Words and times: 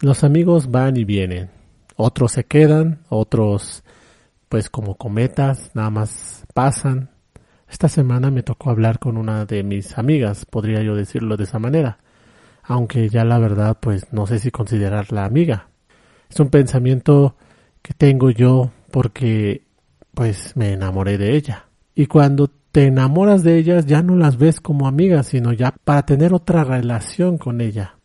Los 0.00 0.24
amigos 0.24 0.70
van 0.70 0.98
y 0.98 1.04
vienen. 1.04 1.48
Otros 1.96 2.32
se 2.32 2.44
quedan, 2.44 3.00
otros 3.08 3.82
pues 4.50 4.68
como 4.68 4.96
cometas, 4.96 5.70
nada 5.72 5.88
más 5.88 6.44
pasan. 6.52 7.08
Esta 7.66 7.88
semana 7.88 8.30
me 8.30 8.42
tocó 8.42 8.68
hablar 8.68 8.98
con 8.98 9.16
una 9.16 9.46
de 9.46 9.62
mis 9.62 9.96
amigas, 9.96 10.44
podría 10.44 10.82
yo 10.82 10.94
decirlo 10.94 11.38
de 11.38 11.44
esa 11.44 11.58
manera. 11.58 11.98
Aunque 12.62 13.08
ya 13.08 13.24
la 13.24 13.38
verdad 13.38 13.78
pues 13.80 14.12
no 14.12 14.26
sé 14.26 14.38
si 14.38 14.50
considerarla 14.50 15.24
amiga. 15.24 15.70
Es 16.28 16.38
un 16.40 16.50
pensamiento 16.50 17.36
que 17.80 17.94
tengo 17.94 18.28
yo 18.28 18.72
porque 18.90 19.62
pues 20.12 20.58
me 20.58 20.72
enamoré 20.72 21.16
de 21.16 21.34
ella. 21.34 21.68
Y 21.94 22.04
cuando 22.04 22.48
te 22.70 22.88
enamoras 22.88 23.42
de 23.42 23.56
ellas 23.56 23.86
ya 23.86 24.02
no 24.02 24.14
las 24.14 24.36
ves 24.36 24.60
como 24.60 24.86
amigas, 24.86 25.28
sino 25.28 25.54
ya 25.54 25.74
para 25.84 26.04
tener 26.04 26.34
otra 26.34 26.64
relación 26.64 27.38
con 27.38 27.62
ella. 27.62 27.95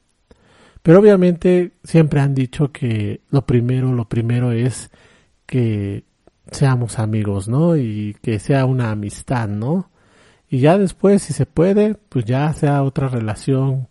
Pero 0.84 1.00
obviamente 1.00 1.74
siempre 1.84 2.22
han 2.22 2.34
dicho 2.34 2.72
que 2.72 3.22
lo 3.30 3.46
primero, 3.46 3.94
lo 3.94 4.10
primero 4.10 4.52
es 4.52 4.92
que 5.46 6.06
seamos 6.52 7.00
amigos, 7.00 7.48
¿no? 7.48 7.78
Y 7.78 8.16
que 8.22 8.40
sea 8.40 8.66
una 8.66 8.92
amistad, 8.92 9.48
¿no? 9.48 9.92
Y 10.50 10.60
ya 10.60 10.78
después, 10.78 11.24
si 11.24 11.34
se 11.34 11.46
puede, 11.46 11.96
pues 11.96 12.26
ya 12.26 12.52
sea 12.54 12.84
otra 12.84 13.08
relación, 13.10 13.88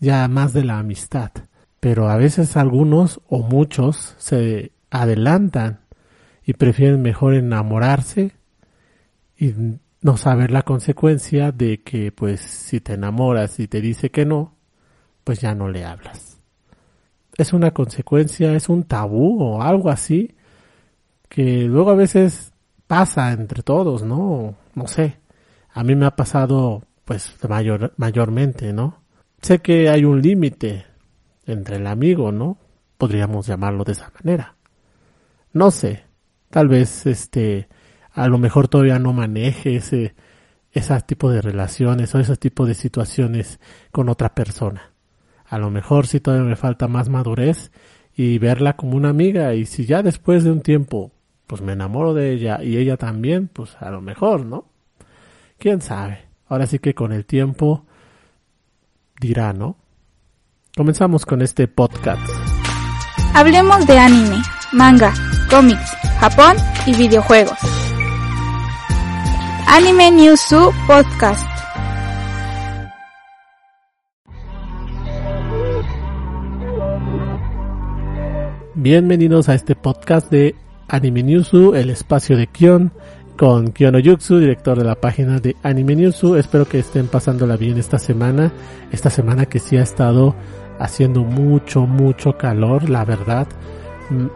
ya 0.00 0.28
más 0.28 0.52
de 0.52 0.64
la 0.64 0.78
amistad. 0.78 1.30
Pero 1.80 2.08
a 2.08 2.16
veces 2.16 2.56
algunos 2.56 3.20
o 3.28 3.38
muchos 3.40 4.14
se 4.18 4.72
adelantan 4.90 5.80
y 6.44 6.54
prefieren 6.54 7.02
mejor 7.02 7.34
enamorarse 7.34 8.32
y 9.38 9.54
no 10.02 10.16
saber 10.16 10.50
la 10.50 10.62
consecuencia 10.62 11.52
de 11.52 11.82
que 11.82 12.12
pues 12.12 12.40
si 12.42 12.80
te 12.80 12.94
enamoras 12.94 13.58
y 13.60 13.68
te 13.68 13.80
dice 13.80 14.10
que 14.10 14.26
no, 14.26 14.56
pues 15.24 15.40
ya 15.40 15.54
no 15.54 15.68
le 15.68 15.84
hablas 15.84 16.33
es 17.36 17.52
una 17.52 17.72
consecuencia, 17.72 18.54
es 18.54 18.68
un 18.68 18.84
tabú 18.84 19.42
o 19.42 19.62
algo 19.62 19.90
así 19.90 20.34
que 21.28 21.62
luego 21.62 21.90
a 21.90 21.96
veces 21.96 22.52
pasa 22.86 23.32
entre 23.32 23.62
todos, 23.62 24.02
¿no? 24.04 24.54
No 24.74 24.86
sé. 24.86 25.18
A 25.72 25.82
mí 25.82 25.96
me 25.96 26.06
ha 26.06 26.14
pasado 26.14 26.84
pues 27.04 27.34
mayor, 27.48 27.92
mayormente, 27.96 28.72
¿no? 28.72 29.02
Sé 29.42 29.58
que 29.58 29.88
hay 29.88 30.04
un 30.04 30.22
límite 30.22 30.86
entre 31.46 31.76
el 31.76 31.86
amigo, 31.86 32.30
¿no? 32.32 32.56
Podríamos 32.96 33.46
llamarlo 33.46 33.84
de 33.84 33.92
esa 33.92 34.12
manera. 34.14 34.54
No 35.52 35.70
sé. 35.70 36.04
Tal 36.50 36.68
vez 36.68 37.06
este 37.06 37.68
a 38.12 38.28
lo 38.28 38.38
mejor 38.38 38.68
todavía 38.68 39.00
no 39.00 39.12
maneje 39.12 39.76
ese 39.76 40.14
ese 40.70 41.00
tipo 41.02 41.30
de 41.30 41.40
relaciones 41.40 42.14
o 42.14 42.20
ese 42.20 42.36
tipo 42.36 42.66
de 42.66 42.74
situaciones 42.74 43.60
con 43.92 44.08
otra 44.08 44.34
persona. 44.34 44.93
A 45.54 45.58
lo 45.58 45.70
mejor 45.70 46.08
sí 46.08 46.18
todavía 46.18 46.48
me 46.48 46.56
falta 46.56 46.88
más 46.88 47.08
madurez 47.08 47.70
y 48.16 48.38
verla 48.38 48.74
como 48.74 48.96
una 48.96 49.10
amiga 49.10 49.54
y 49.54 49.66
si 49.66 49.86
ya 49.86 50.02
después 50.02 50.42
de 50.42 50.50
un 50.50 50.62
tiempo 50.62 51.12
pues 51.46 51.62
me 51.62 51.74
enamoro 51.74 52.12
de 52.12 52.32
ella 52.32 52.58
y 52.60 52.76
ella 52.76 52.96
también, 52.96 53.46
pues 53.46 53.76
a 53.78 53.88
lo 53.90 54.00
mejor, 54.00 54.44
¿no? 54.44 54.64
¿Quién 55.56 55.80
sabe? 55.80 56.24
Ahora 56.48 56.66
sí 56.66 56.80
que 56.80 56.92
con 56.92 57.12
el 57.12 57.24
tiempo 57.24 57.86
dirá, 59.20 59.52
¿no? 59.52 59.76
Comenzamos 60.76 61.24
con 61.24 61.40
este 61.40 61.68
podcast. 61.68 62.28
Hablemos 63.32 63.86
de 63.86 63.96
anime, 63.96 64.42
manga, 64.72 65.14
cómics, 65.48 65.96
Japón 66.18 66.56
y 66.84 66.96
videojuegos. 66.96 67.58
Anime 69.68 70.10
News 70.10 70.52
Podcast. 70.88 71.53
Bienvenidos 78.76 79.48
a 79.48 79.54
este 79.54 79.76
podcast 79.76 80.32
de 80.32 80.56
Anime 80.88 81.22
Newsu, 81.22 81.76
el 81.76 81.90
espacio 81.90 82.36
de 82.36 82.48
Kion, 82.48 82.90
con 83.36 83.70
Kion 83.70 83.94
Oyutsu, 83.94 84.40
director 84.40 84.76
de 84.76 84.82
la 84.82 84.96
página 84.96 85.38
de 85.38 85.54
Anime 85.62 85.94
Newsu. 85.94 86.34
Espero 86.34 86.66
que 86.66 86.80
estén 86.80 87.06
pasándola 87.06 87.56
bien 87.56 87.78
esta 87.78 88.00
semana. 88.00 88.52
Esta 88.90 89.10
semana 89.10 89.46
que 89.46 89.60
sí 89.60 89.76
ha 89.76 89.84
estado 89.84 90.34
haciendo 90.80 91.22
mucho, 91.22 91.86
mucho 91.86 92.36
calor, 92.36 92.90
la 92.90 93.04
verdad. 93.04 93.46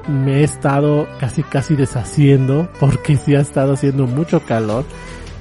Me 0.07 0.39
he 0.39 0.45
estado 0.45 1.09
casi, 1.19 1.43
casi 1.43 1.75
deshaciendo 1.75 2.69
porque 2.79 3.17
sí 3.17 3.35
ha 3.35 3.41
estado 3.41 3.73
haciendo 3.73 4.07
mucho 4.07 4.39
calor. 4.47 4.85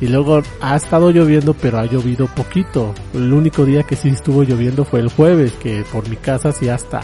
Y 0.02 0.08
luego 0.08 0.42
ha 0.60 0.76
estado 0.76 1.12
lloviendo, 1.12 1.54
pero 1.54 1.78
ha 1.78 1.86
llovido 1.86 2.26
poquito. 2.26 2.96
El 3.14 3.32
único 3.32 3.64
día 3.64 3.84
que 3.84 3.96
sí 3.96 4.10
estuvo 4.10 4.42
lloviendo 4.42 4.86
fue 4.86 5.02
el 5.02 5.10
jueves, 5.10 5.52
que 5.54 5.84
por 5.94 6.10
mi 6.10 6.16
casa 6.16 6.52
sí 6.52 6.68
hasta 6.68 7.02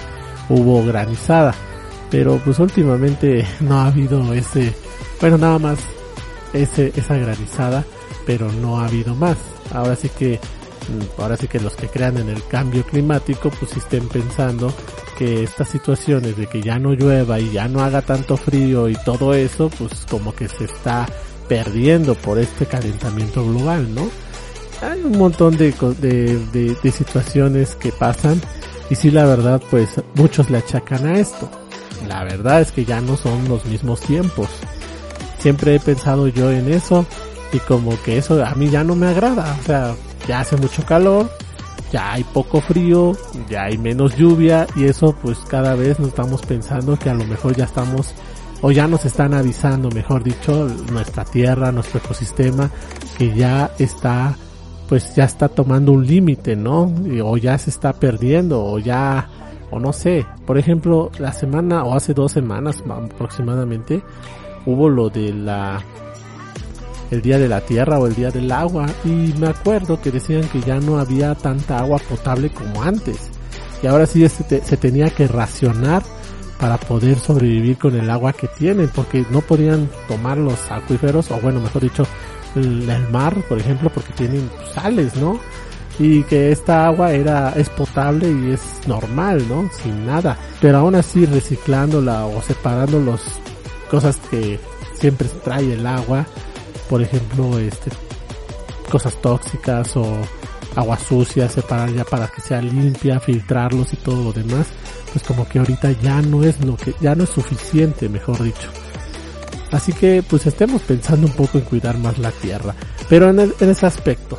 hubo 0.50 0.84
granizada 0.84 1.54
pero 2.14 2.40
pues 2.46 2.60
últimamente 2.60 3.44
no 3.60 3.80
ha 3.80 3.88
habido 3.88 4.34
ese, 4.36 4.72
bueno 5.20 5.40
nada 5.40 5.58
más 5.58 5.80
ese, 6.54 6.94
esa 6.96 7.18
granizada, 7.18 7.84
pero 8.28 8.52
no 8.52 8.80
ha 8.80 8.86
habido 8.86 9.16
más. 9.16 9.36
Ahora 9.74 9.96
sí 9.96 10.10
que, 10.10 10.36
mm, 10.36 11.20
ahora 11.20 11.36
sí 11.36 11.48
que 11.48 11.60
los 11.60 11.76
que 11.76 11.88
crean 11.88 12.20
en 12.20 12.30
el 12.30 12.46
cambio 12.46 12.86
climático 12.86 13.50
pues 13.60 13.76
estén 13.76 14.08
pensando 14.10 14.72
que 15.18 15.42
estas 15.44 15.70
situaciones 15.70 16.38
de 16.38 16.46
que 16.46 16.62
ya 16.62 16.78
no 16.78 16.94
llueva 16.94 17.40
y 17.40 17.52
ya 17.52 17.68
no 17.68 17.82
haga 17.82 18.04
tanto 18.04 18.38
frío 18.38 18.88
y 18.90 18.96
todo 19.04 19.34
eso 19.34 19.72
pues 19.76 20.06
como 20.08 20.36
que 20.36 20.48
se 20.48 20.66
está 20.66 21.08
perdiendo 21.50 22.14
por 22.14 22.38
este 22.38 22.68
calentamiento 22.68 23.44
global, 23.44 23.92
¿no? 23.96 24.08
Hay 24.88 25.02
un 25.04 25.18
montón 25.18 25.58
de, 25.58 25.72
de, 26.00 26.38
de, 26.52 26.76
de 26.76 26.92
situaciones 26.92 27.74
que 27.74 27.92
pasan 27.92 28.40
y 28.92 28.94
sí 28.94 29.10
la 29.10 29.26
verdad 29.26 29.60
pues 29.72 29.90
muchos 30.14 30.52
le 30.52 30.60
achacan 30.60 31.08
a 31.08 31.18
esto 31.18 31.50
la 32.08 32.24
verdad 32.24 32.62
es 32.62 32.72
que 32.72 32.86
ya 32.86 33.02
no 33.02 33.18
son 33.18 33.48
los 33.48 33.66
mismos 33.66 34.02
tiempos. 34.02 34.48
Siempre 35.40 35.76
he 35.76 35.80
pensado 35.80 36.28
yo 36.28 36.52
en 36.52 36.72
eso 36.72 37.06
y 37.52 37.60
como 37.60 38.02
que 38.04 38.18
eso 38.18 38.44
a 38.44 38.56
mí 38.56 38.70
ya 38.70 38.84
no 38.84 38.96
me 38.96 39.08
agrada. 39.08 39.58
O 39.60 39.64
sea, 39.64 39.96
ya 40.28 40.42
hace 40.42 40.56
mucho 40.58 40.84
calor, 40.86 41.30
ya 41.92 42.14
hay 42.14 42.24
poco 42.24 42.62
frío, 42.62 43.16
ya 43.50 43.66
hay 43.66 43.78
menos 43.78 44.16
lluvia 44.16 44.68
y 44.76 44.86
eso 44.86 45.16
pues 45.22 45.40
cada 45.48 45.76
vez 45.76 46.00
nos 46.00 46.10
estamos 46.10 46.42
pensando 46.42 46.98
que 46.98 47.10
a 47.10 47.14
lo 47.14 47.26
mejor 47.26 47.56
ya 47.56 47.66
estamos 47.66 48.14
o 48.62 48.72
ya 48.72 48.88
nos 48.88 49.04
están 49.04 49.34
avisando, 49.34 49.90
mejor 49.90 50.24
dicho, 50.24 50.68
nuestra 50.92 51.26
tierra, 51.26 51.72
nuestro 51.72 52.00
ecosistema 52.00 52.70
que 53.18 53.36
ya 53.36 53.72
está 53.78 54.36
pues 54.88 55.16
ya 55.16 55.24
está 55.24 55.50
tomando 55.50 55.92
un 55.92 56.06
límite, 56.06 56.56
¿no? 56.56 56.94
O 57.24 57.38
ya 57.38 57.58
se 57.58 57.70
está 57.70 57.94
perdiendo 57.94 58.64
o 58.64 58.80
ya 58.80 59.28
o 59.74 59.80
no 59.80 59.92
sé, 59.92 60.26
por 60.46 60.58
ejemplo, 60.58 61.10
la 61.18 61.34
semana 61.34 61.84
o 61.84 61.96
hace 61.96 62.14
dos 62.14 62.32
semanas 62.32 62.84
aproximadamente 62.88 64.04
hubo 64.66 64.88
lo 64.88 65.10
de 65.10 65.34
la 65.34 65.84
el 67.10 67.22
día 67.22 67.38
de 67.38 67.48
la 67.48 67.62
tierra 67.62 68.00
o 68.00 68.08
el 68.08 68.16
día 68.16 68.32
del 68.32 68.52
agua 68.52 68.88
y 69.04 69.34
me 69.40 69.48
acuerdo 69.48 70.02
que 70.02 70.12
decían 70.12 70.48
que 70.50 70.62
ya 70.62 70.80
no 70.80 71.00
había 71.00 71.36
tanta 71.36 71.80
agua 71.80 72.00
potable 72.10 72.50
como 72.50 72.82
antes 72.82 73.30
y 73.82 73.88
ahora 73.88 74.06
sí 74.06 74.28
se, 74.30 74.64
se 74.64 74.78
tenía 74.78 75.10
que 75.10 75.28
racionar 75.28 76.02
para 76.60 76.78
poder 76.78 77.20
sobrevivir 77.20 77.78
con 77.78 77.96
el 77.96 78.10
agua 78.10 78.34
que 78.34 78.48
tienen 78.48 78.90
porque 78.94 79.26
no 79.30 79.42
podían 79.42 79.90
tomar 80.08 80.38
los 80.38 80.72
acuíferos 80.72 81.30
o 81.30 81.40
bueno 81.40 81.60
mejor 81.60 81.84
dicho 81.84 82.06
el 82.56 82.88
mar 83.12 83.36
por 83.50 83.60
ejemplo 83.60 83.92
porque 83.94 84.14
tienen 84.14 84.50
sales 84.74 85.16
no 85.16 85.40
y 86.00 86.24
que 86.24 86.52
esta 86.52 86.88
agua 86.88 87.12
era 87.12 87.54
es 87.56 87.70
potable 87.70 88.32
y 88.32 88.52
es 88.52 88.62
normal, 88.88 89.46
¿no? 89.48 89.70
Sin 89.82 90.06
nada. 90.06 90.38
Pero 90.60 90.80
aún 90.80 90.96
así 90.96 91.26
reciclándola 91.26 92.26
o 92.26 92.42
separando 92.42 93.00
las 93.00 93.22
cosas 93.90 94.18
que 94.30 94.60
siempre 95.00 95.28
trae 95.44 95.74
el 95.74 95.86
agua, 95.86 96.26
por 96.90 97.02
ejemplo, 97.02 97.60
este 97.60 97.92
cosas 98.90 99.16
tóxicas 99.22 99.96
o 99.98 100.06
agua 100.76 100.98
sucia, 100.98 101.50
separar 101.50 101.92
ya 101.92 102.04
para 102.04 102.28
que 102.28 102.42
sea 102.42 102.62
limpia, 102.62 103.20
filtrarlos 103.20 103.94
y 103.94 103.98
todo 103.98 104.24
lo 104.24 104.34
demás, 104.34 104.68
pues 105.12 105.24
como 105.24 105.48
que 105.48 105.60
ahorita 105.60 105.92
ya 105.94 106.22
no 106.22 106.44
es 106.44 106.64
lo 106.64 106.76
que 106.76 106.94
ya 107.00 107.16
no 107.16 107.24
es 107.24 107.30
suficiente, 107.30 108.10
mejor 108.10 108.42
dicho. 108.42 108.70
Así 109.72 109.94
que 109.94 110.24
pues 110.28 110.46
estemos 110.46 110.82
pensando 110.84 111.28
un 111.28 111.34
poco 111.34 111.58
en 111.58 111.64
cuidar 111.66 111.98
más 111.98 112.18
la 112.20 112.32
tierra, 112.32 112.76
pero 113.10 113.30
en, 113.30 113.40
en 113.40 113.70
ese 113.70 113.86
aspecto 113.86 114.38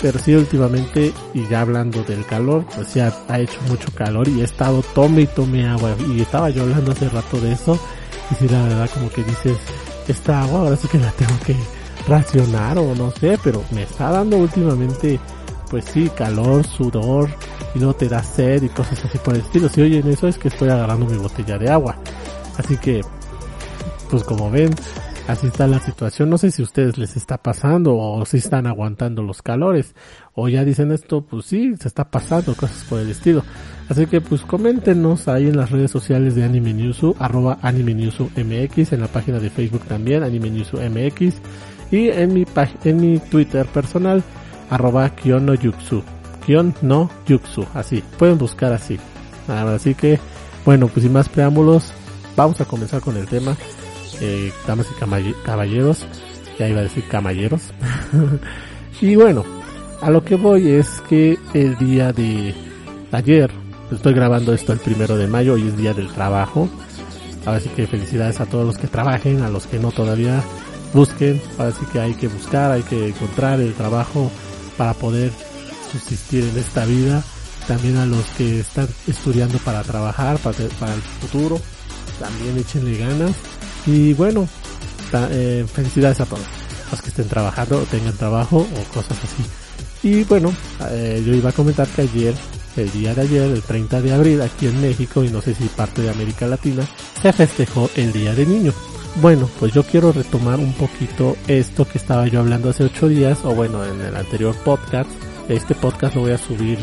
pero 0.00 0.18
sí 0.18 0.34
últimamente, 0.34 1.12
y 1.34 1.46
ya 1.48 1.62
hablando 1.62 2.02
del 2.04 2.24
calor, 2.24 2.64
pues 2.74 2.94
ya 2.94 3.12
ha 3.28 3.40
hecho 3.40 3.60
mucho 3.68 3.88
calor 3.94 4.28
y 4.28 4.40
he 4.40 4.44
estado 4.44 4.82
tome 4.94 5.22
y 5.22 5.26
tome 5.26 5.66
agua. 5.66 5.94
Y 6.08 6.20
estaba 6.20 6.50
yo 6.50 6.62
hablando 6.62 6.92
hace 6.92 7.08
rato 7.08 7.40
de 7.40 7.52
eso. 7.52 7.78
Y 8.30 8.34
sí, 8.34 8.48
la 8.48 8.62
verdad 8.62 8.90
como 8.92 9.10
que 9.10 9.24
dices, 9.24 9.56
esta 10.06 10.42
agua 10.42 10.60
ahora 10.60 10.76
sí 10.76 10.88
que 10.88 10.98
la 10.98 11.10
tengo 11.12 11.38
que 11.44 11.56
racionar 12.06 12.78
o 12.78 12.94
no 12.94 13.10
sé, 13.10 13.38
pero 13.42 13.62
me 13.70 13.82
está 13.82 14.10
dando 14.10 14.36
últimamente, 14.36 15.18
pues 15.70 15.84
sí, 15.86 16.10
calor, 16.16 16.66
sudor, 16.66 17.28
y 17.74 17.78
no 17.78 17.92
te 17.94 18.08
da 18.08 18.22
sed 18.22 18.62
y 18.62 18.68
cosas 18.68 19.04
así 19.04 19.18
por 19.18 19.34
el 19.34 19.40
estilo. 19.40 19.68
Si 19.68 19.82
oyen 19.82 20.06
eso 20.08 20.28
es 20.28 20.38
que 20.38 20.48
estoy 20.48 20.68
agarrando 20.68 21.06
mi 21.06 21.16
botella 21.16 21.58
de 21.58 21.70
agua. 21.70 21.96
Así 22.56 22.76
que, 22.76 23.02
pues 24.10 24.24
como 24.24 24.50
ven, 24.50 24.74
así 25.28 25.46
está 25.46 25.66
la 25.66 25.78
situación. 25.78 26.30
No 26.30 26.38
sé 26.38 26.50
si 26.50 26.62
a 26.62 26.64
ustedes 26.64 26.98
les 26.98 27.16
está 27.16 27.38
pasando 27.38 27.96
o 27.96 28.24
si 28.24 28.38
están 28.38 28.66
aguantando 28.66 29.22
los 29.22 29.42
calores 29.42 29.94
o 30.34 30.48
ya 30.48 30.64
dicen 30.64 30.90
esto, 30.90 31.20
pues 31.20 31.46
sí, 31.46 31.74
se 31.78 31.86
está 31.86 32.10
pasando 32.10 32.54
cosas 32.54 32.84
por 32.88 32.98
el 32.98 33.10
estilo. 33.10 33.44
Así 33.88 34.06
que 34.06 34.20
pues 34.20 34.40
coméntenos 34.40 35.28
ahí 35.28 35.48
en 35.48 35.56
las 35.56 35.70
redes 35.70 35.90
sociales 35.90 36.34
de 36.34 36.44
Anime 36.44 36.72
Newsu, 36.72 37.14
arroba 37.18 37.58
Anime 37.62 37.94
Newsu 37.94 38.30
MX, 38.36 38.92
en 38.92 39.00
la 39.00 39.08
página 39.08 39.38
de 39.38 39.50
Facebook 39.50 39.82
también, 39.82 40.22
Anime 40.22 40.50
Newsu 40.50 40.78
MX, 40.78 41.34
y 41.90 42.08
en 42.08 42.34
mi, 42.34 42.44
en 42.84 43.00
mi 43.00 43.18
Twitter 43.18 43.66
personal, 43.66 44.22
arroba 44.70 45.08
Kiono 45.10 45.54
Yuxu, 45.54 46.02
Kion 46.44 46.74
no 46.82 47.10
Yuxu, 47.26 47.64
así, 47.74 48.02
pueden 48.18 48.36
buscar 48.36 48.72
así. 48.72 48.98
Así 49.48 49.94
que, 49.94 50.18
bueno, 50.66 50.88
pues 50.88 51.04
sin 51.04 51.12
más 51.12 51.30
preámbulos, 51.30 51.92
vamos 52.36 52.60
a 52.60 52.66
comenzar 52.66 53.00
con 53.00 53.16
el 53.16 53.26
tema 53.26 53.56
eh, 54.20 54.52
damas 54.66 54.86
y 54.90 55.32
caballeros, 55.44 56.06
ya 56.58 56.68
iba 56.68 56.80
a 56.80 56.84
decir 56.84 57.04
caballeros. 57.08 57.62
y 59.00 59.16
bueno, 59.16 59.44
a 60.00 60.10
lo 60.10 60.24
que 60.24 60.36
voy 60.36 60.70
es 60.70 61.00
que 61.08 61.38
el 61.54 61.76
día 61.78 62.12
de 62.12 62.54
ayer, 63.12 63.50
estoy 63.90 64.14
grabando 64.14 64.52
esto 64.52 64.72
el 64.72 64.78
primero 64.78 65.16
de 65.16 65.26
mayo, 65.26 65.56
y 65.56 65.68
es 65.68 65.76
día 65.76 65.94
del 65.94 66.08
trabajo. 66.08 66.68
Ahora 67.46 67.60
sí 67.60 67.68
que 67.70 67.86
felicidades 67.86 68.40
a 68.40 68.46
todos 68.46 68.66
los 68.66 68.76
que 68.78 68.88
trabajen, 68.88 69.42
a 69.42 69.48
los 69.48 69.66
que 69.66 69.78
no 69.78 69.90
todavía 69.90 70.42
busquen. 70.92 71.40
Ahora 71.58 71.72
sí 71.72 71.86
que 71.92 72.00
hay 72.00 72.14
que 72.14 72.28
buscar, 72.28 72.70
hay 72.70 72.82
que 72.82 73.08
encontrar 73.08 73.60
el 73.60 73.74
trabajo 73.74 74.30
para 74.76 74.94
poder 74.94 75.32
subsistir 75.92 76.44
en 76.44 76.58
esta 76.58 76.84
vida. 76.84 77.22
También 77.66 77.96
a 77.96 78.06
los 78.06 78.24
que 78.36 78.60
están 78.60 78.88
estudiando 79.06 79.58
para 79.58 79.82
trabajar, 79.82 80.38
para, 80.38 80.56
para 80.80 80.94
el 80.94 81.02
futuro, 81.02 81.60
también 82.18 82.56
échenle 82.56 82.98
ganas 82.98 83.36
y 83.88 84.12
bueno, 84.12 84.46
eh, 85.30 85.64
felicidades 85.72 86.20
a 86.20 86.26
todos 86.26 86.44
los 86.90 87.00
que 87.00 87.08
estén 87.08 87.26
trabajando, 87.26 87.80
tengan 87.90 88.12
trabajo 88.14 88.58
o 88.58 88.94
cosas 88.94 89.18
así. 89.24 89.42
Y 90.02 90.24
bueno, 90.24 90.52
eh, 90.90 91.22
yo 91.26 91.34
iba 91.34 91.50
a 91.50 91.52
comentar 91.52 91.86
que 91.88 92.02
ayer, 92.02 92.34
el 92.76 92.90
día 92.92 93.14
de 93.14 93.22
ayer, 93.22 93.50
el 93.50 93.62
30 93.62 94.02
de 94.02 94.12
abril, 94.12 94.42
aquí 94.42 94.66
en 94.66 94.80
México 94.80 95.24
y 95.24 95.30
no 95.30 95.40
sé 95.40 95.54
si 95.54 95.64
parte 95.64 96.02
de 96.02 96.10
América 96.10 96.46
Latina, 96.46 96.86
se 97.20 97.32
festejó 97.32 97.88
el 97.96 98.12
Día 98.12 98.34
de 98.34 98.44
Niño. 98.44 98.72
Bueno, 99.22 99.48
pues 99.58 99.72
yo 99.72 99.82
quiero 99.82 100.12
retomar 100.12 100.58
un 100.58 100.74
poquito 100.74 101.36
esto 101.46 101.88
que 101.88 101.98
estaba 101.98 102.28
yo 102.28 102.40
hablando 102.40 102.68
hace 102.68 102.84
ocho 102.84 103.08
días, 103.08 103.38
o 103.42 103.54
bueno, 103.54 103.84
en 103.84 104.00
el 104.02 104.14
anterior 104.16 104.54
podcast. 104.64 105.10
Este 105.48 105.74
podcast 105.74 106.14
lo 106.14 106.22
voy 106.22 106.32
a 106.32 106.38
subir 106.38 106.78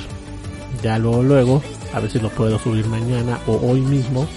ya 0.81 0.97
luego, 0.97 1.21
luego, 1.21 1.63
a 1.93 1.99
ver 1.99 2.09
si 2.09 2.19
lo 2.19 2.29
puedo 2.29 2.57
subir 2.57 2.87
mañana 2.87 3.39
o 3.45 3.53
hoy 3.57 3.81
mismo, 3.81 4.27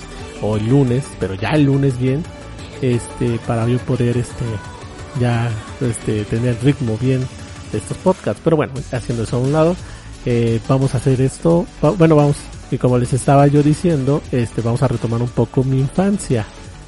o 0.43 0.57
el 0.59 0.69
lunes, 0.69 1.05
pero 1.19 1.35
ya 1.35 1.51
el 1.53 1.65
lunes 1.65 1.99
bien 1.99 2.23
este 2.83 3.39
para 3.47 3.67
yo 3.67 3.79
poder 3.79 4.17
este 4.17 4.45
ya 5.21 5.51
este 5.81 6.25
tener 6.25 6.57
ritmo 6.63 6.97
bien 6.99 7.27
de 7.73 7.79
estos 7.79 7.97
podcasts. 7.99 8.41
Pero 8.43 8.57
bueno 8.57 8.73
haciendo 8.93 9.25
eso 9.25 9.37
a 9.37 9.41
un 9.41 9.53
lado 9.53 9.77
eh, 10.25 10.61
vamos 10.69 10.95
a 10.95 10.99
hacer 10.99 11.21
esto. 11.21 11.67
Bueno 11.99 12.17
vamos 12.17 12.37
y 12.71 12.79
como 12.79 12.99
les 12.99 13.13
estaba 13.13 13.47
yo 13.47 13.63
diciendo 13.63 14.23
este 14.33 14.61
vamos 14.61 14.83
a 14.83 14.89
retomar 14.89 15.23
un 15.23 15.29
poco 15.29 15.65
mi 15.65 15.79
infancia. 15.79 16.45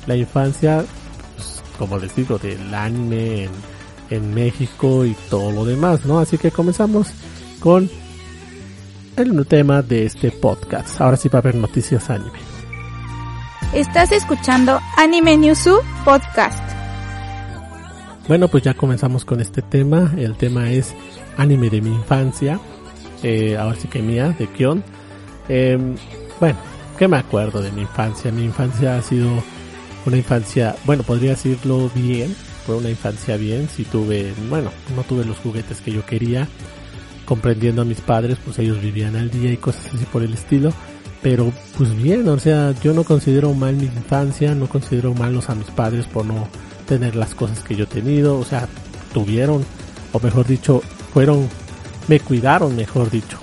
La 0.06 0.16
infancia 0.16 0.84
pues, 1.36 1.62
como 1.78 1.98
les 1.98 2.14
digo 2.14 2.38
del 2.38 2.74
anime 2.74 3.48
en, 4.10 4.34
México 4.34 5.04
y 5.04 5.14
todo 5.28 5.52
lo 5.52 5.64
demás 5.64 6.04
no 6.04 6.18
así 6.18 6.36
que 6.36 6.50
comenzamos 6.50 7.08
con 7.60 7.88
el 9.16 9.46
tema 9.46 9.82
de 9.82 10.06
este 10.06 10.30
podcast. 10.30 11.00
Ahora 11.00 11.16
sí 11.16 11.28
va 11.28 11.38
a 11.38 11.42
haber 11.42 11.54
noticias 11.54 12.08
anime 12.10 12.49
Estás 13.72 14.10
escuchando 14.10 14.80
Anime 14.96 15.36
Newsu 15.36 15.78
Podcast. 16.04 16.58
Bueno, 18.26 18.48
pues 18.48 18.64
ya 18.64 18.74
comenzamos 18.74 19.24
con 19.24 19.40
este 19.40 19.62
tema. 19.62 20.12
El 20.18 20.34
tema 20.34 20.72
es 20.72 20.92
anime 21.36 21.70
de 21.70 21.80
mi 21.80 21.90
infancia. 21.90 22.58
Eh, 23.22 23.56
ahora 23.56 23.76
sí 23.76 23.86
que 23.86 24.02
mía, 24.02 24.34
de 24.36 24.48
Kion. 24.48 24.82
Em, 25.48 25.94
bueno, 26.40 26.58
¿qué 26.98 27.06
me 27.06 27.18
acuerdo 27.18 27.62
de 27.62 27.70
mi 27.70 27.82
infancia? 27.82 28.32
Mi 28.32 28.42
infancia 28.42 28.96
ha 28.96 29.02
sido 29.02 29.30
una 30.04 30.16
infancia, 30.16 30.74
bueno, 30.84 31.04
podría 31.04 31.30
decirlo 31.30 31.92
bien. 31.94 32.34
Fue 32.66 32.74
una 32.74 32.90
infancia 32.90 33.36
bien. 33.36 33.68
Si 33.68 33.84
tuve, 33.84 34.34
bueno, 34.48 34.72
no 34.96 35.04
tuve 35.04 35.24
los 35.24 35.38
juguetes 35.38 35.80
que 35.80 35.92
yo 35.92 36.04
quería. 36.04 36.48
Comprendiendo 37.24 37.82
a 37.82 37.84
mis 37.84 38.00
padres, 38.00 38.36
pues 38.44 38.58
ellos 38.58 38.82
vivían 38.82 39.14
al 39.14 39.30
día 39.30 39.52
y 39.52 39.58
cosas 39.58 39.94
así 39.94 40.04
por 40.06 40.24
el 40.24 40.34
estilo 40.34 40.72
pero 41.22 41.52
pues 41.76 41.94
bien, 41.94 42.26
o 42.28 42.38
sea, 42.38 42.74
yo 42.82 42.92
no 42.92 43.04
considero 43.04 43.52
mal 43.52 43.76
mi 43.76 43.84
infancia, 43.84 44.54
no 44.54 44.68
considero 44.68 45.14
malos 45.14 45.50
a 45.50 45.54
mis 45.54 45.68
padres 45.68 46.06
por 46.06 46.24
no 46.24 46.48
tener 46.86 47.14
las 47.14 47.34
cosas 47.34 47.60
que 47.60 47.76
yo 47.76 47.84
he 47.84 47.86
tenido, 47.86 48.38
o 48.38 48.44
sea, 48.44 48.68
tuvieron, 49.12 49.64
o 50.12 50.20
mejor 50.20 50.46
dicho, 50.46 50.82
fueron, 51.12 51.48
me 52.08 52.20
cuidaron, 52.20 52.74
mejor 52.74 53.10
dicho, 53.10 53.38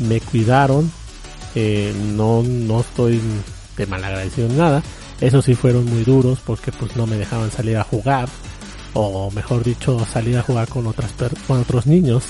me 0.00 0.20
cuidaron, 0.20 0.90
eh, 1.54 1.94
no, 2.16 2.42
no 2.42 2.80
estoy 2.80 3.20
de 3.76 3.86
mal 3.86 4.04
agradecido 4.04 4.48
en 4.48 4.58
nada, 4.58 4.82
eso 5.20 5.40
sí 5.40 5.54
fueron 5.54 5.84
muy 5.84 6.02
duros 6.02 6.40
porque 6.44 6.72
pues 6.72 6.96
no 6.96 7.06
me 7.06 7.16
dejaban 7.16 7.50
salir 7.52 7.76
a 7.76 7.84
jugar, 7.84 8.28
o 8.94 9.30
mejor 9.30 9.62
dicho, 9.62 10.04
salir 10.12 10.36
a 10.36 10.42
jugar 10.42 10.68
con 10.68 10.86
otras, 10.86 11.12
con 11.46 11.60
otros 11.60 11.86
niños, 11.86 12.24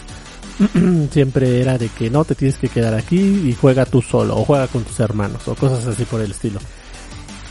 siempre 1.10 1.60
era 1.60 1.78
de 1.78 1.88
que 1.88 2.10
no 2.10 2.24
te 2.24 2.34
tienes 2.34 2.58
que 2.58 2.68
quedar 2.68 2.94
aquí 2.94 3.18
y 3.18 3.56
juega 3.58 3.86
tú 3.86 4.02
solo 4.02 4.36
o 4.36 4.44
juega 4.44 4.66
con 4.68 4.84
tus 4.84 5.00
hermanos 5.00 5.46
o 5.48 5.54
cosas 5.54 5.86
así 5.86 6.04
por 6.04 6.20
el 6.20 6.30
estilo. 6.30 6.60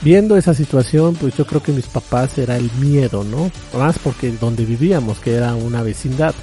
Viendo 0.02 0.36
esa 0.36 0.54
situación, 0.54 1.16
pues 1.16 1.36
yo 1.38 1.46
creo 1.46 1.62
que 1.62 1.72
mis 1.72 1.86
papás 1.86 2.38
era 2.38 2.58
el 2.58 2.72
miedo, 2.80 3.24
¿no? 3.24 3.52
Más 3.78 4.00
porque 4.00 4.32
donde 4.32 4.66
vivíamos, 4.66 5.20
que 5.20 5.36
era 5.36 5.54
una 5.54 5.84
vecindad. 5.84 6.34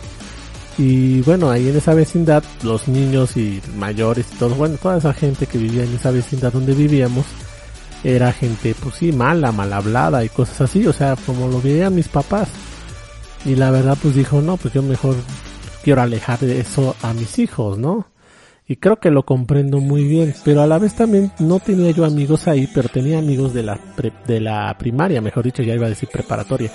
Y 0.77 1.23
bueno, 1.23 1.51
ahí 1.51 1.69
en 1.69 1.77
esa 1.77 1.93
vecindad, 1.93 2.45
los 2.63 2.87
niños 2.87 3.37
y 3.37 3.61
mayores 3.77 4.27
y 4.33 4.37
todos, 4.37 4.57
bueno, 4.57 4.77
toda 4.81 4.99
esa 4.99 5.13
gente 5.13 5.47
que 5.47 5.59
vivía 5.59 5.83
en 5.83 5.93
esa 5.93 6.13
vecindad 6.13 6.53
donde 6.53 6.73
vivíamos, 6.73 7.27
era 8.05 8.33
gente, 8.33 8.77
pues 8.81 8.95
sí, 8.95 9.11
mala, 9.11 9.51
mal 9.51 9.73
hablada 9.73 10.25
y 10.25 10.29
cosas 10.29 10.61
así, 10.61 10.87
o 10.87 10.93
sea, 10.93 11.17
como 11.27 11.49
lo 11.49 11.61
veían 11.61 11.97
mis 11.97 12.07
papás. 12.07 12.49
Y 13.45 13.57
la 13.57 13.73
verdad, 13.73 13.99
pues 14.01 14.15
dijo, 14.15 14.41
no, 14.41 14.57
pues 14.57 14.73
yo 14.73 14.83
mejor 14.83 15.17
quiero 15.89 16.03
alejar 16.03 16.39
de 16.41 16.61
eso 16.61 16.95
a 17.01 17.15
mis 17.15 17.39
hijos, 17.39 17.79
¿no? 17.79 18.09
Y 18.67 18.77
creo 18.77 18.97
que 18.97 19.11
lo 19.11 19.23
comprendo 19.23 19.81
muy 19.81 20.05
bien, 20.05 20.35
pero 20.45 20.61
a 20.61 20.67
la 20.67 20.79
vez 20.79 20.93
también 20.93 21.33
no 21.39 21.61
tenía 21.61 21.93
yo 21.93 22.05
amigos 22.05 22.47
ahí, 22.47 22.69
pero 22.75 22.91
tenía 22.91 23.21
amigos 23.21 23.55
de 23.55 23.63
la 23.63 23.81
de 24.27 24.39
la 24.39 24.77
primaria, 24.79 25.23
mejor 25.23 25.45
dicho, 25.45 25.63
ya 25.63 25.73
iba 25.75 25.87
a 25.87 25.89
decir 25.89 26.11
preparatoria, 26.13 26.71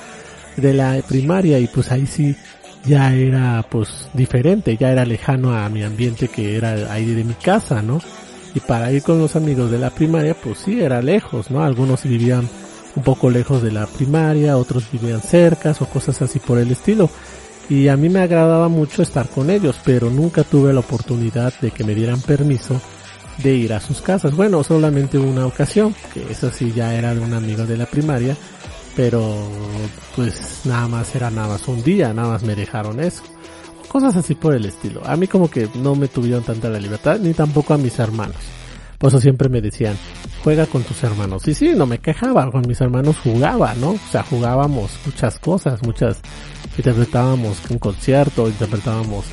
de 0.57 0.73
la 0.73 0.99
primaria 1.07 1.59
y 1.59 1.67
pues 1.67 1.91
ahí 1.91 2.07
sí 2.07 2.35
ya 2.85 3.13
era 3.13 3.63
pues 3.69 4.09
diferente, 4.15 4.77
ya 4.77 4.91
era 4.91 5.05
lejano 5.05 5.55
a 5.55 5.69
mi 5.69 5.83
ambiente 5.83 6.27
que 6.27 6.57
era 6.57 6.91
ahí 6.91 7.05
de 7.05 7.23
mi 7.23 7.35
casa, 7.35 7.83
¿no? 7.83 8.01
Y 8.55 8.61
para 8.61 8.91
ir 8.91 9.03
con 9.03 9.19
los 9.19 9.35
amigos 9.35 9.69
de 9.69 9.77
la 9.77 9.91
primaria 9.91 10.33
pues 10.33 10.57
sí 10.57 10.81
era 10.81 11.03
lejos, 11.03 11.51
¿no? 11.51 11.63
Algunos 11.63 12.01
vivían 12.01 12.49
un 12.95 13.03
poco 13.03 13.29
lejos 13.29 13.61
de 13.61 13.73
la 13.73 13.85
primaria, 13.85 14.57
otros 14.57 14.91
vivían 14.91 15.21
cerca 15.21 15.75
o 15.79 15.85
cosas 15.85 16.19
así 16.23 16.39
por 16.39 16.57
el 16.57 16.71
estilo 16.71 17.11
y 17.69 17.87
a 17.87 17.97
mí 17.97 18.09
me 18.09 18.19
agradaba 18.19 18.67
mucho 18.67 19.01
estar 19.01 19.27
con 19.29 19.49
ellos, 19.49 19.77
pero 19.83 20.09
nunca 20.09 20.43
tuve 20.43 20.73
la 20.73 20.81
oportunidad 20.81 21.53
de 21.61 21.71
que 21.71 21.83
me 21.83 21.95
dieran 21.95 22.21
permiso 22.21 22.79
de 23.41 23.55
ir 23.55 23.73
a 23.73 23.79
sus 23.79 24.01
casas. 24.01 24.35
Bueno, 24.35 24.63
solamente 24.63 25.17
una 25.17 25.45
ocasión, 25.45 25.95
que 26.13 26.31
eso 26.31 26.51
sí 26.51 26.71
ya 26.75 26.93
era 26.93 27.13
de 27.15 27.21
un 27.21 27.33
amigo 27.33 27.65
de 27.65 27.77
la 27.77 27.85
primaria, 27.85 28.35
pero 28.95 29.47
pues 30.15 30.61
nada 30.65 30.87
más 30.87 31.15
era 31.15 31.31
nada 31.31 31.49
más 31.49 31.67
un 31.67 31.83
día, 31.83 32.13
nada 32.13 32.29
más 32.29 32.43
me 32.43 32.55
dejaron 32.55 32.99
eso. 32.99 33.23
Cosas 33.87 34.15
así 34.15 34.35
por 34.35 34.55
el 34.55 34.65
estilo. 34.65 35.01
A 35.05 35.15
mí 35.15 35.27
como 35.27 35.49
que 35.49 35.69
no 35.75 35.95
me 35.95 36.07
tuvieron 36.07 36.43
tanta 36.43 36.69
la 36.69 36.79
libertad, 36.79 37.19
ni 37.19 37.33
tampoco 37.33 37.73
a 37.73 37.77
mis 37.77 37.97
hermanos. 37.99 38.37
Por 38.97 39.09
eso 39.09 39.19
siempre 39.19 39.49
me 39.49 39.61
decían, 39.61 39.97
juega 40.43 40.65
con 40.65 40.83
tus 40.83 41.03
hermanos. 41.03 41.47
Y 41.47 41.53
sí, 41.53 41.73
no 41.75 41.85
me 41.85 41.99
quejaba, 41.99 42.49
con 42.49 42.65
mis 42.67 42.79
hermanos 42.81 43.17
jugaba, 43.21 43.73
¿no? 43.75 43.91
O 43.91 43.99
sea, 44.11 44.23
jugábamos 44.23 44.91
muchas 45.05 45.39
cosas, 45.39 45.83
muchas, 45.83 46.17
interpretábamos 46.77 47.59
un 47.69 47.79
concierto, 47.79 48.47
interpretábamos 48.47 49.25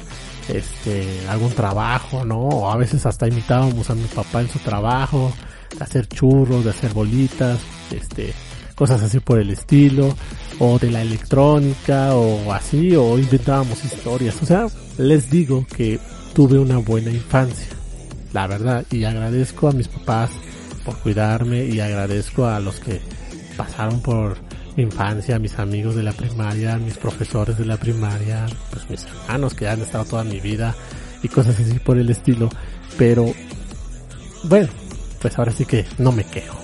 este, 0.48 1.26
algún 1.28 1.52
trabajo, 1.52 2.24
¿no? 2.24 2.40
O 2.40 2.70
a 2.70 2.76
veces 2.76 3.06
hasta 3.06 3.28
imitábamos 3.28 3.90
a 3.90 3.94
mi 3.94 4.04
papá 4.04 4.40
en 4.40 4.48
su 4.48 4.58
trabajo, 4.58 5.32
de 5.76 5.84
hacer 5.84 6.06
churros, 6.08 6.64
de 6.64 6.70
hacer 6.70 6.92
bolitas, 6.92 7.58
este, 7.90 8.32
cosas 8.74 9.02
así 9.02 9.20
por 9.20 9.38
el 9.38 9.50
estilo, 9.50 10.14
o 10.58 10.78
de 10.78 10.90
la 10.90 11.02
electrónica, 11.02 12.14
o 12.14 12.52
así, 12.52 12.96
o 12.96 13.18
inventábamos 13.18 13.84
historias, 13.84 14.42
o 14.42 14.46
sea, 14.46 14.66
les 14.98 15.30
digo 15.30 15.66
que 15.66 15.98
tuve 16.34 16.58
una 16.58 16.78
buena 16.78 17.10
infancia, 17.10 17.68
la 18.32 18.46
verdad, 18.46 18.84
y 18.90 19.04
agradezco 19.04 19.68
a 19.68 19.72
mis 19.72 19.88
papás 19.88 20.30
por 20.84 20.96
cuidarme 20.98 21.66
y 21.66 21.80
agradezco 21.80 22.46
a 22.46 22.60
los 22.60 22.80
que 22.80 23.00
pasaron 23.56 24.00
por 24.00 24.38
infancia, 24.80 25.38
mis 25.38 25.58
amigos 25.58 25.94
de 25.94 26.02
la 26.02 26.12
primaria, 26.12 26.76
mis 26.78 26.96
profesores 26.96 27.58
de 27.58 27.64
la 27.64 27.76
primaria, 27.76 28.46
pues 28.70 28.88
mis 28.90 29.04
hermanos 29.04 29.54
que 29.54 29.68
han 29.68 29.80
estado 29.80 30.04
toda 30.04 30.24
mi 30.24 30.40
vida 30.40 30.74
y 31.22 31.28
cosas 31.28 31.58
así 31.60 31.78
por 31.78 31.98
el 31.98 32.10
estilo, 32.10 32.48
pero 32.96 33.32
bueno, 34.44 34.68
pues 35.20 35.38
ahora 35.38 35.52
sí 35.52 35.64
que 35.64 35.84
no 35.98 36.12
me 36.12 36.24
quejo. 36.24 36.58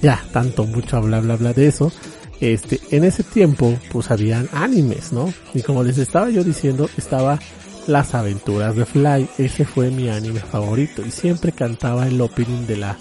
Ya, 0.00 0.22
tanto, 0.32 0.64
mucho 0.64 1.00
bla 1.00 1.20
bla 1.20 1.36
bla 1.36 1.52
de 1.52 1.68
eso. 1.68 1.92
Este, 2.40 2.80
en 2.90 3.04
ese 3.04 3.22
tiempo, 3.22 3.78
pues 3.92 4.10
habían 4.10 4.48
animes, 4.52 5.12
¿no? 5.12 5.32
Y 5.54 5.62
como 5.62 5.84
les 5.84 5.98
estaba 5.98 6.28
yo 6.28 6.42
diciendo, 6.42 6.90
estaba 6.96 7.38
Las 7.86 8.14
aventuras 8.14 8.74
de 8.74 8.84
Fly. 8.84 9.28
Ese 9.38 9.64
fue 9.64 9.90
mi 9.90 10.08
anime 10.08 10.40
favorito. 10.40 11.02
Y 11.06 11.10
siempre 11.12 11.52
cantaba 11.52 12.08
el 12.08 12.20
opening 12.20 12.66
de 12.66 12.76
la, 12.78 12.96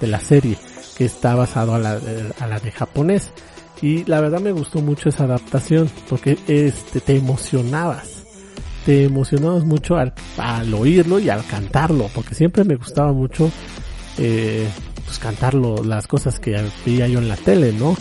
de 0.00 0.06
la 0.06 0.20
serie, 0.20 0.56
que 0.96 1.04
está 1.04 1.34
basado 1.34 1.74
a 1.74 1.78
la, 1.78 2.00
a 2.40 2.46
la 2.46 2.58
de 2.58 2.72
japonés. 2.72 3.32
Y 3.82 4.04
la 4.04 4.20
verdad 4.20 4.40
me 4.40 4.52
gustó 4.52 4.80
mucho 4.80 5.08
esa 5.08 5.24
adaptación, 5.24 5.90
porque 6.08 6.38
este, 6.46 7.00
te 7.00 7.16
emocionabas 7.16 8.16
te 8.86 9.02
emocionabas 9.02 9.64
mucho 9.64 9.96
al, 9.96 10.14
al, 10.38 10.72
oírlo 10.72 11.18
y 11.18 11.28
al 11.28 11.44
cantarlo, 11.44 12.08
porque 12.14 12.36
siempre 12.36 12.62
me 12.62 12.76
gustaba 12.76 13.12
mucho 13.12 13.50
eh, 14.16 14.68
pues 15.04 15.18
cantarlo, 15.18 15.82
las 15.84 16.06
cosas 16.06 16.38
que 16.38 16.56
veía 16.84 17.08
yo 17.08 17.18
en 17.18 17.28
la 17.28 17.36
tele, 17.36 17.72
¿no? 17.72 17.96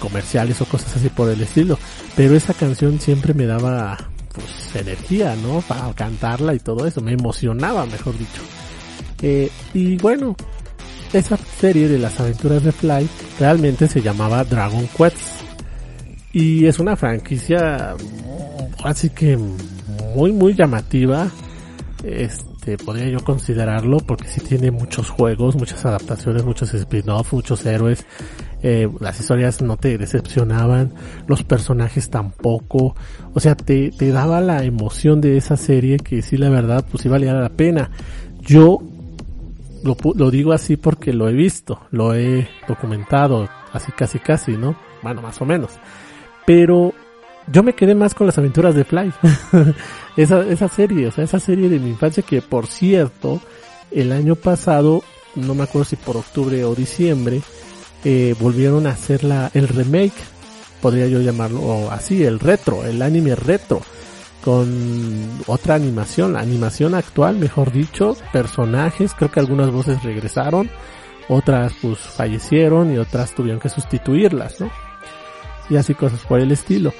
Comerciales 0.00 0.60
o 0.60 0.66
cosas 0.66 0.96
así 0.96 1.08
por 1.08 1.30
el 1.30 1.40
estilo. 1.40 1.78
Pero 2.14 2.36
esa 2.36 2.52
canción 2.52 3.00
siempre 3.00 3.32
me 3.32 3.46
daba 3.46 3.96
pues 4.34 4.76
energía, 4.76 5.34
¿no? 5.36 5.62
Para 5.62 5.92
cantarla 5.94 6.54
y 6.54 6.58
todo 6.58 6.86
eso, 6.86 7.00
me 7.00 7.12
emocionaba, 7.12 7.86
mejor 7.86 8.16
dicho. 8.18 8.42
Eh, 9.22 9.50
y 9.72 9.96
bueno, 9.96 10.36
esa 11.12 11.36
serie 11.36 11.88
de 11.88 11.98
las 11.98 12.20
aventuras 12.20 12.62
de 12.62 12.72
Fly 12.72 13.08
realmente 13.38 13.88
se 13.88 14.02
llamaba 14.02 14.44
Dragon 14.44 14.86
Quest. 14.96 15.16
Y 16.32 16.66
es 16.66 16.78
una 16.78 16.96
franquicia 16.96 17.96
así 18.84 19.10
que 19.10 19.38
muy 20.14 20.32
muy 20.32 20.54
llamativa. 20.54 21.30
Este, 22.04 22.76
podría 22.76 23.08
yo 23.08 23.20
considerarlo 23.20 23.98
porque 23.98 24.28
sí 24.28 24.40
tiene 24.40 24.70
muchos 24.70 25.08
juegos, 25.10 25.56
muchas 25.56 25.84
adaptaciones, 25.84 26.44
muchos 26.44 26.72
spin-offs, 26.74 27.32
muchos 27.32 27.64
héroes. 27.66 28.06
Eh, 28.62 28.88
las 29.00 29.18
historias 29.18 29.62
no 29.62 29.76
te 29.76 29.96
decepcionaban, 29.98 30.92
los 31.26 31.42
personajes 31.42 32.10
tampoco. 32.10 32.94
O 33.34 33.40
sea, 33.40 33.56
te, 33.56 33.90
te 33.90 34.10
daba 34.10 34.40
la 34.40 34.64
emoción 34.64 35.20
de 35.20 35.36
esa 35.36 35.56
serie 35.56 35.96
que 35.96 36.22
sí 36.22 36.36
la 36.36 36.50
verdad 36.50 36.84
pues 36.88 37.02
sí 37.02 37.08
valía 37.08 37.34
la 37.34 37.48
pena. 37.48 37.90
Yo 38.40 38.80
lo, 39.82 39.96
lo 40.14 40.30
digo 40.30 40.52
así 40.52 40.76
porque 40.76 41.12
lo 41.12 41.28
he 41.28 41.32
visto, 41.32 41.80
lo 41.90 42.14
he 42.14 42.48
documentado, 42.66 43.48
así 43.72 43.92
casi 43.92 44.18
casi, 44.18 44.52
¿no? 44.56 44.76
Bueno, 45.02 45.22
más 45.22 45.40
o 45.40 45.44
menos. 45.44 45.70
Pero 46.46 46.92
yo 47.50 47.62
me 47.62 47.74
quedé 47.74 47.94
más 47.94 48.14
con 48.14 48.26
las 48.26 48.38
aventuras 48.38 48.74
de 48.74 48.84
Fly. 48.84 49.12
esa, 50.16 50.40
esa 50.42 50.68
serie, 50.68 51.06
o 51.08 51.12
sea, 51.12 51.24
esa 51.24 51.40
serie 51.40 51.68
de 51.68 51.78
mi 51.78 51.90
infancia 51.90 52.22
que 52.22 52.42
por 52.42 52.66
cierto, 52.66 53.40
el 53.90 54.12
año 54.12 54.34
pasado, 54.34 55.02
no 55.34 55.54
me 55.54 55.64
acuerdo 55.64 55.84
si 55.86 55.96
por 55.96 56.16
octubre 56.16 56.64
o 56.64 56.74
diciembre, 56.74 57.40
eh, 58.04 58.34
volvieron 58.38 58.86
a 58.86 58.90
hacer 58.90 59.24
la, 59.24 59.50
el 59.54 59.68
remake, 59.68 60.14
podría 60.80 61.06
yo 61.06 61.20
llamarlo 61.20 61.90
así, 61.90 62.22
el 62.24 62.38
retro, 62.38 62.84
el 62.84 63.02
anime 63.02 63.34
retro, 63.34 63.80
con 64.48 65.28
otra 65.46 65.74
animación, 65.74 66.32
la 66.32 66.40
animación 66.40 66.94
actual, 66.94 67.36
mejor 67.36 67.70
dicho, 67.70 68.16
personajes, 68.32 69.12
creo 69.12 69.30
que 69.30 69.40
algunas 69.40 69.70
voces 69.70 70.02
regresaron, 70.02 70.70
otras 71.28 71.74
pues 71.82 71.98
fallecieron 71.98 72.90
y 72.90 72.96
otras 72.96 73.34
tuvieron 73.34 73.60
que 73.60 73.68
sustituirlas, 73.68 74.58
¿no? 74.58 74.70
Y 75.68 75.76
así 75.76 75.92
cosas 75.92 76.24
por 76.24 76.40
el 76.40 76.50
estilo. 76.50 76.94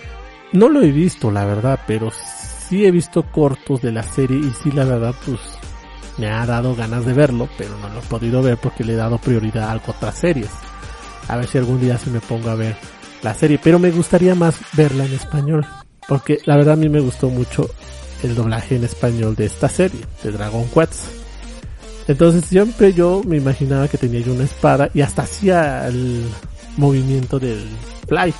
No 0.52 0.69
lo 0.69 0.83
he 0.83 0.93
visto, 0.93 1.31
la 1.31 1.47
verdad, 1.47 1.81
pero 1.87 2.11
sí 2.11 2.85
he 2.85 2.90
visto 2.90 3.23
cortos 3.23 3.81
de 3.81 3.93
la 3.93 4.02
serie 4.02 4.37
y 4.37 4.52
sí, 4.62 4.71
la 4.71 4.85
verdad, 4.85 5.14
pues 5.25 5.40
me 6.19 6.28
ha 6.28 6.45
dado 6.45 6.76
ganas 6.76 7.07
de 7.07 7.14
verlo, 7.14 7.49
pero 7.57 7.78
no 7.78 7.88
lo 7.88 8.00
he 8.00 8.09
podido 8.11 8.43
ver 8.43 8.59
porque 8.59 8.85
le 8.85 8.93
he 8.93 8.97
dado 8.97 9.17
prioridad 9.17 9.71
a 9.71 9.90
otras 9.90 10.19
series. 10.19 10.50
A 11.28 11.38
ver 11.38 11.47
si 11.47 11.57
algún 11.57 11.81
día 11.81 11.97
se 11.97 12.11
me 12.11 12.21
pongo 12.21 12.50
a 12.50 12.57
ver 12.57 12.76
la 13.23 13.33
serie, 13.33 13.59
pero 13.64 13.78
me 13.78 13.90
gustaría 13.90 14.35
más 14.35 14.61
verla 14.76 15.07
en 15.07 15.14
español, 15.14 15.67
porque 16.08 16.40
la 16.46 16.56
verdad 16.56 16.74
a 16.74 16.76
mí 16.76 16.88
me 16.88 17.00
gustó 17.00 17.28
mucho 17.28 17.70
el 18.22 18.34
doblaje 18.34 18.76
en 18.76 18.84
español 18.84 19.36
de 19.36 19.44
esta 19.44 19.68
serie, 19.68 20.00
de 20.24 20.32
Dragon 20.32 20.64
Quest. 20.70 21.04
Entonces 22.08 22.46
siempre 22.46 22.94
yo 22.94 23.22
me 23.24 23.36
imaginaba 23.36 23.86
que 23.86 23.98
tenía 23.98 24.20
yo 24.20 24.32
una 24.32 24.44
espada 24.44 24.90
y 24.94 25.02
hasta 25.02 25.22
hacía 25.22 25.86
el 25.86 26.24
movimiento 26.78 27.38
del 27.38 27.64
fly 28.08 28.34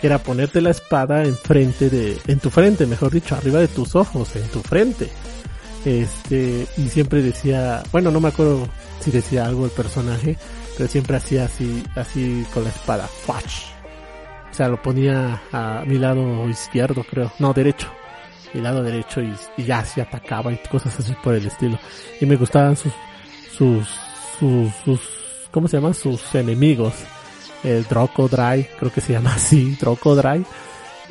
que 0.00 0.06
era 0.06 0.18
ponerte 0.18 0.60
la 0.60 0.70
espada 0.70 1.24
enfrente 1.24 1.90
de, 1.90 2.18
en 2.26 2.38
tu 2.38 2.48
frente, 2.48 2.86
mejor 2.86 3.10
dicho, 3.10 3.34
arriba 3.34 3.60
de 3.60 3.68
tus 3.68 3.94
ojos, 3.94 4.34
en 4.34 4.48
tu 4.48 4.60
frente. 4.60 5.10
Este, 5.84 6.66
y 6.78 6.88
siempre 6.88 7.22
decía, 7.22 7.82
bueno, 7.92 8.10
no 8.10 8.20
me 8.20 8.28
acuerdo 8.28 8.66
si 9.00 9.10
decía 9.10 9.44
algo 9.44 9.66
el 9.66 9.70
personaje, 9.72 10.38
pero 10.76 10.88
siempre 10.88 11.16
hacía 11.16 11.44
así, 11.44 11.82
así 11.96 12.46
con 12.54 12.64
la 12.64 12.70
espada, 12.70 13.06
¡Fach! 13.26 13.69
O 14.50 14.54
sea, 14.54 14.68
lo 14.68 14.82
ponía 14.82 15.42
a 15.52 15.84
mi 15.86 15.98
lado 15.98 16.48
izquierdo, 16.48 17.04
creo, 17.08 17.32
no, 17.38 17.52
derecho, 17.52 17.88
mi 18.52 18.60
lado 18.60 18.82
derecho 18.82 19.20
y, 19.20 19.32
ya 19.62 19.84
se 19.84 20.02
atacaba 20.02 20.52
y 20.52 20.56
cosas 20.70 20.98
así 20.98 21.14
por 21.22 21.34
el 21.34 21.46
estilo. 21.46 21.78
Y 22.20 22.26
me 22.26 22.36
gustaban 22.36 22.76
sus, 22.76 22.92
sus, 23.56 23.86
sus, 24.38 24.72
sus, 24.84 25.00
¿cómo 25.50 25.68
se 25.68 25.76
llaman? 25.76 25.94
Sus 25.94 26.34
enemigos. 26.34 26.94
El 27.62 27.84
Dry, 27.84 28.66
creo 28.78 28.92
que 28.92 29.00
se 29.00 29.12
llama 29.12 29.34
así, 29.34 29.76
Dry, 30.04 30.44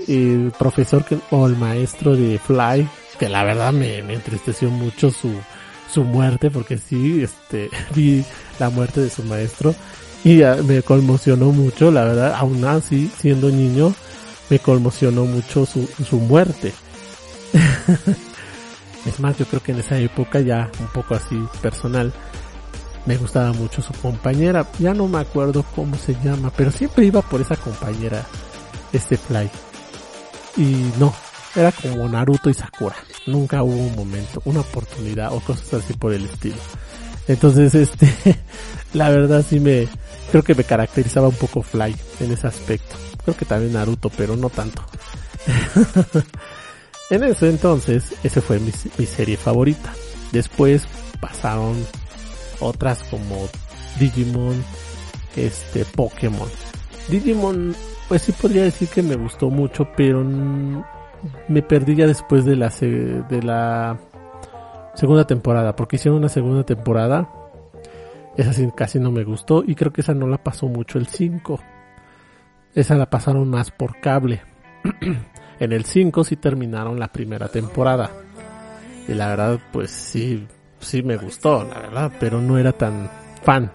el 0.07 0.51
profesor 0.57 1.05
que, 1.05 1.19
o 1.29 1.47
el 1.47 1.55
maestro 1.55 2.15
de 2.15 2.39
Fly, 2.39 2.87
que 3.19 3.29
la 3.29 3.43
verdad 3.43 3.71
me, 3.71 4.01
me 4.01 4.15
entristeció 4.15 4.69
mucho 4.69 5.11
su, 5.11 5.31
su 5.89 6.03
muerte, 6.03 6.49
porque 6.49 6.77
sí, 6.77 7.21
este, 7.23 7.69
vi 7.95 8.25
la 8.59 8.69
muerte 8.69 9.01
de 9.01 9.09
su 9.09 9.23
maestro 9.23 9.75
y 10.23 10.41
me 10.65 10.81
conmocionó 10.81 11.51
mucho, 11.51 11.91
la 11.91 12.03
verdad, 12.03 12.35
aún 12.35 12.63
así, 12.65 13.11
siendo 13.19 13.49
niño, 13.49 13.93
me 14.49 14.59
conmocionó 14.59 15.25
mucho 15.25 15.65
su, 15.65 15.87
su 16.07 16.17
muerte. 16.17 16.73
es 19.05 19.19
más, 19.19 19.37
yo 19.37 19.45
creo 19.45 19.63
que 19.63 19.71
en 19.71 19.79
esa 19.79 19.97
época 19.97 20.39
ya 20.41 20.69
un 20.79 20.87
poco 20.87 21.15
así 21.15 21.37
personal, 21.61 22.11
me 23.05 23.17
gustaba 23.17 23.53
mucho 23.53 23.81
su 23.81 23.93
compañera, 23.93 24.67
ya 24.77 24.93
no 24.93 25.07
me 25.07 25.19
acuerdo 25.19 25.63
cómo 25.75 25.95
se 25.97 26.15
llama, 26.23 26.51
pero 26.55 26.71
siempre 26.71 27.05
iba 27.05 27.21
por 27.21 27.41
esa 27.41 27.55
compañera, 27.55 28.23
este 28.91 29.17
Fly. 29.17 29.49
Y 30.57 30.91
no, 30.99 31.13
era 31.55 31.71
como 31.71 32.07
Naruto 32.09 32.49
y 32.49 32.53
Sakura. 32.53 32.95
Nunca 33.25 33.63
hubo 33.63 33.75
un 33.75 33.95
momento, 33.95 34.41
una 34.45 34.59
oportunidad 34.59 35.33
o 35.33 35.39
cosas 35.39 35.75
así 35.75 35.93
por 35.93 36.13
el 36.13 36.25
estilo. 36.25 36.57
Entonces, 37.27 37.73
este, 37.75 38.13
la 38.93 39.09
verdad 39.09 39.45
sí 39.47 39.59
me, 39.59 39.87
creo 40.31 40.43
que 40.43 40.55
me 40.55 40.63
caracterizaba 40.63 41.27
un 41.27 41.35
poco 41.35 41.61
Fly 41.61 41.95
en 42.19 42.31
ese 42.31 42.47
aspecto. 42.47 42.95
Creo 43.23 43.35
que 43.35 43.45
también 43.45 43.73
Naruto, 43.73 44.09
pero 44.09 44.35
no 44.35 44.49
tanto. 44.49 44.83
en 47.09 47.23
ese 47.23 47.49
entonces, 47.49 48.13
ese 48.23 48.41
fue 48.41 48.59
mi, 48.59 48.71
mi 48.97 49.05
serie 49.05 49.37
favorita. 49.37 49.93
Después 50.31 50.87
pasaron 51.19 51.75
otras 52.59 53.03
como 53.03 53.47
Digimon, 53.99 54.63
este 55.35 55.85
Pokémon. 55.85 56.49
Digimon, 57.09 57.75
pues 58.07 58.23
sí 58.23 58.31
podría 58.31 58.63
decir 58.63 58.87
que 58.89 59.01
me 59.01 59.15
gustó 59.15 59.49
mucho, 59.49 59.87
pero 59.95 60.23
me 61.47 61.61
perdí 61.61 61.95
ya 61.95 62.07
después 62.07 62.45
de 62.45 62.55
la 62.55 62.69
de 62.69 63.43
la 63.43 63.97
segunda 64.93 65.25
temporada, 65.25 65.75
porque 65.75 65.95
hicieron 65.95 66.19
una 66.19 66.29
segunda 66.29 66.63
temporada. 66.63 67.29
Esa 68.37 68.53
sí 68.53 68.67
casi 68.75 68.99
no 68.99 69.11
me 69.11 69.23
gustó 69.23 69.63
y 69.65 69.75
creo 69.75 69.91
que 69.91 70.01
esa 70.01 70.13
no 70.13 70.27
la 70.27 70.37
pasó 70.37 70.67
mucho 70.67 70.97
el 70.97 71.07
5. 71.07 71.59
Esa 72.73 72.95
la 72.95 73.09
pasaron 73.09 73.49
más 73.49 73.71
por 73.71 73.99
cable. 73.99 74.41
en 75.59 75.73
el 75.73 75.85
5 75.85 76.23
sí 76.23 76.35
terminaron 76.35 76.99
la 76.99 77.09
primera 77.09 77.47
temporada. 77.47 78.11
Y 79.07 79.13
la 79.13 79.29
verdad, 79.29 79.59
pues 79.71 79.91
sí, 79.91 80.47
sí 80.79 81.01
me 81.01 81.17
gustó, 81.17 81.63
la 81.63 81.79
verdad, 81.79 82.11
pero 82.19 82.41
no 82.41 82.57
era 82.57 82.71
tan 82.71 83.09
fan 83.43 83.71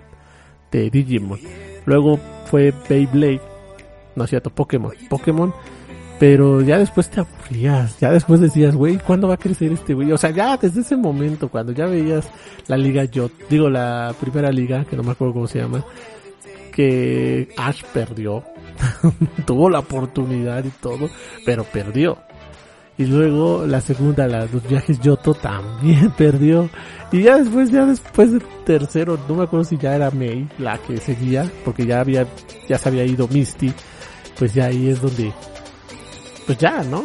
de 0.70 0.90
Digimon. 0.90 1.40
Luego 1.87 2.18
fue 2.46 2.73
Beyblade, 2.88 3.40
no 4.16 4.25
es 4.25 4.30
cierto, 4.30 4.50
Pokémon, 4.50 4.92
Pokémon, 5.08 5.52
pero 6.18 6.61
ya 6.61 6.78
después 6.78 7.11
te 7.11 7.21
aburrías, 7.21 7.99
ya 7.99 8.11
después 8.11 8.40
decías, 8.40 8.75
güey, 8.75 8.99
¿cuándo 8.99 9.28
va 9.28 9.35
a 9.35 9.38
crecer 9.38 9.73
este 9.73 9.94
güey? 9.94 10.12
O 10.12 10.18
sea, 10.18 10.30
ya 10.30 10.56
desde 10.56 10.80
ese 10.80 10.97
momento, 10.97 11.49
cuando 11.49 11.73
ya 11.73 11.87
veías 11.87 12.28
la 12.66 12.76
liga 12.76 13.04
yo, 13.04 13.30
digo 13.50 13.68
la 13.68 14.14
primera 14.21 14.50
liga, 14.50 14.85
que 14.85 14.97
no 14.97 15.02
me 15.02 15.12
acuerdo 15.12 15.35
cómo 15.35 15.47
se 15.47 15.61
llama, 15.61 15.85
que 16.73 17.49
Ash 17.56 17.83
perdió, 17.92 18.44
tuvo 19.47 19.71
la 19.71 19.80
oportunidad 19.80 20.64
y 20.64 20.71
todo, 20.71 21.09
pero 21.44 21.64
perdió. 21.64 22.18
Y 22.97 23.06
luego 23.06 23.66
la 23.66 23.80
segunda, 23.80 24.28
la, 24.28 24.47
los 24.47 24.66
viajes 24.68 25.00
Yoto, 25.00 25.35
también 25.35 26.11
perdió. 26.16 26.71
Y 27.11 27.23
ya 27.23 27.38
después, 27.38 27.71
ya 27.71 27.87
después 27.87 28.33
del 28.33 28.42
tercero, 28.64 29.18
no 29.28 29.35
me 29.35 29.44
acuerdo 29.44 29.64
si 29.64 29.76
ya 29.76 29.97
era 29.97 30.11
May 30.11 30.49
la 30.59 30.78
que 30.78 30.99
seguía, 30.99 31.50
porque 31.64 31.87
ya 31.87 32.00
había, 32.00 32.26
ya 32.68 32.78
se 32.78 32.88
había 32.88 33.04
ido 33.04 33.26
Misty. 33.28 33.73
Pues 34.38 34.54
ya 34.54 34.66
ahí 34.66 34.88
es 34.88 35.00
donde, 35.00 35.33
pues 36.46 36.58
ya, 36.58 36.82
¿no? 36.82 37.04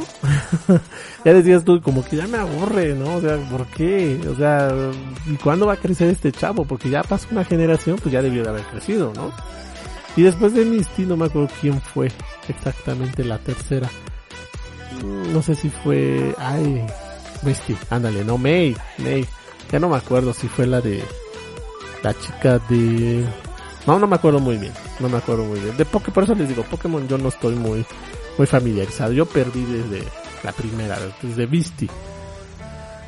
ya 1.25 1.34
decías 1.34 1.63
tú, 1.63 1.81
como 1.81 2.03
que 2.03 2.17
ya 2.17 2.27
me 2.27 2.38
aburre, 2.38 2.93
¿no? 2.96 3.15
O 3.15 3.22
sea, 3.22 3.38
¿por 3.50 3.65
qué? 3.67 4.19
O 4.29 4.36
sea, 4.36 4.69
¿y 5.27 5.36
cuándo 5.36 5.67
va 5.67 5.74
a 5.74 5.77
crecer 5.77 6.10
este 6.10 6.31
chavo? 6.31 6.65
Porque 6.65 6.89
ya 6.89 7.03
pasó 7.03 7.27
una 7.31 7.46
generación, 7.46 7.98
pues 8.01 8.12
ya 8.12 8.22
debió 8.22 8.43
de 8.43 8.50
haber 8.50 8.63
crecido, 8.63 9.13
¿no? 9.15 9.31
Y 10.15 10.24
después 10.24 10.53
de 10.53 10.65
Misty, 10.65 11.03
no 11.05 11.15
me 11.17 11.25
acuerdo 11.25 11.50
quién 11.62 11.79
fue 11.79 12.12
exactamente 12.48 13.24
la 13.24 13.38
tercera. 13.38 13.89
Mm, 15.03 15.34
no 15.34 15.41
sé 15.41 15.55
si 15.55 15.69
fue, 15.69 16.36
ay, 16.38 16.86
Misty, 17.43 17.77
ándale, 17.89 18.24
no, 18.24 18.38
May, 18.38 18.75
May. 18.98 19.25
Ya 19.72 19.79
no 19.79 19.89
me 19.89 19.98
acuerdo 19.98 20.34
si 20.34 20.48
fue 20.48 20.65
la 20.65 20.81
de 20.81 21.03
la 22.01 22.13
chica 22.17 22.60
de 22.69 23.24
no, 23.89 23.98
no 23.98 24.08
me 24.08 24.15
acuerdo 24.15 24.39
muy 24.39 24.58
bien. 24.58 24.74
No 25.00 25.10
me 25.10 25.17
acuerdo 25.17 25.46
muy 25.46 25.60
bien. 25.60 25.75
De 25.77 25.86
Pokémon, 25.86 26.13
por 26.13 26.24
eso 26.24 26.36
les 26.36 26.50
digo, 26.50 26.63
Pokémon 26.63 27.08
yo 27.08 27.17
no 27.17 27.29
estoy 27.29 27.55
muy, 27.55 27.86
muy 28.39 28.48
familiarizado. 28.48 29.12
Yo 29.12 29.25
perdí 29.25 29.65
desde 29.65 30.01
la 30.43 30.53
primera, 30.53 30.98
desde 31.22 31.46
Misty 31.46 31.89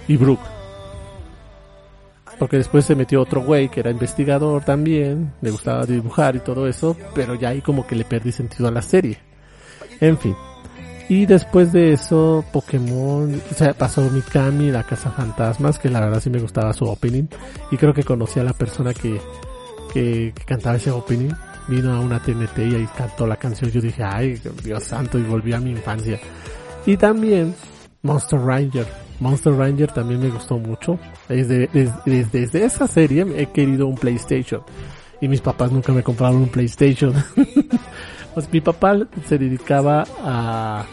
y 0.10 0.18
Brook. 0.18 0.42
Porque 2.38 2.58
después 2.58 2.84
se 2.84 2.96
metió 2.96 3.22
otro 3.22 3.42
güey 3.42 3.70
que 3.70 3.80
era 3.80 3.92
investigador 3.92 4.66
también, 4.66 5.34
le 5.42 5.52
gustaba 5.52 5.86
dibujar 5.86 6.36
y 6.36 6.40
todo 6.40 6.68
eso, 6.68 6.98
pero 7.16 7.36
ya 7.36 7.50
ahí 7.50 7.62
como 7.62 7.88
que 7.88 7.96
le 7.96 8.04
perdí 8.04 8.32
sentido 8.34 8.68
a 8.68 8.72
la 8.72 8.82
serie. 8.82 9.20
En 10.02 10.18
fin. 10.18 10.36
Y 11.08 11.26
después 11.26 11.72
de 11.72 11.94
eso, 11.94 12.44
Pokémon, 12.52 13.42
o 13.50 13.54
sea, 13.54 13.74
pasó 13.74 14.02
Mikami, 14.02 14.70
la 14.70 14.84
Casa 14.84 15.12
Fantasmas, 15.12 15.80
que 15.80 15.90
la 15.90 16.02
verdad 16.02 16.20
sí 16.20 16.30
me 16.30 16.40
gustaba 16.40 16.74
su 16.74 16.86
opening. 16.86 17.28
Y 17.70 17.78
creo 17.78 17.94
que 17.94 18.04
conocí 18.04 18.40
a 18.40 18.44
la 18.44 18.54
persona 18.54 18.94
que, 18.94 19.22
que, 19.94 20.34
que 20.36 20.44
cantaba 20.46 20.76
ese 20.76 20.92
opening. 20.92 21.32
Vino 21.68 21.94
a 21.94 22.00
una 22.00 22.20
TNT 22.20 22.58
y 22.60 22.76
ahí 22.76 22.88
cantó 22.98 23.28
la 23.28 23.36
canción. 23.36 23.72
Yo 23.72 23.82
dije, 23.82 24.04
ay, 24.04 24.42
Dios 24.64 24.84
santo, 24.84 25.18
y 25.18 25.24
volví 25.24 25.54
a 25.54 25.60
mi 25.60 25.72
infancia. 25.72 26.20
Y 26.86 26.98
también 26.98 27.56
Monster 28.02 28.40
Ranger. 28.40 28.88
Monster 29.20 29.54
Ranger 29.54 29.92
también 29.92 30.20
me 30.20 30.30
gustó 30.30 30.58
mucho. 30.58 30.98
Desde, 31.30 31.68
desde, 31.68 32.26
desde 32.32 32.66
esa 32.66 32.88
serie 32.88 33.26
he 33.38 33.48
querido 33.48 33.88
un 33.88 33.96
PlayStation. 33.96 34.62
Y 35.22 35.28
mis 35.28 35.42
papás 35.42 35.72
nunca 35.72 35.94
me 35.94 36.02
compraron 36.02 36.38
un 36.38 36.50
PlayStation. 36.50 37.14
pues 38.34 38.52
mi 38.52 38.62
papá 38.62 38.98
se 39.28 39.38
dedicaba 39.38 40.04
a, 40.24 40.86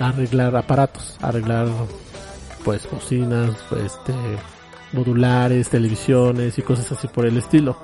a 0.00 0.08
arreglar 0.08 0.56
aparatos, 0.56 1.16
a 1.20 1.28
arreglar 1.28 1.68
pues 2.64 2.88
bocinas, 2.90 3.56
pues, 3.68 3.84
este, 3.84 4.12
modulares, 4.92 5.68
televisiones 5.68 6.58
y 6.58 6.62
cosas 6.62 6.90
así 6.92 7.08
por 7.08 7.26
el 7.26 7.36
estilo. 7.36 7.76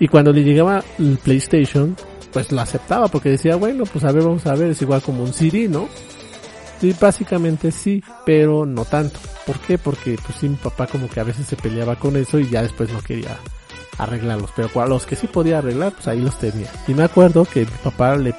Y 0.00 0.08
cuando 0.08 0.32
le 0.32 0.44
llegaba 0.44 0.82
el 0.98 1.18
PlayStation, 1.18 1.96
pues 2.32 2.52
lo 2.52 2.60
aceptaba 2.60 3.08
porque 3.08 3.30
decía, 3.30 3.56
bueno, 3.56 3.84
pues 3.84 4.04
a 4.04 4.12
ver, 4.12 4.22
vamos 4.22 4.46
a 4.46 4.54
ver, 4.54 4.70
es 4.70 4.82
igual 4.82 5.02
como 5.02 5.22
un 5.22 5.32
CD, 5.32 5.68
¿no? 5.68 5.88
Sí, 6.80 6.94
básicamente 7.00 7.72
sí, 7.72 8.02
pero 8.24 8.64
no 8.64 8.84
tanto. 8.84 9.18
¿Por 9.44 9.58
qué? 9.58 9.78
Porque 9.78 10.16
pues 10.24 10.38
sí, 10.38 10.48
mi 10.48 10.56
papá 10.56 10.86
como 10.86 11.08
que 11.08 11.18
a 11.20 11.24
veces 11.24 11.46
se 11.46 11.56
peleaba 11.56 11.96
con 11.96 12.16
eso 12.16 12.38
y 12.38 12.48
ya 12.48 12.62
después 12.62 12.92
no 12.92 13.00
quería 13.00 13.36
arreglarlos. 13.98 14.50
Pero 14.54 14.86
los 14.86 15.04
que 15.04 15.16
sí 15.16 15.26
podía 15.26 15.58
arreglar, 15.58 15.92
pues 15.92 16.06
ahí 16.06 16.20
los 16.20 16.38
tenía. 16.38 16.70
Y 16.86 16.94
me 16.94 17.02
acuerdo 17.02 17.44
que 17.44 17.60
mi 17.60 17.76
papá 17.82 18.16
le, 18.16 18.34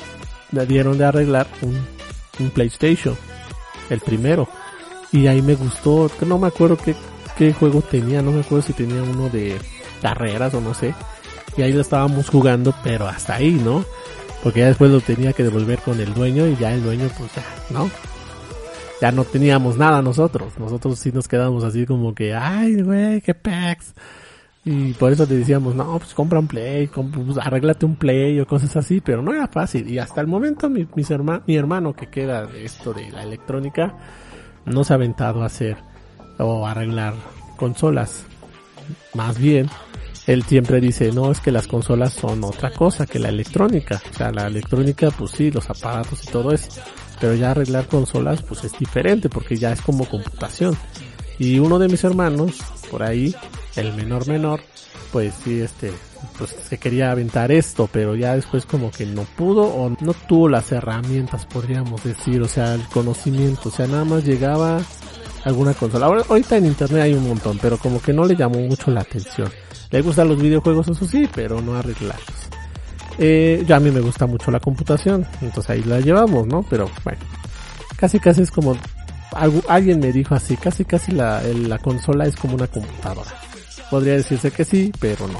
le 0.51 0.65
dieron 0.65 0.97
de 0.97 1.05
arreglar 1.05 1.47
un, 1.61 1.77
un 2.39 2.49
PlayStation. 2.51 3.17
El 3.89 3.99
primero. 3.99 4.47
Y 5.11 5.27
ahí 5.27 5.41
me 5.41 5.55
gustó, 5.55 6.09
no 6.25 6.37
me 6.37 6.47
acuerdo 6.47 6.77
qué, 6.77 6.95
qué 7.37 7.51
juego 7.51 7.81
tenía, 7.81 8.21
no 8.21 8.31
me 8.31 8.41
acuerdo 8.41 8.67
si 8.67 8.73
tenía 8.73 9.01
uno 9.01 9.27
de 9.29 9.57
carreras 10.01 10.53
o 10.53 10.61
no 10.61 10.73
sé. 10.73 10.93
Y 11.57 11.61
ahí 11.61 11.73
lo 11.73 11.81
estábamos 11.81 12.29
jugando, 12.29 12.73
pero 12.83 13.07
hasta 13.07 13.35
ahí, 13.35 13.51
¿no? 13.51 13.83
Porque 14.43 14.61
ya 14.61 14.67
después 14.67 14.91
lo 14.91 15.01
tenía 15.01 15.33
que 15.33 15.43
devolver 15.43 15.79
con 15.79 15.99
el 15.99 16.13
dueño 16.13 16.47
y 16.47 16.55
ya 16.55 16.73
el 16.73 16.83
dueño 16.83 17.09
pues 17.17 17.33
ya, 17.35 17.43
¿no? 17.69 17.89
Ya 19.01 19.11
no 19.11 19.23
teníamos 19.23 19.77
nada 19.77 20.01
nosotros. 20.01 20.57
Nosotros 20.57 20.99
sí 20.99 21.11
nos 21.11 21.27
quedamos 21.27 21.63
así 21.63 21.85
como 21.85 22.13
que, 22.13 22.33
ay, 22.33 22.81
güey, 22.81 23.21
qué 23.21 23.33
pex. 23.33 23.93
Y 24.65 24.93
por 24.93 25.11
eso 25.11 25.25
te 25.25 25.35
decíamos, 25.35 25.73
no, 25.73 25.97
pues 25.99 26.13
compra 26.13 26.39
un 26.39 26.47
play, 26.47 26.87
pues, 26.87 27.37
arréglate 27.41 27.85
un 27.85 27.95
play 27.95 28.39
o 28.39 28.45
cosas 28.45 28.75
así, 28.75 28.99
pero 28.99 29.21
no 29.21 29.33
era 29.33 29.47
fácil. 29.47 29.89
Y 29.89 29.99
hasta 29.99 30.19
el 30.21 30.27
momento 30.27 30.69
mi, 30.69 30.87
mis 30.95 31.09
mi 31.47 31.55
hermano 31.55 31.93
que 31.93 32.07
queda 32.07 32.45
de 32.45 32.65
esto 32.65 32.93
de 32.93 33.09
la 33.09 33.23
electrónica, 33.23 33.95
no 34.65 34.83
se 34.83 34.93
ha 34.93 34.97
aventado 34.97 35.43
a 35.43 35.45
hacer 35.45 35.77
o 36.37 36.67
arreglar 36.67 37.13
consolas. 37.55 38.25
Más 39.13 39.39
bien, 39.39 39.69
él 40.29 40.43
siempre 40.43 40.79
dice, 40.79 41.11
no, 41.11 41.31
es 41.31 41.39
que 41.39 41.51
las 41.51 41.65
consolas 41.65 42.13
son 42.13 42.43
otra 42.43 42.69
cosa 42.69 43.07
que 43.07 43.17
la 43.17 43.29
electrónica. 43.29 43.99
O 44.11 44.13
sea, 44.15 44.31
la 44.31 44.45
electrónica, 44.45 45.09
pues 45.09 45.31
sí, 45.31 45.49
los 45.49 45.67
aparatos 45.71 46.23
y 46.23 46.27
todo 46.27 46.51
eso. 46.51 46.69
Pero 47.19 47.33
ya 47.33 47.49
arreglar 47.49 47.87
consolas, 47.87 48.43
pues 48.43 48.63
es 48.63 48.77
diferente 48.77 49.27
porque 49.27 49.57
ya 49.57 49.71
es 49.71 49.81
como 49.81 50.05
computación. 50.05 50.77
Y 51.39 51.57
uno 51.57 51.79
de 51.79 51.87
mis 51.87 52.03
hermanos, 52.03 52.59
por 52.91 53.01
ahí, 53.01 53.35
el 53.75 53.91
menor 53.95 54.27
menor, 54.27 54.61
pues 55.11 55.33
sí, 55.43 55.61
este, 55.61 55.91
pues 56.37 56.51
se 56.51 56.77
quería 56.77 57.09
aventar 57.09 57.51
esto, 57.51 57.89
pero 57.91 58.15
ya 58.15 58.35
después 58.35 58.67
como 58.67 58.91
que 58.91 59.07
no 59.07 59.23
pudo 59.23 59.63
o 59.63 59.89
no 59.89 60.13
tuvo 60.13 60.47
las 60.47 60.71
herramientas, 60.71 61.47
podríamos 61.47 62.03
decir, 62.03 62.39
o 62.43 62.47
sea, 62.47 62.75
el 62.75 62.83
conocimiento, 62.89 63.69
o 63.69 63.71
sea, 63.71 63.87
nada 63.87 64.05
más 64.05 64.23
llegaba 64.23 64.79
alguna 65.43 65.73
consola. 65.73 66.05
Ahora, 66.05 66.21
ahorita 66.29 66.57
en 66.57 66.67
internet 66.67 67.01
hay 67.01 67.13
un 67.15 67.27
montón, 67.27 67.57
pero 67.59 67.79
como 67.79 67.99
que 67.99 68.13
no 68.13 68.25
le 68.25 68.35
llamó 68.35 68.59
mucho 68.59 68.91
la 68.91 69.01
atención. 69.01 69.49
Le 69.91 70.01
gustan 70.01 70.29
los 70.29 70.41
videojuegos, 70.41 70.87
eso 70.87 71.05
sí, 71.05 71.27
pero 71.33 71.61
no 71.61 71.75
arreglarlos. 71.75 72.49
Eh, 73.17 73.63
ya 73.67 73.77
a 73.77 73.79
mí 73.79 73.91
me 73.91 73.99
gusta 73.99 74.25
mucho 74.27 74.51
la 74.51 74.59
computación, 74.59 75.25
entonces 75.41 75.69
ahí 75.69 75.83
la 75.83 75.99
llevamos, 75.99 76.47
¿no? 76.47 76.63
Pero 76.69 76.89
bueno, 77.03 77.19
casi 77.97 78.19
casi 78.19 78.43
es 78.43 78.51
como, 78.51 78.77
alguien 79.67 79.99
me 79.99 80.13
dijo 80.13 80.35
así, 80.35 80.55
casi 80.55 80.85
casi 80.85 81.11
la, 81.11 81.41
la 81.41 81.79
consola 81.79 82.25
es 82.25 82.35
como 82.35 82.55
una 82.55 82.67
computadora. 82.67 83.31
Podría 83.89 84.13
decirse 84.13 84.51
que 84.51 84.63
sí, 84.63 84.91
pero 84.99 85.27
no. 85.27 85.39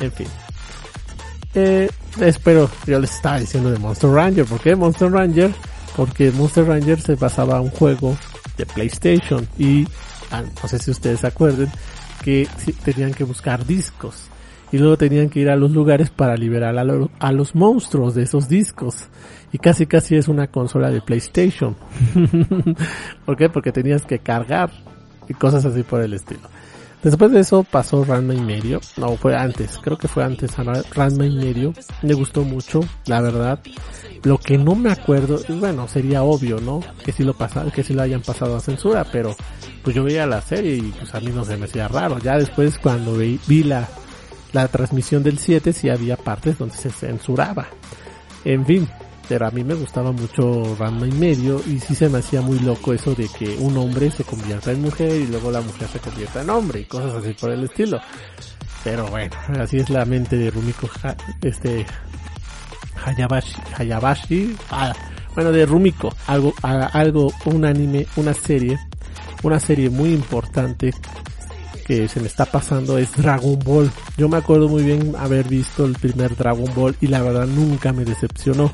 En 0.00 0.12
fin. 0.12 0.28
Eh, 1.54 1.90
espero, 2.20 2.70
yo 2.86 3.00
les 3.00 3.14
estaba 3.14 3.40
diciendo 3.40 3.70
de 3.70 3.78
Monster 3.78 4.10
Ranger. 4.10 4.44
¿Por 4.44 4.60
qué 4.60 4.76
Monster 4.76 5.10
Ranger? 5.10 5.54
Porque 5.96 6.30
Monster 6.30 6.66
Ranger 6.66 7.00
se 7.00 7.14
basaba 7.14 7.56
en 7.56 7.62
un 7.62 7.70
juego 7.70 8.16
de 8.58 8.66
PlayStation 8.66 9.48
y 9.58 9.88
ah, 10.30 10.42
no 10.62 10.68
sé 10.68 10.78
si 10.78 10.90
ustedes 10.90 11.20
se 11.20 11.26
acuerden 11.26 11.70
que 12.26 12.48
tenían 12.84 13.14
que 13.14 13.22
buscar 13.22 13.64
discos 13.64 14.26
y 14.72 14.78
luego 14.78 14.96
tenían 14.96 15.28
que 15.28 15.38
ir 15.38 15.48
a 15.48 15.54
los 15.54 15.70
lugares 15.70 16.10
para 16.10 16.36
liberar 16.36 16.76
a, 16.76 17.32
los 17.32 17.54
monstruos 17.54 18.16
de 18.16 18.24
esos 18.24 18.48
discos 18.48 19.06
y 19.52 19.58
casi 19.58 19.86
casi 19.86 20.16
es 20.16 20.26
una 20.26 20.48
consola 20.48 20.90
de 20.90 21.00
PlayStation. 21.00 21.76
¿Por 23.24 23.36
qué? 23.36 23.48
Porque 23.48 23.70
tenías 23.70 24.04
que 24.04 24.18
cargar 24.18 24.72
y 25.28 25.34
cosas 25.34 25.64
así 25.66 25.84
por 25.84 26.00
el 26.00 26.14
estilo. 26.14 26.40
Después 27.02 27.30
de 27.30 27.40
eso 27.40 27.62
pasó 27.62 28.04
Ranma 28.04 28.34
y 28.34 28.40
medio, 28.40 28.80
no 28.96 29.16
fue 29.16 29.36
antes, 29.36 29.78
creo 29.80 29.96
que 29.96 30.08
fue 30.08 30.24
antes 30.24 30.56
Ranma 30.56 31.26
y 31.26 31.36
medio, 31.36 31.72
me 32.02 32.14
gustó 32.14 32.42
mucho, 32.42 32.80
la 33.06 33.20
verdad. 33.20 33.60
Lo 34.24 34.38
que 34.38 34.58
no 34.58 34.74
me 34.74 34.90
acuerdo, 34.90 35.40
bueno, 35.60 35.86
sería 35.86 36.24
obvio, 36.24 36.60
¿no? 36.60 36.80
Que 37.04 37.12
si 37.12 37.22
lo 37.22 37.34
pasaron, 37.34 37.70
que 37.70 37.84
si 37.84 37.94
lo 37.94 38.02
hayan 38.02 38.22
pasado 38.22 38.56
a 38.56 38.60
censura, 38.60 39.04
pero 39.12 39.36
pues 39.84 39.94
yo 39.94 40.02
veía 40.02 40.26
la 40.26 40.40
serie 40.40 40.78
y 40.78 40.92
pues 40.98 41.14
a 41.14 41.20
mí 41.20 41.30
no 41.32 41.44
se 41.44 41.56
me 41.56 41.66
hacía 41.66 41.86
raro. 41.86 42.18
Ya 42.18 42.36
después 42.36 42.76
cuando 42.76 43.16
vi, 43.16 43.62
la, 43.62 43.88
la 44.52 44.66
transmisión 44.66 45.22
del 45.22 45.38
7 45.38 45.72
sí 45.72 45.88
había 45.88 46.16
partes 46.16 46.58
donde 46.58 46.76
se 46.76 46.90
censuraba. 46.90 47.68
En 48.44 48.66
fin, 48.66 48.88
pero 49.28 49.46
a 49.46 49.50
mí 49.50 49.64
me 49.64 49.74
gustaba 49.74 50.12
mucho 50.12 50.76
Ranma 50.78 51.06
y 51.06 51.12
medio 51.12 51.60
y 51.66 51.78
sí 51.80 51.94
se 51.94 52.08
me 52.08 52.18
hacía 52.18 52.40
muy 52.40 52.58
loco 52.60 52.92
eso 52.92 53.14
de 53.14 53.28
que 53.28 53.56
un 53.58 53.76
hombre 53.76 54.10
se 54.10 54.24
convierta 54.24 54.72
en 54.72 54.82
mujer 54.82 55.12
y 55.12 55.26
luego 55.26 55.50
la 55.50 55.60
mujer 55.60 55.88
se 55.88 55.98
convierta 55.98 56.42
en 56.42 56.50
hombre 56.50 56.80
y 56.80 56.84
cosas 56.84 57.14
así 57.14 57.32
por 57.34 57.50
el 57.50 57.64
estilo. 57.64 58.00
Pero 58.84 59.06
bueno, 59.08 59.34
así 59.58 59.78
es 59.78 59.90
la 59.90 60.04
mente 60.04 60.36
de 60.36 60.50
Rumiko, 60.50 60.88
este, 61.42 61.84
Hayabashi, 63.04 63.56
Hayabashi, 63.76 64.56
ah, 64.70 64.94
bueno, 65.34 65.50
de 65.50 65.66
Rumiko, 65.66 66.14
algo, 66.28 66.54
algo, 66.62 67.32
un 67.46 67.64
anime, 67.64 68.06
una 68.16 68.32
serie 68.32 68.78
una 69.42 69.60
serie 69.60 69.90
muy 69.90 70.12
importante 70.12 70.92
que 71.86 72.08
se 72.08 72.20
me 72.20 72.26
está 72.26 72.46
pasando 72.46 72.98
es 72.98 73.14
Dragon 73.16 73.58
Ball. 73.60 73.90
Yo 74.16 74.28
me 74.28 74.38
acuerdo 74.38 74.68
muy 74.68 74.82
bien 74.82 75.14
haber 75.16 75.46
visto 75.48 75.84
el 75.84 75.92
primer 75.92 76.36
Dragon 76.36 76.68
Ball 76.74 76.96
y 77.00 77.06
la 77.06 77.22
verdad 77.22 77.46
nunca 77.46 77.92
me 77.92 78.04
decepcionó. 78.04 78.72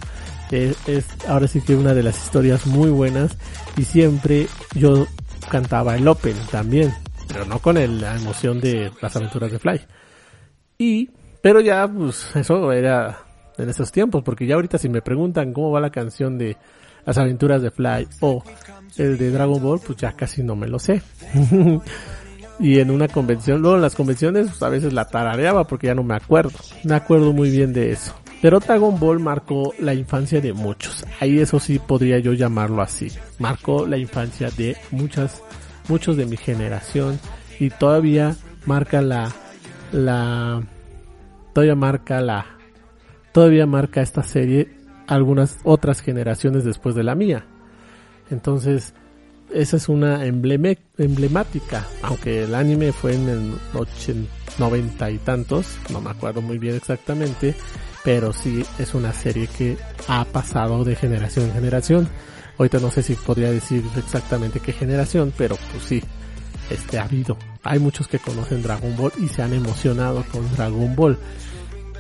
Es, 0.53 1.07
ahora 1.27 1.49
sí 1.49 1.62
que 1.62 1.75
una 1.75 1.95
de 1.95 2.03
las 2.03 2.23
historias 2.23 2.67
muy 2.67 2.91
buenas 2.91 3.38
y 3.77 3.85
siempre 3.85 4.49
yo 4.75 5.07
cantaba 5.49 5.97
el 5.97 6.07
Open 6.07 6.37
también, 6.51 6.93
pero 7.27 7.47
no 7.47 7.59
con 7.59 7.77
la 7.77 8.17
emoción 8.17 8.61
de 8.61 8.91
las 9.01 9.17
aventuras 9.17 9.51
de 9.51 9.59
Fly. 9.59 9.81
Y, 10.77 11.11
pero 11.41 11.61
ya 11.61 11.88
pues 11.88 12.37
eso 12.37 12.71
era 12.71 13.21
en 13.57 13.69
esos 13.71 13.91
tiempos, 13.91 14.23
porque 14.23 14.47
ya 14.47 14.57
ahorita 14.57 14.77
si 14.77 14.91
me 14.91 15.01
preguntan 15.01 15.55
cómo 15.55 15.71
va 15.71 15.81
la 15.81 15.91
canción 15.91 16.37
de 16.37 16.59
las 17.07 17.17
aventuras 17.17 17.62
de 17.62 17.71
Fly 17.71 18.09
o 18.21 18.45
el 18.99 19.17
de 19.17 19.31
Dragon 19.31 19.62
Ball, 19.62 19.81
pues 19.81 19.97
ya 19.99 20.12
casi 20.12 20.43
no 20.43 20.55
me 20.55 20.69
lo 20.69 20.79
sé. 20.79 21.03
y 22.61 22.79
en 22.79 22.91
una 22.91 23.09
convención, 23.09 23.62
luego 23.62 23.77
en 23.77 23.83
las 23.83 23.95
convenciones 23.95 24.49
pues, 24.49 24.62
a 24.62 24.69
veces 24.69 24.93
la 24.93 25.07
tarareaba 25.07 25.65
porque 25.65 25.87
ya 25.87 25.95
no 25.95 26.03
me 26.03 26.15
acuerdo. 26.15 26.59
Me 26.85 26.95
acuerdo 26.95 27.33
muy 27.33 27.51
bien 27.51 27.73
de 27.73 27.93
eso. 27.93 28.15
Pero 28.42 28.59
Dragon 28.59 28.98
Ball 28.98 29.20
marcó 29.20 29.72
la 29.78 29.94
infancia 29.94 30.40
de 30.40 30.52
muchos. 30.52 31.07
Ahí 31.20 31.38
eso 31.38 31.61
sí 31.61 31.78
podría 31.78 32.18
yo 32.18 32.33
llamarlo 32.33 32.83
así. 32.83 33.07
Marcó 33.38 33.87
la 33.87 33.96
infancia 33.96 34.50
de 34.50 34.76
muchas, 34.90 35.44
muchos 35.88 36.16
de 36.16 36.26
mi 36.26 36.37
generación 36.37 37.20
y 37.61 37.70
todavía 37.70 38.35
marca 38.66 39.00
la, 39.00 39.33
la, 39.92 40.61
todavía 41.55 41.76
marca 41.76 42.20
la, 42.20 42.46
todavía 43.31 43.64
marca 43.64 44.02
esta 44.02 44.24
serie 44.24 44.76
algunas 45.07 45.59
otras 45.62 46.00
generaciones 46.00 46.64
después 46.64 46.96
de 46.96 47.05
la 47.05 47.14
mía. 47.14 47.46
Entonces, 48.28 48.92
esa 49.55 49.76
es 49.76 49.88
una 49.88 50.24
emblemática, 50.24 51.87
aunque 52.02 52.42
el 52.42 52.57
anime 52.57 52.90
fue 52.90 53.14
en 53.14 53.28
el 53.28 53.55
90 54.59 55.11
y 55.11 55.18
tantos, 55.18 55.76
no 55.92 56.00
me 56.00 56.11
acuerdo 56.11 56.40
muy 56.42 56.59
bien 56.59 56.74
exactamente, 56.74 57.55
pero 58.05 58.33
sí 58.33 58.65
es 58.79 58.95
una 58.95 59.12
serie 59.12 59.47
que 59.47 59.77
ha 60.09 60.25
pasado 60.25 60.85
de 60.85 60.97
generación 60.97 61.47
en 61.47 61.55
generación. 61.55 62.09
Ahorita 62.59 62.79
no 62.81 62.91
sé 62.91 63.03
si 63.03 63.15
podría 63.15 63.51
decir 63.51 63.85
exactamente 63.97 64.61
qué 64.61 64.73
generación, 64.73 65.33
pero 65.37 65.57
pues 65.71 65.85
sí, 65.85 66.03
este 66.71 66.99
ha 66.99 67.05
habido. 67.05 67.37
Hay 67.62 67.79
muchos 67.79 68.09
que 68.09 68.19
conocen 68.19 68.62
Dragon 68.62 68.97
Ball 68.97 69.12
y 69.19 69.29
se 69.29 69.43
han 69.43 69.53
emocionado 69.53 70.25
con 70.31 70.51
Dragon 70.55 70.95
Ball. 70.95 71.19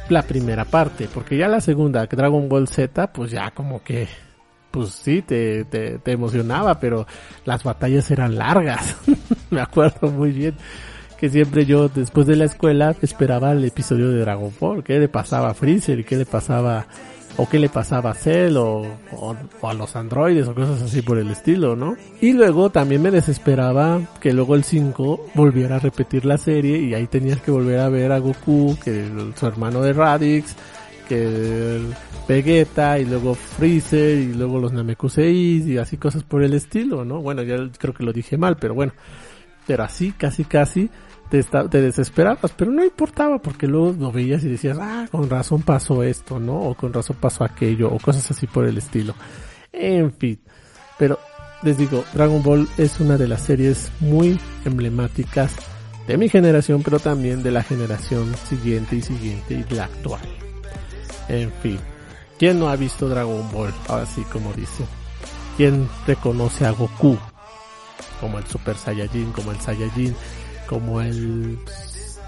La 0.08 0.22
primera 0.22 0.64
parte, 0.64 1.08
porque 1.12 1.36
ya 1.36 1.48
la 1.48 1.60
segunda, 1.60 2.06
Dragon 2.06 2.48
Ball 2.48 2.68
Z, 2.68 3.12
pues 3.12 3.30
ya 3.30 3.52
como 3.52 3.82
que, 3.82 4.08
pues 4.70 4.90
sí, 4.90 5.22
te, 5.22 5.64
te, 5.64 5.98
te 5.98 6.12
emocionaba, 6.12 6.78
pero 6.80 7.06
las 7.44 7.62
batallas 7.62 8.10
eran 8.10 8.36
largas. 8.36 8.96
Me 9.50 9.60
acuerdo 9.60 10.10
muy 10.10 10.32
bien 10.32 10.56
que 11.22 11.30
siempre 11.30 11.64
yo 11.66 11.88
después 11.88 12.26
de 12.26 12.34
la 12.34 12.46
escuela 12.46 12.96
esperaba 13.00 13.52
el 13.52 13.64
episodio 13.64 14.10
de 14.10 14.18
Dragon 14.18 14.52
Ball, 14.58 14.82
qué 14.82 14.98
le 14.98 15.06
pasaba 15.06 15.50
a 15.50 15.54
Freezer 15.54 16.04
qué 16.04 16.16
le 16.16 16.26
pasaba 16.26 16.84
o 17.36 17.48
qué 17.48 17.60
le 17.60 17.68
pasaba 17.68 18.10
a 18.10 18.14
Cell 18.14 18.56
o, 18.56 18.98
a 19.62 19.72
los 19.72 19.94
androides 19.94 20.48
o 20.48 20.54
cosas 20.56 20.82
así 20.82 21.00
por 21.00 21.18
el 21.18 21.30
estilo, 21.30 21.76
¿no? 21.76 21.96
Y 22.20 22.32
luego 22.32 22.70
también 22.70 23.02
me 23.02 23.12
desesperaba 23.12 24.00
que 24.20 24.32
luego 24.32 24.56
el 24.56 24.64
5 24.64 25.26
volviera 25.34 25.76
a 25.76 25.78
repetir 25.78 26.24
la 26.24 26.38
serie 26.38 26.78
y 26.78 26.92
ahí 26.92 27.06
tenías 27.06 27.40
que 27.40 27.52
volver 27.52 27.78
a 27.78 27.88
ver 27.88 28.10
a 28.10 28.18
Goku, 28.18 28.76
que 28.84 29.06
su 29.36 29.46
hermano 29.46 29.80
de 29.80 29.92
Radix, 29.92 30.56
que 31.08 31.82
Vegeta 32.26 32.98
y 32.98 33.04
luego 33.04 33.36
Freezer 33.36 34.18
y 34.18 34.34
luego 34.34 34.58
los 34.58 34.72
Namekuseis 34.72 35.68
y 35.68 35.78
así 35.78 35.98
cosas 35.98 36.24
por 36.24 36.42
el 36.42 36.54
estilo, 36.54 37.04
¿no? 37.04 37.22
Bueno, 37.22 37.44
ya 37.44 37.58
creo 37.78 37.94
que 37.94 38.02
lo 38.02 38.12
dije 38.12 38.36
mal, 38.36 38.56
pero 38.56 38.74
bueno. 38.74 38.92
Pero 39.64 39.84
así, 39.84 40.10
casi, 40.10 40.44
casi, 40.44 40.90
te, 41.40 41.80
desesperabas, 41.80 42.52
pero 42.54 42.70
no 42.70 42.84
importaba 42.84 43.38
porque 43.38 43.66
luego 43.66 43.94
lo 43.98 44.12
veías 44.12 44.44
y 44.44 44.48
decías, 44.48 44.76
ah, 44.78 45.06
con 45.10 45.30
razón 45.30 45.62
pasó 45.62 46.02
esto, 46.02 46.38
¿no? 46.38 46.60
O 46.60 46.74
con 46.74 46.92
razón 46.92 47.16
pasó 47.18 47.44
aquello, 47.44 47.90
o 47.90 47.98
cosas 47.98 48.30
así 48.30 48.46
por 48.46 48.66
el 48.66 48.76
estilo. 48.76 49.14
En 49.72 50.12
fin, 50.12 50.38
pero 50.98 51.18
les 51.62 51.78
digo, 51.78 52.04
Dragon 52.12 52.42
Ball 52.42 52.68
es 52.76 53.00
una 53.00 53.16
de 53.16 53.28
las 53.28 53.42
series 53.42 53.90
muy 54.00 54.38
emblemáticas 54.66 55.56
de 56.06 56.18
mi 56.18 56.28
generación, 56.28 56.82
pero 56.82 56.98
también 56.98 57.42
de 57.42 57.50
la 57.50 57.62
generación 57.62 58.34
siguiente 58.48 58.96
y 58.96 59.02
siguiente 59.02 59.54
y 59.54 59.74
la 59.74 59.84
actual. 59.84 60.20
En 61.28 61.50
fin, 61.62 61.78
¿quién 62.38 62.60
no 62.60 62.68
ha 62.68 62.76
visto 62.76 63.08
Dragon 63.08 63.50
Ball? 63.52 63.72
Ahora 63.88 64.04
sí, 64.04 64.22
como 64.30 64.52
dice. 64.52 64.84
¿Quién 65.56 65.88
reconoce 66.06 66.66
a 66.66 66.72
Goku? 66.72 67.16
Como 68.20 68.38
el 68.38 68.46
Super 68.46 68.76
Saiyajin, 68.76 69.32
como 69.32 69.50
el 69.52 69.60
Saiyajin 69.60 70.14
como 70.72 71.02
el 71.02 71.58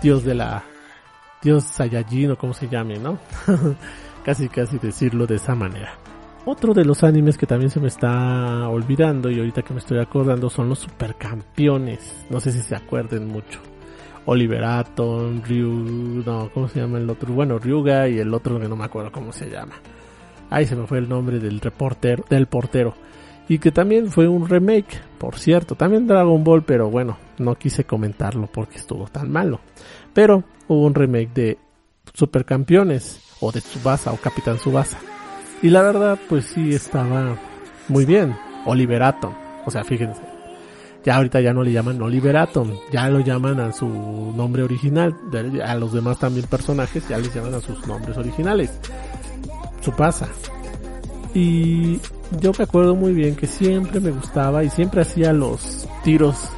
dios 0.03 0.23
de 0.23 0.35
la 0.35 0.63
dios 1.43 1.65
Saiyajin 1.65 2.33
o 2.33 2.37
como 2.37 2.53
se 2.53 2.69
llame, 2.69 2.99
¿no? 2.99 3.19
casi 4.25 4.51
casi 4.51 4.79
decirlo 4.79 5.27
de 5.27 5.37
esa 5.37 5.55
manera. 5.55 5.95
Otro 6.45 6.75
de 6.75 6.85
los 6.85 7.03
animes 7.05 7.39
que 7.39 7.47
también 7.47 7.71
se 7.71 7.81
me 7.81 7.89
está 7.89 8.69
olvidando 8.69 9.31
y 9.31 9.39
ahorita 9.39 9.63
que 9.63 9.73
me 9.73 9.79
estoy 9.79 9.99
acordando 9.99 10.51
son 10.51 10.69
los 10.69 10.81
supercampeones. 10.81 12.27
No 12.29 12.39
sé 12.39 12.53
si 12.53 12.61
se 12.61 12.77
acuerden 12.77 13.29
mucho. 13.29 13.61
Oliver 14.27 14.63
Atom, 14.63 15.43
Ryu, 15.43 16.23
no, 16.27 16.51
¿cómo 16.53 16.69
se 16.69 16.81
llama 16.81 16.99
el 16.99 17.09
otro? 17.09 17.33
Bueno, 17.33 17.59
Ryuga 17.59 18.09
y 18.11 18.19
el 18.19 18.35
otro 18.35 18.61
que 18.61 18.69
no 18.69 18.77
me 18.77 18.85
acuerdo 18.85 19.11
cómo 19.11 19.33
se 19.33 19.49
llama. 19.49 19.77
Ahí 20.51 20.67
se 20.67 20.77
me 20.77 20.87
fue 20.87 20.99
el 20.99 21.09
nombre 21.09 21.39
del 21.39 21.61
reportero, 21.61 22.25
del 22.29 22.47
portero 22.47 22.95
y 23.49 23.59
que 23.59 23.73
también 23.73 24.11
fue 24.11 24.29
un 24.29 24.49
remake, 24.49 25.01
por 25.19 25.39
cierto, 25.39 25.75
también 25.75 26.07
Dragon 26.07 26.45
Ball, 26.45 26.63
pero 26.63 26.91
bueno, 26.91 27.17
no 27.39 27.57
quise 27.57 27.85
comentarlo 27.85 28.49
porque 28.53 28.79
estuvo 28.79 29.07
tan 29.07 29.31
malo. 29.31 29.61
Pero 30.13 30.45
hubo 30.69 30.87
un 30.87 30.95
remake 30.95 31.33
de 31.35 31.59
Supercampeones 32.13 33.21
o 33.41 33.53
de 33.53 33.61
Tsubasa 33.61 34.13
o 34.13 34.17
Capitán 34.17 34.57
Tsubasa. 34.57 34.99
Y 35.63 35.71
la 35.71 35.83
verdad, 35.83 36.19
pues 36.29 36.47
sí 36.47 36.75
estaba 36.75 37.37
muy 37.89 38.05
bien. 38.05 38.37
Oliver 38.67 39.03
Atom, 39.03 39.35
o 39.67 39.71
sea, 39.71 39.85
fíjense. 39.85 40.23
Ya 41.05 41.17
ahorita 41.17 41.41
ya 41.41 41.53
no 41.53 41.63
le 41.63 41.73
llaman 41.73 42.01
Oliver 42.01 42.37
Atom, 42.37 42.79
ya 42.91 43.09
lo 43.11 43.21
llaman 43.21 43.61
a 43.61 43.73
su 43.73 43.87
nombre 44.35 44.63
original. 44.63 45.15
A 45.65 45.75
los 45.75 45.93
demás 45.93 46.19
también 46.19 46.47
personajes 46.47 47.07
ya 47.09 47.19
les 47.19 47.35
llaman 47.35 47.55
a 47.55 47.61
sus 47.61 47.87
nombres 47.87 48.17
originales. 48.17 48.71
Tsubasa. 49.81 50.29
Y 51.35 52.01
yo 52.41 52.53
me 52.57 52.65
acuerdo 52.65 52.95
muy 52.95 53.13
bien 53.13 53.37
que 53.37 53.47
siempre 53.47 54.01
me 54.01 54.13
gustaba 54.13 54.65
y 54.65 54.71
siempre 54.71 55.03
hacía 55.03 55.33
los 55.33 55.87
tiros 56.03 56.49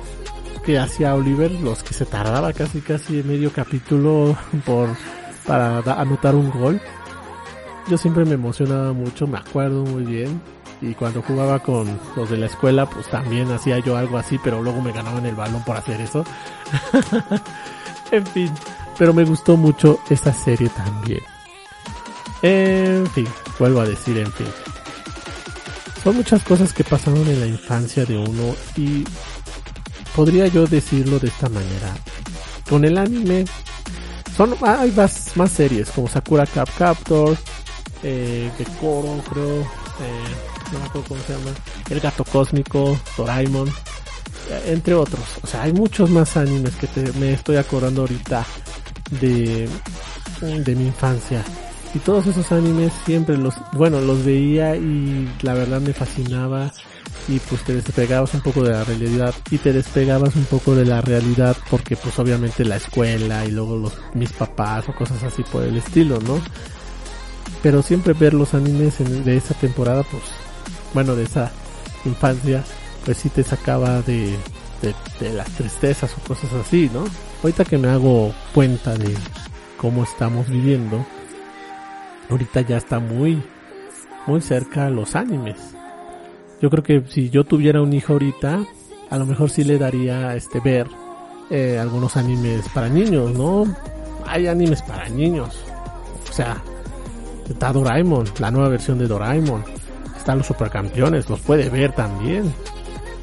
que 0.66 0.80
hacía 0.80 1.14
Oliver, 1.14 1.52
los 1.52 1.84
que 1.84 1.94
se 1.94 2.04
tardaba 2.04 2.52
casi 2.52 2.80
casi 2.80 3.22
medio 3.22 3.52
capítulo 3.52 4.36
por 4.66 4.88
para 5.46 5.78
anotar 5.78 6.34
un 6.34 6.50
gol. 6.50 6.80
Yo 7.88 7.96
siempre 7.96 8.24
me 8.24 8.34
emocionaba 8.34 8.92
mucho, 8.92 9.28
me 9.28 9.38
acuerdo 9.38 9.84
muy 9.84 10.02
bien. 10.02 10.42
Y 10.82 10.92
cuando 10.94 11.22
jugaba 11.22 11.60
con 11.60 11.98
los 12.16 12.28
de 12.28 12.36
la 12.36 12.46
escuela, 12.46 12.84
pues 12.84 13.08
también 13.08 13.50
hacía 13.52 13.78
yo 13.78 13.96
algo 13.96 14.18
así, 14.18 14.38
pero 14.42 14.60
luego 14.60 14.82
me 14.82 14.90
ganaban 14.92 15.24
el 15.24 15.36
balón 15.36 15.62
por 15.62 15.76
hacer 15.76 16.00
eso. 16.00 16.24
en 18.10 18.26
fin, 18.26 18.50
pero 18.98 19.14
me 19.14 19.24
gustó 19.24 19.56
mucho 19.56 20.00
esta 20.10 20.32
serie 20.32 20.68
también. 20.70 21.22
En 22.42 23.06
fin, 23.06 23.28
vuelvo 23.60 23.82
a 23.82 23.86
decir 23.86 24.18
en 24.18 24.32
fin. 24.32 24.48
Son 26.02 26.16
muchas 26.16 26.42
cosas 26.42 26.72
que 26.72 26.82
pasaron 26.82 27.26
en 27.28 27.40
la 27.40 27.46
infancia 27.46 28.04
de 28.04 28.18
uno 28.18 28.54
y 28.76 29.04
podría 30.16 30.46
yo 30.46 30.66
decirlo 30.66 31.18
de 31.18 31.28
esta 31.28 31.48
manera. 31.50 31.94
Con 32.68 32.84
el 32.86 32.96
anime 32.96 33.44
son 34.34 34.56
hay 34.62 34.90
más, 34.92 35.36
más 35.36 35.50
series 35.52 35.90
como 35.90 36.08
Sakura 36.08 36.46
Cap 36.46 36.68
Captor, 36.76 37.36
eh, 38.02 38.50
Gekoro 38.56 39.22
creo, 39.30 39.60
eh, 39.60 40.72
no 40.72 40.78
me 40.78 40.84
acuerdo 40.86 41.08
cómo 41.08 41.20
se 41.22 41.32
llama, 41.34 41.50
El 41.90 42.00
Gato 42.00 42.24
Cósmico, 42.24 42.98
Doraemon, 43.16 43.68
eh, 43.68 44.62
entre 44.68 44.94
otros. 44.94 45.24
O 45.42 45.46
sea, 45.46 45.62
hay 45.62 45.72
muchos 45.72 46.10
más 46.10 46.36
animes 46.36 46.74
que 46.76 46.88
me 47.18 47.34
estoy 47.34 47.56
acordando 47.56 48.02
ahorita 48.02 48.44
de, 49.20 49.68
de 50.40 50.74
mi 50.74 50.86
infancia. 50.86 51.44
Y 51.94 51.98
todos 52.00 52.26
esos 52.26 52.50
animes 52.52 52.92
siempre 53.04 53.36
los, 53.36 53.54
bueno, 53.72 54.00
los 54.00 54.24
veía 54.24 54.76
y 54.76 55.30
la 55.42 55.54
verdad 55.54 55.80
me 55.80 55.92
fascinaba 55.92 56.72
y 57.28 57.40
pues 57.40 57.62
te 57.62 57.74
despegabas 57.74 58.34
un 58.34 58.40
poco 58.40 58.62
de 58.62 58.72
la 58.72 58.84
realidad 58.84 59.34
y 59.50 59.58
te 59.58 59.72
despegabas 59.72 60.36
un 60.36 60.44
poco 60.44 60.74
de 60.74 60.84
la 60.84 61.00
realidad 61.00 61.56
porque 61.70 61.96
pues 61.96 62.18
obviamente 62.18 62.64
la 62.64 62.76
escuela 62.76 63.44
y 63.44 63.50
luego 63.50 63.76
los, 63.76 63.92
mis 64.14 64.32
papás 64.32 64.88
o 64.88 64.94
cosas 64.94 65.22
así 65.22 65.42
por 65.42 65.64
el 65.64 65.76
estilo, 65.76 66.20
¿no? 66.20 66.40
Pero 67.62 67.82
siempre 67.82 68.12
ver 68.12 68.34
los 68.34 68.54
animes 68.54 68.98
de 69.24 69.36
esa 69.36 69.54
temporada, 69.54 70.04
pues, 70.04 70.22
bueno, 70.94 71.16
de 71.16 71.24
esa 71.24 71.50
infancia, 72.04 72.62
pues 73.04 73.18
sí 73.18 73.28
te 73.28 73.42
sacaba 73.42 74.02
de, 74.02 74.36
de, 74.82 74.94
de 75.20 75.32
las 75.32 75.48
tristezas 75.50 76.12
o 76.16 76.20
cosas 76.28 76.52
así, 76.52 76.88
¿no? 76.92 77.04
Ahorita 77.42 77.64
que 77.64 77.78
me 77.78 77.88
hago 77.88 78.32
cuenta 78.54 78.94
de 78.94 79.14
cómo 79.78 80.04
estamos 80.04 80.48
viviendo, 80.48 81.04
ahorita 82.30 82.60
ya 82.60 82.76
está 82.76 83.00
muy, 83.00 83.42
muy 84.26 84.40
cerca 84.40 84.90
los 84.90 85.16
animes. 85.16 85.75
Yo 86.60 86.70
creo 86.70 86.82
que 86.82 87.02
si 87.08 87.30
yo 87.30 87.44
tuviera 87.44 87.82
un 87.82 87.92
hijo 87.92 88.14
ahorita, 88.14 88.64
a 89.10 89.18
lo 89.18 89.26
mejor 89.26 89.50
sí 89.50 89.64
le 89.64 89.78
daría 89.78 90.34
este 90.34 90.60
ver 90.60 90.86
eh, 91.50 91.78
algunos 91.80 92.16
animes 92.16 92.68
para 92.70 92.88
niños, 92.88 93.32
¿no? 93.32 93.66
Hay 94.26 94.46
animes 94.46 94.82
para 94.82 95.08
niños. 95.08 95.54
O 96.28 96.32
sea, 96.32 96.62
está 97.48 97.72
Doraemon, 97.72 98.26
la 98.38 98.50
nueva 98.50 98.68
versión 98.68 98.98
de 98.98 99.06
Doraemon. 99.06 99.64
Están 100.16 100.38
los 100.38 100.46
supercampeones, 100.46 101.28
los 101.28 101.40
puede 101.40 101.68
ver 101.68 101.92
también. 101.92 102.52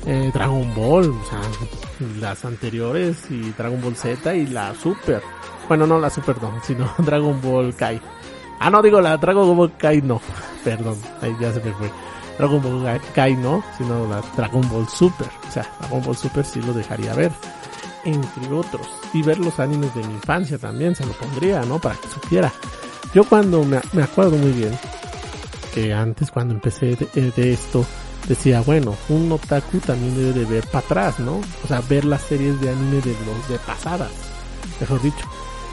Eh, 0.06 0.32
Dragon 0.34 0.74
Ball, 0.76 1.10
o 1.10 1.26
sea, 1.26 1.42
las 2.20 2.46
anteriores 2.46 3.18
y 3.30 3.52
Dragon 3.52 3.82
Ball 3.82 3.96
Z 3.96 4.36
y 4.36 4.48
la 4.48 4.74
Super. 4.76 5.22
Bueno, 5.68 5.88
no 5.88 6.00
la 6.00 6.10
Super 6.10 6.42
no, 6.42 6.52
sino 6.64 6.90
Dragon 7.00 7.42
Ball 7.42 7.74
Kai. 7.76 8.00
Ah, 8.60 8.70
no, 8.70 8.82
digo 8.82 9.02
la 9.02 9.18
Dragon 9.18 9.56
Ball 9.56 9.74
Kai, 9.78 10.02
no. 10.02 10.22
Perdón, 10.64 10.98
ahí 11.22 11.36
ya 11.40 11.52
se 11.52 11.62
me 11.62 11.72
fue. 11.74 11.90
Dragon 12.38 12.62
Ball 12.62 13.02
Kai 13.14 13.36
no, 13.36 13.64
sino 13.78 14.08
la 14.08 14.22
Dragon 14.36 14.68
Ball 14.70 14.88
Super. 14.88 15.28
O 15.48 15.52
sea, 15.52 15.68
Dragon 15.80 16.02
Ball 16.04 16.18
Super 16.18 16.46
sí 16.46 16.62
lo 16.62 16.74
dejaría 16.74 17.14
ver. 17.14 17.32
Entre 18.06 18.52
otros. 18.52 18.88
Y 19.14 19.22
ver 19.22 19.40
los 19.40 19.60
animes 19.60 19.94
de 19.96 20.04
mi 20.04 20.14
infancia 20.14 20.58
también 20.58 20.96
se 20.96 21.06
lo 21.06 21.14
pondría, 21.14 21.62
¿no? 21.64 21.80
Para 21.80 21.96
que 21.96 22.08
supiera. 22.10 22.52
Yo 23.14 23.24
cuando 23.24 23.64
me, 23.64 23.80
me 23.94 24.04
acuerdo 24.04 24.36
muy 24.38 24.52
bien 24.52 24.78
que 25.74 25.94
antes 25.94 26.32
cuando 26.32 26.54
empecé 26.54 26.96
de, 26.96 27.32
de 27.32 27.54
esto, 27.54 27.86
decía, 28.28 28.62
bueno, 28.62 28.96
un 29.10 29.32
otaku 29.32 29.80
también 29.80 30.16
debe 30.16 30.40
de 30.40 30.46
ver 30.46 30.68
para 30.68 30.86
atrás, 30.86 31.20
¿no? 31.20 31.42
O 31.64 31.68
sea, 31.68 31.82
ver 31.82 32.06
las 32.06 32.22
series 32.22 32.60
de 32.62 32.70
anime 32.70 33.02
de 33.02 33.16
los 33.26 33.50
de 33.50 33.58
pasadas, 33.60 34.12
mejor 34.80 35.02
dicho, 35.02 35.26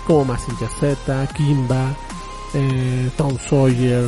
como 0.07 0.25
Massinger 0.25 0.69
Z, 0.81 1.27
Kimba, 1.35 1.95
eh, 2.55 3.11
Tom 3.17 3.37
Sawyer, 3.39 4.07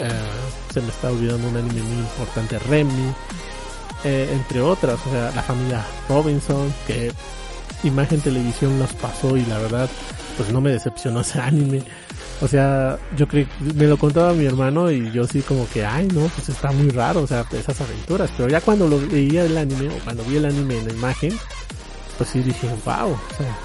eh, 0.00 0.72
se 0.72 0.80
me 0.80 0.88
está 0.88 1.10
olvidando 1.10 1.48
un 1.48 1.56
anime 1.56 1.82
muy 1.82 1.98
importante, 1.98 2.58
Remy, 2.58 3.12
eh, 4.04 4.28
entre 4.32 4.60
otras, 4.60 4.98
o 5.06 5.10
sea, 5.10 5.30
la 5.34 5.42
familia 5.42 5.84
Robinson, 6.08 6.72
que 6.86 7.12
Imagen 7.82 8.20
Televisión 8.20 8.78
los 8.78 8.92
pasó 8.94 9.36
y 9.36 9.44
la 9.44 9.58
verdad, 9.58 9.88
pues 10.36 10.50
no 10.50 10.60
me 10.60 10.70
decepcionó 10.70 11.20
ese 11.20 11.40
anime. 11.40 11.82
O 12.42 12.48
sea, 12.48 12.98
yo 13.16 13.28
creo 13.28 13.46
me 13.74 13.84
lo 13.84 13.98
contaba 13.98 14.32
mi 14.32 14.46
hermano 14.46 14.90
y 14.90 15.10
yo 15.12 15.26
sí 15.26 15.42
como 15.42 15.68
que, 15.68 15.84
ay 15.84 16.08
no, 16.08 16.22
pues 16.28 16.48
está 16.48 16.72
muy 16.72 16.88
raro, 16.88 17.20
o 17.20 17.26
sea, 17.26 17.44
esas 17.52 17.78
aventuras. 17.80 18.30
Pero 18.36 18.48
ya 18.48 18.62
cuando 18.62 18.88
lo 18.88 18.98
veía 18.98 19.44
el 19.44 19.58
anime, 19.58 19.88
o 19.88 19.98
cuando 20.04 20.24
vi 20.24 20.36
el 20.36 20.46
anime 20.46 20.78
en 20.78 20.86
la 20.86 20.92
imagen, 20.94 21.38
pues 22.16 22.30
sí 22.30 22.40
dije, 22.40 22.68
wow, 22.86 23.10
o 23.10 23.36
sea, 23.36 23.58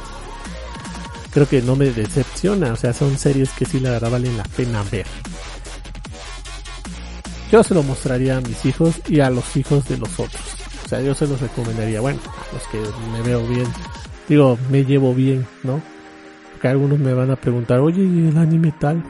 creo 1.31 1.47
que 1.47 1.61
no 1.61 1.77
me 1.77 1.91
decepciona, 1.91 2.73
o 2.73 2.75
sea, 2.75 2.91
son 2.91 3.17
series 3.17 3.49
que 3.51 3.65
sí 3.65 3.79
la 3.79 3.91
verdad 3.91 4.11
valen 4.11 4.35
la 4.35 4.43
pena 4.43 4.83
ver. 4.91 5.05
Yo 7.51 7.63
se 7.63 7.73
lo 7.73 7.83
mostraría 7.83 8.37
a 8.37 8.41
mis 8.41 8.65
hijos 8.65 9.01
y 9.07 9.19
a 9.19 9.29
los 9.29 9.55
hijos 9.55 9.87
de 9.87 9.97
los 9.97 10.19
otros. 10.19 10.43
O 10.85 10.87
sea, 10.87 11.01
yo 11.01 11.13
se 11.13 11.27
los 11.27 11.39
recomendaría, 11.41 12.01
bueno, 12.01 12.19
los 12.53 12.63
que 12.67 12.81
me 13.11 13.21
veo 13.21 13.45
bien, 13.47 13.65
digo, 14.27 14.57
me 14.69 14.83
llevo 14.83 15.13
bien, 15.13 15.45
¿no? 15.63 15.81
Porque 16.51 16.67
algunos 16.67 16.99
me 16.99 17.13
van 17.13 17.31
a 17.31 17.35
preguntar, 17.35 17.79
oye, 17.79 18.03
¿y 18.03 18.27
el 18.27 18.37
anime 18.37 18.73
tal? 18.79 19.03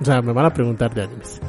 O 0.00 0.04
sea, 0.04 0.22
me 0.22 0.32
van 0.32 0.46
a 0.46 0.54
preguntar 0.54 0.94
de 0.94 1.02
animes. 1.02 1.40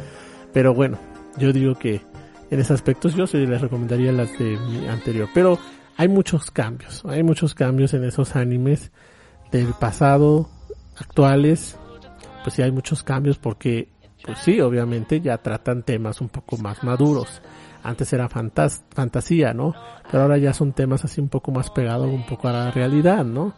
Pero 0.54 0.74
bueno, 0.74 0.98
yo 1.38 1.52
digo 1.52 1.76
que 1.76 2.02
en 2.50 2.60
ese 2.60 2.74
aspecto 2.74 3.10
yo 3.10 3.28
sí 3.28 3.38
les 3.46 3.62
recomendaría 3.62 4.12
las 4.12 4.38
de 4.38 4.58
mi 4.58 4.88
anterior. 4.88 5.28
Pero 5.34 5.60
hay 5.98 6.08
muchos 6.08 6.52
cambios, 6.52 7.04
hay 7.06 7.24
muchos 7.24 7.54
cambios 7.54 7.94
en 7.94 8.04
esos 8.04 8.36
animes 8.36 8.92
del 9.52 9.74
pasado, 9.74 10.50
actuales. 10.98 11.78
Pues 12.44 12.56
sí 12.56 12.62
hay 12.62 12.72
muchos 12.72 13.04
cambios 13.04 13.38
porque, 13.38 13.90
pues 14.26 14.40
sí, 14.40 14.60
obviamente 14.60 15.22
ya 15.22 15.38
tratan 15.38 15.84
temas 15.84 16.20
un 16.20 16.30
poco 16.30 16.58
más 16.58 16.84
maduros. 16.84 17.42
Antes 17.84 18.12
era 18.14 18.28
fantas 18.28 18.84
fantasía, 18.90 19.54
¿no? 19.54 19.76
Pero 20.10 20.24
ahora 20.24 20.38
ya 20.40 20.54
son 20.54 20.74
temas 20.74 21.06
así 21.06 21.22
un 21.22 21.30
poco 21.30 21.52
más 21.52 21.70
pegados 21.70 22.08
un 22.08 22.26
poco 22.26 22.48
a 22.48 22.54
la 22.54 22.72
realidad, 22.72 23.24
¿no? 23.24 23.54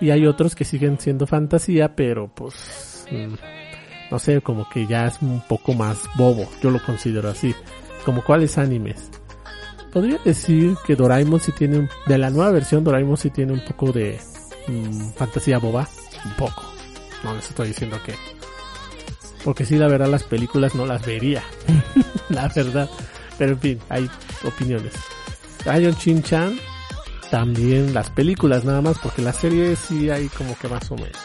Y 0.00 0.10
hay 0.10 0.26
otros 0.26 0.54
que 0.54 0.64
siguen 0.64 0.98
siendo 0.98 1.26
fantasía, 1.26 1.96
pero 1.96 2.28
pues, 2.28 3.06
mm, 3.10 3.34
no 4.10 4.18
sé, 4.18 4.42
como 4.42 4.68
que 4.68 4.86
ya 4.86 5.06
es 5.06 5.22
un 5.22 5.40
poco 5.48 5.72
más 5.72 6.02
bobo, 6.16 6.46
yo 6.62 6.70
lo 6.70 6.82
considero 6.84 7.30
así. 7.30 7.54
Como 8.04 8.22
cuáles 8.22 8.58
animes. 8.58 9.10
Podría 9.92 10.18
decir 10.24 10.76
que 10.86 10.94
Doraemon 10.94 11.40
sí 11.40 11.52
tiene, 11.52 11.88
de 12.06 12.18
la 12.18 12.30
nueva 12.30 12.50
versión 12.50 12.84
Doraemon 12.84 13.16
sí 13.16 13.30
tiene 13.30 13.52
un 13.52 13.64
poco 13.64 13.92
de 13.92 14.18
mmm, 14.68 15.10
fantasía 15.16 15.58
boba. 15.58 15.88
Un 16.24 16.32
poco. 16.32 16.62
No 17.24 17.34
les 17.34 17.48
estoy 17.48 17.68
diciendo 17.68 17.98
que. 18.04 18.39
Porque 19.44 19.64
sí, 19.64 19.76
la 19.76 19.88
verdad, 19.88 20.08
las 20.08 20.22
películas 20.22 20.74
no 20.74 20.86
las 20.86 21.04
vería. 21.04 21.42
la 22.28 22.48
verdad. 22.48 22.88
Pero 23.38 23.52
en 23.52 23.60
fin, 23.60 23.78
hay 23.88 24.10
opiniones. 24.44 24.92
Rayon 25.64 25.96
Chin-chan 25.96 26.58
también 27.30 27.94
las 27.94 28.10
películas 28.10 28.64
nada 28.64 28.82
más, 28.82 28.98
porque 28.98 29.22
las 29.22 29.36
series 29.36 29.78
sí 29.78 30.10
hay 30.10 30.28
como 30.28 30.56
que 30.58 30.68
más 30.68 30.90
o 30.90 30.96
menos. 30.96 31.16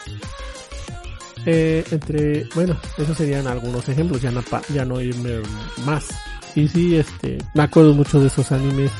Eh, 1.44 1.84
entre, 1.90 2.48
bueno, 2.54 2.76
esos 2.96 3.16
serían 3.16 3.46
algunos 3.46 3.88
ejemplos, 3.88 4.22
ya 4.22 4.30
no, 4.30 4.42
ya 4.72 4.84
no 4.84 5.00
irme 5.00 5.40
más. 5.84 6.08
Y 6.54 6.68
sí, 6.68 6.96
este, 6.96 7.38
me 7.54 7.64
acuerdo 7.64 7.92
mucho 7.92 8.20
de 8.20 8.28
esos 8.28 8.50
animes, 8.52 8.90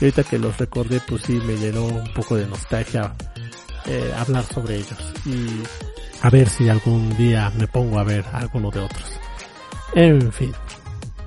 y 0.00 0.04
ahorita 0.04 0.24
que 0.24 0.38
los 0.38 0.56
recordé, 0.58 1.00
pues 1.06 1.22
sí, 1.22 1.34
me 1.46 1.56
llenó 1.56 1.84
un 1.84 2.12
poco 2.12 2.36
de 2.36 2.46
nostalgia 2.46 3.14
eh, 3.86 4.12
hablar 4.18 4.44
sobre 4.44 4.76
ellos. 4.76 4.98
Y 5.26 5.62
a 6.24 6.30
ver 6.30 6.48
si 6.48 6.70
algún 6.70 7.14
día 7.18 7.52
me 7.58 7.66
pongo 7.66 7.98
a 7.98 8.02
ver 8.02 8.24
alguno 8.32 8.70
de 8.70 8.80
otros. 8.80 9.04
En 9.94 10.32
fin, 10.32 10.54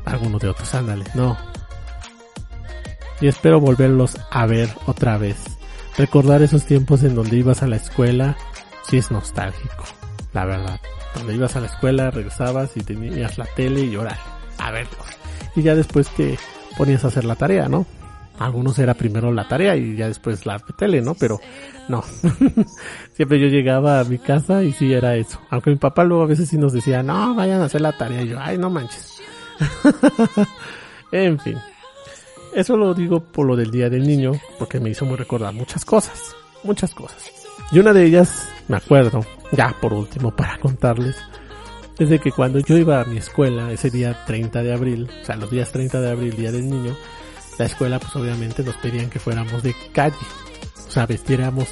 alguno 0.06 0.40
de 0.40 0.48
otros, 0.50 0.74
ándale, 0.74 1.06
no, 1.14 1.38
y 3.22 3.28
espero 3.28 3.60
volverlos 3.60 4.18
a 4.32 4.48
ver 4.48 4.70
otra 4.88 5.20
vez. 5.20 5.38
Recordar 6.00 6.42
esos 6.42 6.66
tiempos 6.66 7.04
en 7.04 7.14
donde 7.14 7.38
ibas 7.38 7.62
a 7.62 7.68
la 7.68 7.76
escuela, 7.76 8.38
sí 8.90 8.98
es 8.98 9.12
nostálgico, 9.12 9.84
la 10.34 10.46
verdad. 10.46 10.80
Donde 11.14 11.36
ibas 11.36 11.56
a 11.56 11.60
la 11.60 11.68
escuela, 11.68 12.10
regresabas 12.10 12.76
y 12.76 12.80
tenías 12.82 13.38
la 13.38 13.46
tele 13.46 13.82
y 13.82 13.96
órale, 13.96 14.18
a 14.58 14.72
verlos. 14.72 15.06
Y 15.56 15.62
ya 15.62 15.76
después 15.76 16.08
que 16.10 16.40
ponías 16.76 17.06
a 17.06 17.10
hacer 17.10 17.24
la 17.24 17.36
tarea, 17.36 17.70
¿no? 17.70 17.86
Algunos 18.40 18.78
era 18.80 18.94
primero 18.94 19.32
la 19.32 19.48
tarea 19.48 19.76
y 19.76 19.96
ya 19.96 20.08
después 20.08 20.46
la 20.46 20.60
tele, 20.60 21.02
¿no? 21.02 21.16
Pero 21.16 21.40
no. 21.90 22.04
Siempre 23.14 23.40
yo 23.40 23.48
llegaba 23.48 24.00
a 24.00 24.04
mi 24.04 24.20
casa 24.20 24.64
y 24.64 24.72
sí 24.74 24.94
era 24.94 25.16
eso. 25.16 25.40
Aunque 25.50 25.72
mi 25.72 25.78
papá 25.78 26.04
luego 26.04 26.24
a 26.24 26.28
veces 26.28 26.50
sí 26.50 26.58
nos 26.58 26.74
decía, 26.74 27.02
no, 27.02 27.34
vayan 27.34 27.62
a 27.62 27.66
hacer 27.66 27.82
la 27.82 27.98
tarea. 27.98 28.22
Y 28.22 28.30
yo, 28.30 28.40
ay, 28.40 28.58
no 28.58 28.70
manches. 28.70 29.22
en 31.12 31.40
fin. 31.40 31.58
Eso 32.54 32.78
lo 32.78 32.94
digo 32.94 33.20
por 33.20 33.46
lo 33.46 33.56
del 33.56 33.72
Día 33.72 33.90
del 33.90 34.08
Niño, 34.08 34.32
porque 34.58 34.80
me 34.80 34.90
hizo 34.90 35.06
muy 35.06 35.16
recordar 35.16 35.54
muchas 35.54 35.86
cosas, 35.86 36.36
muchas 36.64 36.94
cosas. 36.94 37.32
Y 37.72 37.80
una 37.80 37.94
de 37.94 38.06
ellas, 38.06 38.48
me 38.68 38.78
acuerdo, 38.78 39.26
ya 39.52 39.76
por 39.82 39.94
último 39.94 40.36
para 40.36 40.58
contarles, 40.58 41.16
desde 41.98 42.20
que 42.20 42.32
cuando 42.32 42.60
yo 42.60 42.78
iba 42.78 43.02
a 43.02 43.06
mi 43.06 43.18
escuela, 43.18 43.72
ese 43.72 43.90
día 43.90 44.26
30 44.26 44.64
de 44.64 44.74
abril, 44.74 45.10
o 45.22 45.26
sea, 45.26 45.36
los 45.36 45.50
días 45.50 45.72
30 45.72 46.00
de 46.00 46.12
abril, 46.12 46.36
Día 46.36 46.52
del 46.52 46.70
Niño, 46.70 46.96
la 47.58 47.66
escuela 47.66 48.00
pues 48.00 48.16
obviamente 48.16 48.64
nos 48.64 48.76
pedían 48.78 49.10
que 49.10 49.20
fuéramos 49.20 49.64
de 49.64 49.76
calle, 49.92 50.16
o 50.88 50.92
sea, 50.92 51.06
vestiéramos 51.06 51.68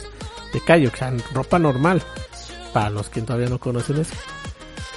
de 0.53 0.61
calle, 0.61 0.87
o 0.87 0.95
sea, 0.95 1.13
ropa 1.33 1.59
normal, 1.59 2.01
para 2.73 2.89
los 2.89 3.09
que 3.09 3.21
todavía 3.21 3.49
no 3.49 3.59
conocen 3.59 3.97
eso. 3.97 4.15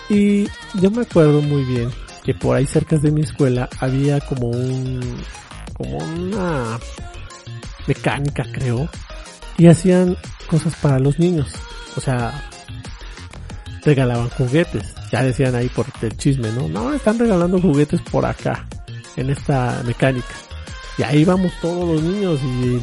Y 0.09 0.48
yo 0.81 0.90
me 0.90 1.03
acuerdo 1.03 1.42
muy 1.42 1.64
bien 1.64 1.90
que 2.24 2.35
por 2.35 2.57
ahí 2.57 2.66
cerca 2.66 2.96
de 2.96 3.11
mi 3.11 3.22
escuela 3.22 3.68
había 3.81 4.20
como 4.20 4.48
un 4.48 5.01
como 5.74 5.98
una 5.98 6.79
mecánica, 7.87 8.44
creo, 8.53 8.88
y 9.57 9.68
hacían 9.68 10.16
cosas 10.48 10.74
para 10.77 10.98
los 10.98 11.18
niños. 11.18 11.55
O 11.96 12.01
sea, 12.01 12.48
regalaban 13.85 14.29
juguetes. 14.31 14.94
Ya 15.11 15.22
decían 15.22 15.55
ahí 15.55 15.68
por 15.68 15.87
el 16.03 16.16
chisme, 16.16 16.51
¿no? 16.53 16.68
No, 16.68 16.92
están 16.92 17.18
regalando 17.18 17.61
juguetes 17.61 18.01
por 18.03 18.27
acá, 18.27 18.66
en 19.16 19.31
esta 19.31 19.83
mecánica. 19.87 20.35
Y 20.98 21.02
ahí 21.04 21.24
vamos 21.24 21.52
todos 21.62 21.88
los 21.88 22.02
niños 22.02 22.40
y 22.42 22.80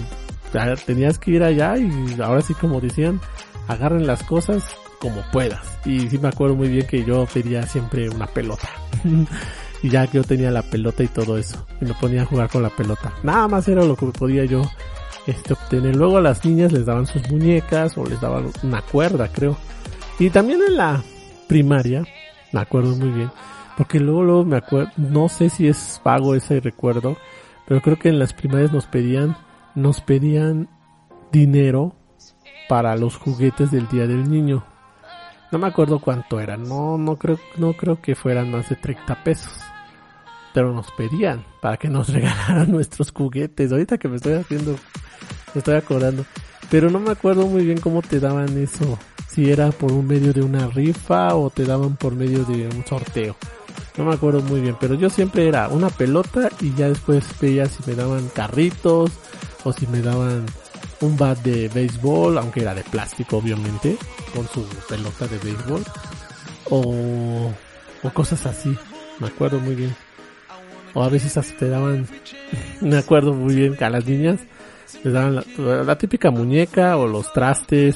ya 0.53 0.75
tenías 0.75 1.19
que 1.19 1.31
ir 1.31 1.43
allá 1.43 1.77
y 1.77 2.19
ahora 2.21 2.41
sí 2.41 2.53
como 2.53 2.79
decían, 2.79 3.19
agarren 3.67 4.07
las 4.07 4.23
cosas 4.23 4.63
como 4.99 5.21
puedas. 5.31 5.65
Y 5.85 6.09
sí 6.09 6.17
me 6.17 6.29
acuerdo 6.29 6.55
muy 6.55 6.69
bien 6.69 6.87
que 6.87 7.03
yo 7.03 7.27
pedía 7.33 7.63
siempre 7.63 8.09
una 8.09 8.27
pelota. 8.27 8.69
y 9.83 9.89
ya 9.89 10.05
yo 10.05 10.23
tenía 10.23 10.49
la 10.51 10.63
pelota 10.63 11.03
y 11.03 11.07
todo 11.07 11.37
eso. 11.37 11.65
Y 11.81 11.85
me 11.85 11.93
ponía 11.93 12.23
a 12.23 12.25
jugar 12.25 12.49
con 12.49 12.63
la 12.63 12.69
pelota. 12.69 13.13
Nada 13.23 13.47
más 13.47 13.67
era 13.67 13.83
lo 13.83 13.95
que 13.95 14.05
podía 14.07 14.45
yo 14.45 14.61
este, 15.27 15.53
obtener. 15.53 15.95
Luego 15.95 16.17
a 16.17 16.21
las 16.21 16.45
niñas 16.45 16.71
les 16.71 16.85
daban 16.85 17.07
sus 17.07 17.29
muñecas 17.29 17.97
o 17.97 18.05
les 18.05 18.21
daban 18.21 18.51
una 18.63 18.81
cuerda, 18.81 19.27
creo. 19.27 19.57
Y 20.19 20.29
también 20.29 20.61
en 20.67 20.77
la 20.77 21.03
primaria, 21.47 22.03
me 22.51 22.61
acuerdo 22.61 22.95
muy 22.95 23.09
bien. 23.09 23.31
Porque 23.77 23.99
luego, 23.99 24.23
luego 24.23 24.45
me 24.45 24.57
acuerdo, 24.57 24.89
no 24.95 25.27
sé 25.27 25.49
si 25.49 25.67
es 25.67 25.99
vago 26.03 26.33
ese 26.33 26.61
recuerdo, 26.61 27.17
pero 27.67 27.81
creo 27.81 27.97
que 27.97 28.09
en 28.09 28.19
las 28.19 28.33
primarias 28.33 28.71
nos 28.71 28.85
pedían, 28.85 29.37
nos 29.75 30.01
pedían 30.01 30.69
dinero 31.31 31.95
para 32.69 32.95
los 32.95 33.17
juguetes 33.17 33.71
del 33.71 33.87
día 33.87 34.07
del 34.07 34.29
niño. 34.29 34.65
No 35.51 35.59
me 35.59 35.67
acuerdo 35.67 35.99
cuánto 35.99 36.39
era, 36.39 36.57
no, 36.57 36.97
no 36.97 37.17
creo, 37.17 37.39
no 37.57 37.73
creo 37.73 38.01
que 38.01 38.15
fueran 38.15 38.51
más 38.51 38.69
de 38.69 38.75
30 38.75 39.23
pesos 39.23 39.65
pero 40.55 40.71
nos 40.71 40.89
pedían 40.93 41.43
para 41.59 41.75
que 41.75 41.89
nos 41.89 42.07
regalaran 42.13 42.71
nuestros 42.71 43.11
juguetes. 43.11 43.73
Ahorita 43.73 43.97
que 43.97 44.07
me 44.07 44.15
estoy 44.15 44.33
haciendo, 44.33 44.71
me 45.53 45.59
estoy 45.59 45.75
acordando. 45.75 46.25
Pero 46.71 46.89
no 46.89 46.99
me 46.99 47.11
acuerdo 47.11 47.45
muy 47.45 47.65
bien 47.65 47.77
cómo 47.77 48.01
te 48.01 48.21
daban 48.21 48.57
eso. 48.57 48.97
Si 49.27 49.51
era 49.51 49.69
por 49.71 49.91
un 49.91 50.07
medio 50.07 50.31
de 50.31 50.41
una 50.41 50.67
rifa 50.67 51.35
o 51.35 51.49
te 51.49 51.65
daban 51.65 51.97
por 51.97 52.15
medio 52.15 52.45
de 52.45 52.69
un 52.69 52.85
sorteo. 52.85 53.35
No 53.97 54.03
me 54.03 54.13
acuerdo 54.13 54.41
muy 54.41 54.59
bien, 54.59 54.75
pero 54.79 54.95
yo 54.95 55.09
siempre 55.09 55.47
era 55.47 55.69
una 55.69 55.89
pelota 55.89 56.49
y 56.59 56.73
ya 56.73 56.89
después 56.89 57.25
veía 57.39 57.65
si 57.67 57.81
me 57.87 57.95
daban 57.95 58.27
carritos 58.29 59.11
o 59.63 59.71
si 59.71 59.87
me 59.87 60.01
daban 60.01 60.45
un 61.01 61.17
bat 61.17 61.37
de 61.39 61.69
béisbol, 61.69 62.37
aunque 62.37 62.61
era 62.61 62.73
de 62.73 62.83
plástico 62.83 63.37
obviamente, 63.37 63.97
con 64.33 64.47
su 64.47 64.65
pelota 64.89 65.27
de 65.27 65.37
béisbol 65.37 65.83
o, 66.69 67.51
o 68.03 68.09
cosas 68.11 68.45
así. 68.45 68.75
Me 69.19 69.27
acuerdo 69.27 69.59
muy 69.59 69.75
bien. 69.75 69.95
o 70.93 71.03
a 71.03 71.09
veces 71.09 71.37
hasta 71.37 71.57
te 71.57 71.69
daban, 71.69 72.07
me 72.81 72.97
acuerdo 72.97 73.33
muy 73.33 73.55
bien 73.55 73.75
que 73.75 73.85
a 73.85 73.89
las 73.89 74.05
niñas 74.05 74.41
les 75.03 75.13
daban 75.13 75.35
la, 75.35 75.83
la 75.83 75.97
típica 75.97 76.31
muñeca 76.31 76.97
o 76.97 77.07
los 77.07 77.31
trastes 77.31 77.95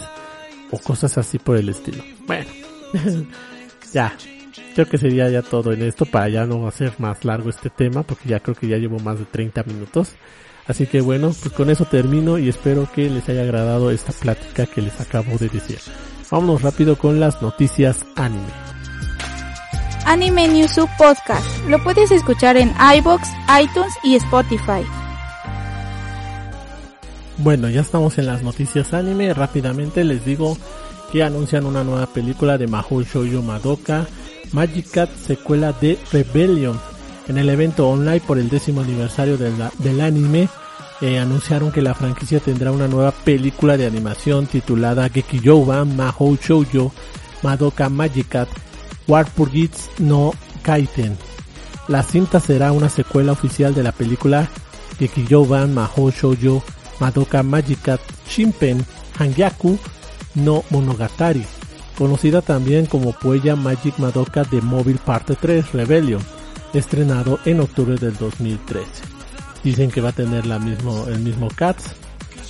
o 0.72 0.80
cosas 0.80 1.18
así 1.18 1.40
por 1.40 1.58
el 1.58 1.70
estilo. 1.70 2.04
Bueno, 2.26 2.50
ya, 3.94 4.16
creo 4.74 4.88
que 4.88 4.98
sería 4.98 5.30
ya 5.30 5.42
todo 5.42 5.74
en 5.74 5.84
esto 5.84 6.06
para 6.06 6.30
ya 6.30 6.46
no 6.46 6.68
hacer 6.68 6.94
más 7.00 7.26
largo 7.26 7.50
este 7.50 7.70
tema 7.70 8.04
porque 8.04 8.30
ya 8.30 8.40
creo 8.40 8.56
que 8.56 8.68
ya 8.68 8.78
llevo 8.78 9.00
más 9.00 9.20
de 9.20 9.26
30 9.26 9.64
minutos. 9.64 10.12
Así 10.68 10.86
que 10.86 11.02
bueno, 11.02 11.34
pues 11.42 11.54
con 11.54 11.70
eso 11.70 11.86
termino 11.86 12.38
y 12.38 12.48
espero 12.48 12.88
que 12.94 13.10
les 13.10 13.28
haya 13.28 13.42
agradado 13.42 13.90
esta 13.92 14.12
plática 14.12 14.68
que 14.68 14.82
les 14.82 15.00
acabo 15.02 15.38
de 15.38 15.50
decir. 15.50 15.80
Vámonos 16.30 16.62
rápido 16.62 16.96
con 16.96 17.20
las 17.20 17.42
noticias 17.42 18.06
anime. 18.16 18.54
Anime 20.06 20.48
News 20.48 20.80
Podcast. 20.98 21.46
Lo 21.68 21.84
puedes 21.84 22.12
escuchar 22.12 22.58
en 22.58 22.74
iBox, 22.98 23.28
iTunes 23.62 23.94
y 24.04 24.16
Spotify. 24.16 24.86
Bueno, 27.38 27.70
ya 27.70 27.82
estamos 27.82 28.18
en 28.18 28.26
las 28.26 28.44
noticias 28.44 28.94
anime. 28.94 29.34
Rápidamente 29.34 30.04
les 30.04 30.26
digo 30.26 30.58
que 31.12 31.24
anuncian 31.24 31.66
una 31.66 31.84
nueva 31.84 32.06
película 32.08 32.58
de 32.58 32.68
Mahou 32.68 33.02
Shoujo 33.04 33.42
Madoka, 33.42 34.08
Magic 34.52 34.90
Cat 34.92 35.10
secuela 35.16 35.74
de 35.74 35.98
Rebellion. 36.12 36.80
En 37.28 37.38
el 37.38 37.50
evento 37.50 37.88
online 37.88 38.22
por 38.22 38.40
el 38.40 38.50
décimo 38.50 38.82
aniversario 38.82 39.38
del, 39.38 40.02
anime, 40.02 40.50
eh, 41.02 41.20
anunciaron 41.20 41.72
que 41.72 41.82
la 41.82 41.94
franquicia 41.94 42.40
tendrá 42.40 42.72
una 42.72 42.88
nueva 42.88 43.12
película 43.12 43.78
de 43.78 43.86
animación 43.86 44.48
titulada 44.48 45.10
Gekiyouba 45.10 45.86
Mahou 45.86 46.38
Shoujo 46.38 46.92
Madoka 47.44 47.90
Magic 47.90 48.30
Cat 48.30 48.50
Warpurgits 49.08 49.90
no 50.00 50.34
Kaiten. 50.64 51.16
La 51.88 52.04
cinta 52.04 52.40
será 52.40 52.72
una 52.72 52.90
secuela 52.90 53.32
oficial 53.32 53.74
de 53.76 53.84
la 53.84 53.92
película 53.92 54.50
Gekiyouban 54.98 55.74
Mahou 55.74 56.12
Shoujo 56.12 56.64
Madoka 57.00 57.44
Magica 57.44 58.00
Shimpen 58.28 58.84
Hangyaku 59.18 59.78
no 60.36 60.64
Monogatari, 60.70 61.46
conocida 62.00 62.42
también 62.42 62.86
como 62.86 63.12
Puella 63.12 63.58
Magic 63.58 64.00
Madoka 64.00 64.46
de 64.46 64.62
Mobile 64.62 65.02
Parte 65.04 65.36
3 65.36 65.74
Rebellion, 65.74 66.22
estrenado 66.74 67.40
en 67.44 67.60
octubre 67.60 67.98
del 67.98 68.16
2013. 68.16 68.88
Dicen 69.66 69.92
que 69.92 70.00
va 70.00 70.10
a 70.10 70.14
tener 70.14 70.46
la 70.46 70.60
mismo, 70.60 71.06
el 71.08 71.20
mismo 71.20 71.50
cats, 71.54 71.94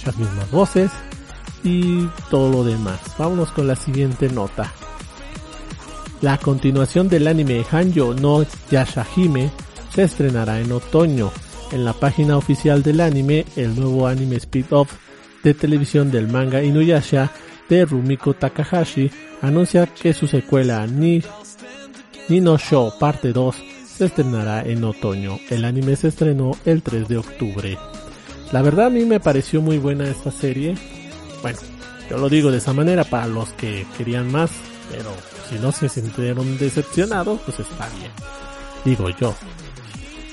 las 0.05 0.15
mismas 0.17 0.51
voces 0.51 0.91
y 1.63 2.05
todo 2.29 2.51
lo 2.51 2.63
demás. 2.63 2.99
Vámonos 3.17 3.51
con 3.51 3.65
la 3.65 3.75
siguiente 3.75 4.29
nota. 4.29 4.71
La 6.21 6.37
continuación 6.37 7.09
del 7.09 7.27
anime 7.27 7.65
Hanjo 7.71 8.13
no 8.13 8.45
Yashahime 8.69 9.49
se 9.95 10.03
estrenará 10.03 10.59
en 10.59 10.71
otoño 10.71 11.31
en 11.71 11.85
la 11.85 11.93
página 11.93 12.37
oficial 12.37 12.83
del 12.83 13.01
anime, 13.01 13.47
el 13.55 13.75
nuevo 13.75 14.05
anime 14.05 14.35
speed-off 14.35 14.91
de 15.43 15.55
televisión 15.55 16.11
del 16.11 16.27
manga 16.27 16.61
Inuyasha 16.61 17.31
de 17.69 17.85
Rumiko 17.85 18.33
Takahashi 18.33 19.09
anuncia 19.41 19.87
que 19.87 20.13
su 20.13 20.27
secuela 20.27 20.85
Ni, 20.87 21.21
no 22.27 22.57
Show 22.57 22.93
parte 22.99 23.31
2 23.31 23.55
se 23.85 24.05
estrenará 24.05 24.63
en 24.63 24.83
otoño. 24.83 25.39
El 25.49 25.65
anime 25.65 25.95
se 25.95 26.09
estrenó 26.09 26.51
el 26.65 26.81
3 26.81 27.07
de 27.07 27.17
octubre. 27.17 27.77
La 28.51 28.61
verdad 28.61 28.87
a 28.87 28.89
mí 28.89 29.05
me 29.05 29.19
pareció 29.19 29.61
muy 29.61 29.77
buena 29.77 30.07
esta 30.07 30.31
serie. 30.31 30.75
Bueno, 31.41 31.59
yo 32.09 32.17
lo 32.17 32.27
digo 32.27 32.51
de 32.51 32.57
esa 32.57 32.73
manera 32.73 33.03
para 33.03 33.27
los 33.27 33.53
que 33.53 33.85
querían 33.97 34.31
más, 34.31 34.51
pero 34.91 35.11
si 35.49 35.55
no 35.59 35.71
se 35.71 35.87
sintieron 35.87 36.57
decepcionados, 36.57 37.39
pues 37.45 37.59
está 37.59 37.87
bien. 37.97 38.11
Digo 38.83 39.09
yo 39.19 39.35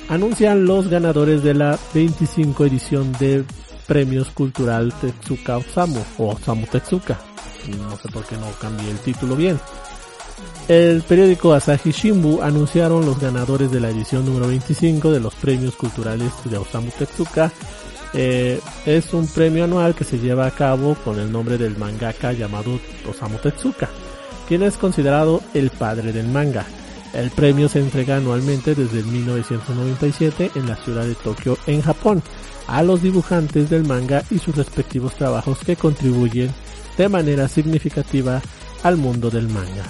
anuncian 0.09 0.67
los 0.67 0.89
ganadores 0.89 1.43
de 1.43 1.55
la 1.55 1.79
25 1.95 2.67
edición 2.67 3.13
de 3.19 3.45
Premios 3.87 4.31
Cultural 4.31 4.93
Tetsuka 5.01 5.59
Osamu 5.59 6.03
o 6.19 6.29
Osamu 6.29 6.67
Tetsuka. 6.67 7.19
No 7.79 7.97
sé 7.97 8.09
por 8.09 8.25
qué 8.25 8.37
no 8.37 8.51
cambié 8.61 8.91
el 8.91 8.99
título 8.99 9.37
bien. 9.37 9.59
El 10.69 11.03
periódico 11.03 11.55
Asahi 11.55 11.93
Shimbu 11.93 12.43
anunciaron 12.43 13.07
los 13.07 13.21
ganadores 13.21 13.71
de 13.71 13.81
la 13.81 13.91
edición 13.91 14.27
número 14.27 14.49
25 14.49 15.13
de 15.13 15.21
los 15.21 15.35
premios 15.35 15.77
culturales 15.77 16.33
de 16.45 16.59
Osamu 16.59 16.91
Tetsuka. 16.91 17.53
Eh, 18.15 18.61
es 18.85 19.13
un 19.15 19.27
premio 19.29 19.65
anual 19.65 19.95
que 19.95 20.05
se 20.05 20.19
lleva 20.19 20.47
a 20.47 20.51
cabo 20.51 20.95
con 21.05 21.19
el 21.19 21.31
nombre 21.31 21.59
del 21.59 21.77
mangaka 21.77 22.33
llamado 22.33 22.79
Osamu 23.09 23.39
Tetsuka, 23.39 23.89
quien 24.49 24.63
es 24.63 24.77
considerado 24.77 25.43
el 25.55 25.71
padre 25.71 26.13
del 26.13 26.29
manga. 26.29 26.67
El 27.13 27.31
premio 27.31 27.69
se 27.69 27.79
entrega 27.79 28.17
anualmente 28.17 28.75
desde 28.75 29.03
1997 29.03 30.51
en 30.55 30.69
la 30.69 30.77
ciudad 30.77 31.05
de 31.05 31.15
Tokio, 31.15 31.57
en 31.67 31.81
Japón, 31.81 32.23
a 32.67 32.83
los 32.83 33.03
dibujantes 33.03 33.71
del 33.71 33.85
manga 33.85 34.23
y 34.31 34.39
sus 34.39 34.57
respectivos 34.57 35.15
trabajos 35.15 35.59
que 35.65 35.77
contribuyen 35.77 36.53
de 36.97 37.09
manera 37.09 37.49
significativa 37.49 38.41
al 38.83 38.97
mundo 38.97 39.31
del 39.31 39.49
manga. 39.49 39.85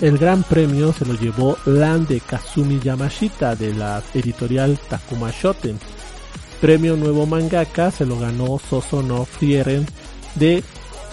El 0.00 0.16
gran 0.16 0.42
premio 0.42 0.94
se 0.94 1.04
lo 1.04 1.14
llevó 1.14 1.58
Land 1.66 2.08
de 2.08 2.20
Kazumi 2.20 2.80
Yamashita 2.80 3.54
de 3.54 3.74
la 3.74 4.02
editorial 4.14 4.78
Takuma 4.88 5.30
Shoten. 5.30 5.78
Premio 6.60 6.96
Nuevo 6.96 7.26
Mangaka 7.26 7.90
se 7.90 8.06
lo 8.06 8.18
ganó 8.18 8.58
Sosono 8.58 9.26
Frieren 9.26 9.86
de 10.36 10.64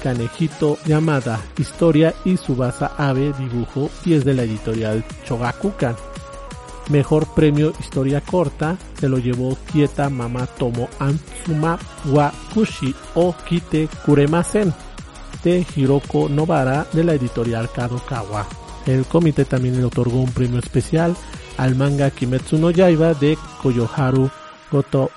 Kanejito 0.02 0.78
Yamada, 0.86 1.42
Historia 1.58 2.14
y 2.24 2.38
Subasa 2.38 2.94
Abe, 2.98 3.34
Dibujo, 3.38 3.90
y 4.06 4.14
es 4.14 4.24
de 4.24 4.34
la 4.34 4.44
editorial 4.44 5.04
Chogakukan. 5.26 5.96
Mejor 6.90 7.28
premio 7.34 7.74
Historia 7.80 8.22
Corta 8.22 8.78
se 8.94 9.10
lo 9.10 9.18
llevó 9.18 9.58
Kieta 9.72 10.10
Mama 10.10 10.48
Tomo 10.48 10.88
Antsuma 11.00 11.78
wa 12.06 12.32
Kushi 12.54 12.96
o 13.16 13.36
Kite 13.48 13.90
Kuremasen 14.06 14.74
de 15.44 15.66
Hiroko 15.76 16.30
Nobara 16.30 16.88
de 16.94 17.04
la 17.04 17.14
editorial 17.14 17.70
Kadokawa. 17.70 18.48
El 18.86 19.06
comité 19.06 19.44
también 19.44 19.78
le 19.78 19.84
otorgó 19.84 20.22
un 20.22 20.32
premio 20.32 20.60
especial 20.60 21.16
al 21.58 21.76
manga 21.76 22.10
Kimetsu 22.10 22.58
no 22.58 22.72
Yaiba 22.72 23.14
de 23.14 23.38
Koyoharu 23.62 24.30
Goto, 24.72 25.12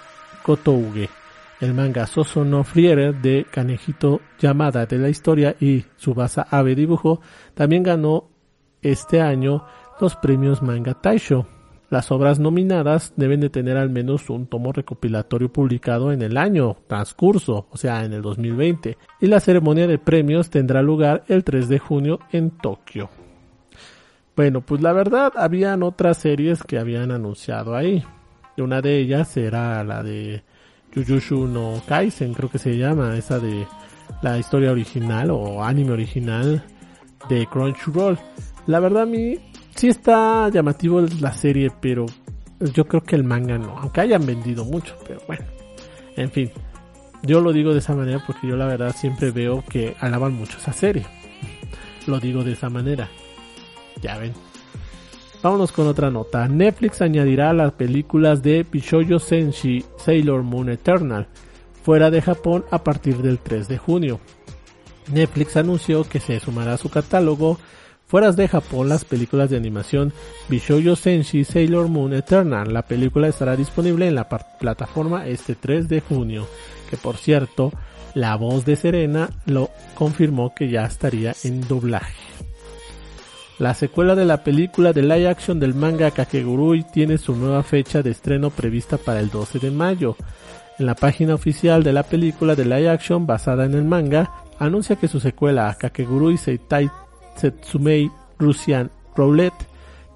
Gotouge 0.44 1.20
el 1.60 1.74
manga 1.74 2.06
Soso 2.06 2.44
no 2.44 2.64
Friere 2.64 3.12
de 3.12 3.46
Kanejito 3.50 4.20
Yamada 4.40 4.86
de 4.86 4.98
la 4.98 5.08
historia 5.08 5.54
y 5.60 5.84
Subasa 5.96 6.46
Abe 6.50 6.74
dibujo 6.74 7.20
también 7.54 7.82
ganó 7.82 8.30
este 8.82 9.20
año 9.20 9.66
los 10.00 10.16
premios 10.16 10.62
Manga 10.62 10.94
Taisho. 10.94 11.46
Las 11.90 12.12
obras 12.12 12.38
nominadas 12.38 13.12
deben 13.16 13.40
de 13.40 13.50
tener 13.50 13.76
al 13.76 13.90
menos 13.90 14.30
un 14.30 14.46
tomo 14.46 14.72
recopilatorio 14.72 15.52
publicado 15.52 16.12
en 16.12 16.22
el 16.22 16.36
año 16.36 16.76
transcurso, 16.86 17.66
o 17.68 17.76
sea, 17.76 18.04
en 18.04 18.12
el 18.12 18.22
2020, 18.22 18.96
y 19.20 19.26
la 19.26 19.40
ceremonia 19.40 19.88
de 19.88 19.98
premios 19.98 20.50
tendrá 20.50 20.82
lugar 20.82 21.24
el 21.26 21.42
3 21.42 21.68
de 21.68 21.78
junio 21.80 22.20
en 22.30 22.52
Tokio. 22.52 23.10
Bueno, 24.36 24.60
pues 24.60 24.80
la 24.80 24.92
verdad, 24.92 25.32
habían 25.34 25.82
otras 25.82 26.18
series 26.18 26.62
que 26.62 26.78
habían 26.78 27.10
anunciado 27.10 27.74
ahí. 27.74 28.04
Una 28.56 28.80
de 28.80 28.98
ellas 28.98 29.36
era 29.36 29.82
la 29.82 30.04
de 30.04 30.44
Jujutsu 30.94 31.48
no 31.48 31.82
Kaisen, 31.88 32.34
creo 32.34 32.48
que 32.48 32.58
se 32.58 32.78
llama, 32.78 33.16
esa 33.16 33.40
de 33.40 33.66
la 34.22 34.38
historia 34.38 34.70
original 34.70 35.30
o 35.32 35.64
anime 35.64 35.90
original 35.90 36.62
de 37.28 37.46
Crunchyroll. 37.46 38.16
La 38.66 38.78
verdad 38.78 39.02
a 39.02 39.06
mí 39.06 39.38
sí 39.74 39.88
está 39.88 40.48
llamativo 40.48 41.00
la 41.20 41.32
serie, 41.32 41.70
pero 41.80 42.06
yo 42.74 42.86
creo 42.86 43.02
que 43.02 43.16
el 43.16 43.24
manga 43.24 43.58
no, 43.58 43.78
aunque 43.78 44.02
hayan 44.02 44.24
vendido 44.26 44.64
mucho, 44.64 44.96
pero 45.06 45.20
bueno, 45.26 45.44
en 46.16 46.30
fin. 46.30 46.50
Yo 47.22 47.40
lo 47.40 47.52
digo 47.52 47.72
de 47.72 47.80
esa 47.80 47.94
manera 47.94 48.22
porque 48.26 48.46
yo 48.46 48.56
la 48.56 48.66
verdad 48.66 48.96
siempre 48.96 49.30
veo 49.30 49.62
que 49.68 49.94
alaban 50.00 50.32
mucho 50.32 50.56
esa 50.56 50.72
serie. 50.72 51.04
Lo 52.06 52.18
digo 52.18 52.42
de 52.44 52.52
esa 52.52 52.70
manera. 52.70 53.10
Ya 54.00 54.16
ven. 54.16 54.32
Vámonos 55.42 55.72
con 55.72 55.86
otra 55.86 56.10
nota. 56.10 56.48
Netflix 56.48 57.02
añadirá 57.02 57.52
las 57.52 57.72
películas 57.72 58.42
de 58.42 58.64
Bishoyo 58.70 59.18
Senshi 59.18 59.84
Sailor 59.98 60.42
Moon 60.42 60.70
Eternal 60.70 61.28
fuera 61.82 62.10
de 62.10 62.22
Japón 62.22 62.64
a 62.70 62.82
partir 62.84 63.18
del 63.18 63.38
3 63.38 63.68
de 63.68 63.78
junio. 63.78 64.20
Netflix 65.12 65.56
anunció 65.56 66.04
que 66.04 66.20
se 66.20 66.40
sumará 66.40 66.74
a 66.74 66.78
su 66.78 66.90
catálogo 66.90 67.58
fuera 68.10 68.32
de 68.32 68.48
Japón 68.48 68.88
las 68.88 69.04
películas 69.04 69.50
de 69.50 69.56
animación 69.56 70.12
Bishoyo 70.48 70.96
Senshi 70.96 71.44
Sailor 71.44 71.86
Moon 71.86 72.12
Eternal. 72.12 72.74
La 72.74 72.82
película 72.82 73.28
estará 73.28 73.54
disponible 73.54 74.08
en 74.08 74.16
la 74.16 74.28
plataforma 74.28 75.28
este 75.28 75.54
3 75.54 75.88
de 75.88 76.00
junio, 76.00 76.48
que 76.90 76.96
por 76.96 77.16
cierto, 77.16 77.72
la 78.14 78.34
voz 78.34 78.64
de 78.64 78.74
Serena 78.74 79.30
lo 79.46 79.70
confirmó 79.94 80.52
que 80.56 80.68
ya 80.68 80.86
estaría 80.86 81.36
en 81.44 81.60
doblaje. 81.68 82.16
La 83.60 83.74
secuela 83.74 84.16
de 84.16 84.24
la 84.24 84.42
película 84.42 84.92
de 84.92 85.02
live 85.02 85.28
action 85.28 85.60
del 85.60 85.74
manga 85.74 86.10
Kakegurui 86.10 86.82
tiene 86.92 87.16
su 87.16 87.36
nueva 87.36 87.62
fecha 87.62 88.02
de 88.02 88.10
estreno 88.10 88.50
prevista 88.50 88.96
para 88.98 89.20
el 89.20 89.30
12 89.30 89.60
de 89.60 89.70
mayo. 89.70 90.16
En 90.80 90.86
la 90.86 90.96
página 90.96 91.36
oficial 91.36 91.84
de 91.84 91.92
la 91.92 92.02
película 92.02 92.56
de 92.56 92.64
live 92.64 92.88
action 92.88 93.24
basada 93.24 93.66
en 93.66 93.74
el 93.74 93.84
manga, 93.84 94.32
anuncia 94.58 94.96
que 94.96 95.06
su 95.06 95.20
secuela 95.20 95.76
Kakegurui 95.78 96.38
Seitai 96.38 96.90
Setsumei 97.36 98.10
Russian 98.38 98.90
Roulette 99.16 99.66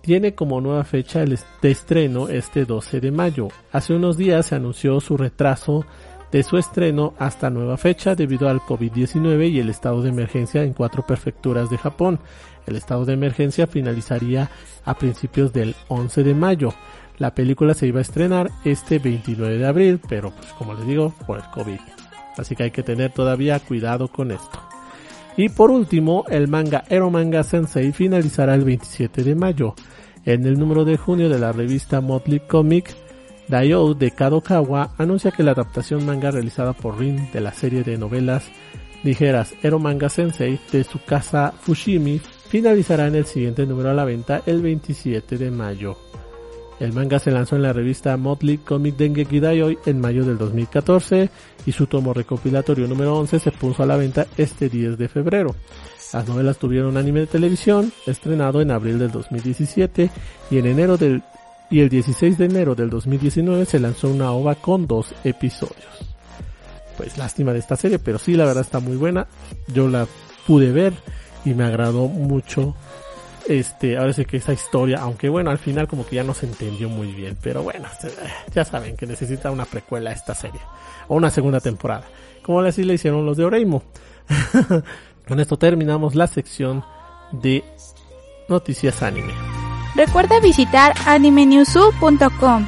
tiene 0.01 0.35
como 0.35 0.61
nueva 0.61 0.85
fecha 0.85 1.25
de 1.25 1.71
estreno 1.71 2.29
este 2.29 2.67
12 2.67 3.01
de 3.01 3.11
mayo. 3.11 3.49
Hace 3.73 3.95
unos 3.95 4.19
días 4.19 4.47
se 4.47 4.55
anunció 4.55 5.01
su 5.01 5.17
retraso 5.17 5.87
de 6.31 6.43
su 6.43 6.59
estreno 6.59 7.15
hasta 7.19 7.49
nueva 7.49 7.77
fecha 7.77 8.15
debido 8.15 8.49
al 8.49 8.61
COVID-19 8.61 9.51
y 9.51 9.61
el 9.61 9.71
estado 9.71 10.03
de 10.03 10.11
emergencia 10.11 10.63
en 10.63 10.73
cuatro 10.75 11.07
prefecturas 11.07 11.71
de 11.71 11.79
Japón. 11.79 12.19
El 12.67 12.77
estado 12.77 13.05
de 13.05 13.15
emergencia 13.15 13.67
finalizaría 13.67 14.51
a 14.85 14.95
principios 14.95 15.53
del 15.53 15.75
11 15.89 16.23
de 16.25 16.35
mayo. 16.35 16.75
La 17.19 17.35
película 17.35 17.73
se 17.73 17.87
iba 17.87 18.01
a 18.01 18.03
estrenar 18.03 18.51
este 18.65 18.99
29 18.99 19.59
de 19.59 19.67
abril, 19.67 20.01
pero 20.09 20.33
pues 20.33 20.53
como 20.55 20.75
les 20.75 20.87
digo, 20.87 21.15
por 21.27 21.39
el 21.39 21.45
COVID. 21.45 21.79
Así 22.37 22.57
que 22.57 22.65
hay 22.65 22.71
que 22.73 22.83
tener 22.83 23.13
todavía 23.13 23.61
cuidado 23.61 24.09
con 24.09 24.33
esto. 24.33 24.59
Y 25.37 25.49
por 25.49 25.71
último, 25.71 26.25
el 26.29 26.49
manga 26.49 26.85
Manga 27.11 27.43
Sensei 27.43 27.93
finalizará 27.93 28.55
el 28.55 28.65
27 28.65 29.25
de 29.25 29.35
mayo. 29.35 29.75
En 30.25 30.47
el 30.47 30.59
número 30.59 30.85
de 30.85 30.97
junio 30.97 31.29
de 31.29 31.39
la 31.39 31.53
revista 31.53 32.01
Motley 32.01 32.41
Comic, 32.41 32.95
Dayo 33.49 33.93
de 33.93 34.11
Kadokawa 34.11 34.95
anuncia 34.97 35.31
que 35.31 35.43
la 35.43 35.51
adaptación 35.51 36.07
manga 36.07 36.31
realizada 36.31 36.73
por 36.73 36.99
Rin 36.99 37.29
de 37.33 37.41
la 37.41 37.53
serie 37.53 37.83
de 37.83 37.99
novelas 37.99 38.51
ligeras 39.03 39.53
Manga 39.79 40.09
Sensei 40.09 40.59
de 40.73 40.83
su 40.83 41.03
casa 41.05 41.53
Fushimi 41.61 42.21
finalizará 42.49 43.07
en 43.07 43.17
el 43.17 43.27
siguiente 43.27 43.67
número 43.67 43.91
a 43.91 43.95
la 43.95 44.07
venta 44.07 44.43
el 44.47 44.63
27 44.63 45.37
de 45.37 45.51
mayo. 45.51 46.04
El 46.81 46.93
manga 46.93 47.19
se 47.19 47.31
lanzó 47.31 47.57
en 47.57 47.63
la 47.63 47.73
revista 47.73 48.17
Motley 48.17 48.59
Comic 48.59 48.97
Dengeki 48.97 49.41
Dayoi 49.41 49.79
en 49.87 50.01
mayo 50.01 50.25
del 50.25 50.39
2014 50.39 51.31
y 51.67 51.73
su 51.73 51.87
tomo 51.87 52.13
recopilatorio 52.13 52.89
número 52.89 53.17
11 53.17 53.39
se 53.39 53.53
puso 53.53 53.83
a 53.83 53.87
la 53.87 53.97
venta 53.97 54.27
este 54.37 54.69
10 54.69 54.99
de 54.99 55.09
febrero. 55.09 55.55
Las 56.13 56.29
novelas 56.29 56.59
tuvieron 56.59 56.97
anime 56.97 57.21
de 57.21 57.27
televisión, 57.27 57.93
estrenado 58.07 58.61
en 58.61 58.71
abril 58.71 58.99
del 58.99 59.11
2017 59.11 60.11
y 60.51 60.59
en 60.59 60.67
enero 60.67 60.97
del 60.97 61.23
y 61.71 61.81
el 61.81 61.89
16 61.89 62.39
de 62.39 62.45
enero 62.45 62.75
del 62.75 62.91
2019 62.91 63.65
se 63.65 63.81
lanzó 63.81 64.09
una 64.09 64.31
ova 64.31 64.55
con 64.55 64.87
dos 64.87 65.15
episodios. 65.25 66.15
Pues 66.97 67.19
lástima 67.19 67.53
de 67.53 67.59
esta 67.59 67.77
serie, 67.77 67.99
pero 67.99 68.19
sí 68.19 68.35
la 68.35 68.45
verdad 68.45 68.63
está 68.63 68.79
muy 68.79 68.97
buena. 68.97 69.27
Yo 69.73 69.89
la 69.89 70.07
pude 70.47 70.71
ver 70.71 70.93
y 71.45 71.55
me 71.55 71.65
agradó 71.65 72.07
mucho. 72.07 72.77
Este, 73.47 73.97
ahora 73.99 74.13
sí 74.13 74.25
que 74.25 74.39
esa 74.39 74.53
historia, 74.53 74.99
aunque 75.01 75.29
bueno, 75.29 75.51
al 75.51 75.59
final 75.59 75.87
como 75.87 76.07
que 76.07 76.17
ya 76.17 76.25
no 76.25 76.33
se 76.33 76.47
entendió 76.47 76.89
muy 76.89 77.13
bien, 77.13 77.37
pero 77.43 77.63
bueno, 77.63 77.89
ya 78.55 78.65
saben 78.65 78.97
que 78.97 79.07
necesita 79.07 79.51
una 79.51 79.67
precuela 79.67 80.13
esta 80.13 80.35
serie 80.35 80.61
o 81.09 81.17
una 81.17 81.31
segunda 81.31 81.61
temporada, 81.61 82.05
como 82.43 82.61
así 82.61 82.85
le 82.85 82.95
hicieron 82.95 83.27
los 83.27 83.37
de 83.37 83.45
Oreimo. 83.45 83.83
Con 85.29 85.41
esto 85.41 85.59
terminamos 85.59 86.15
la 86.15 86.27
sección 86.27 86.85
de 87.33 87.65
noticias 88.49 89.03
anime. 89.03 89.33
Recuerda 89.95 90.41
visitar 90.41 90.93
animenewsu.com. 91.07 92.67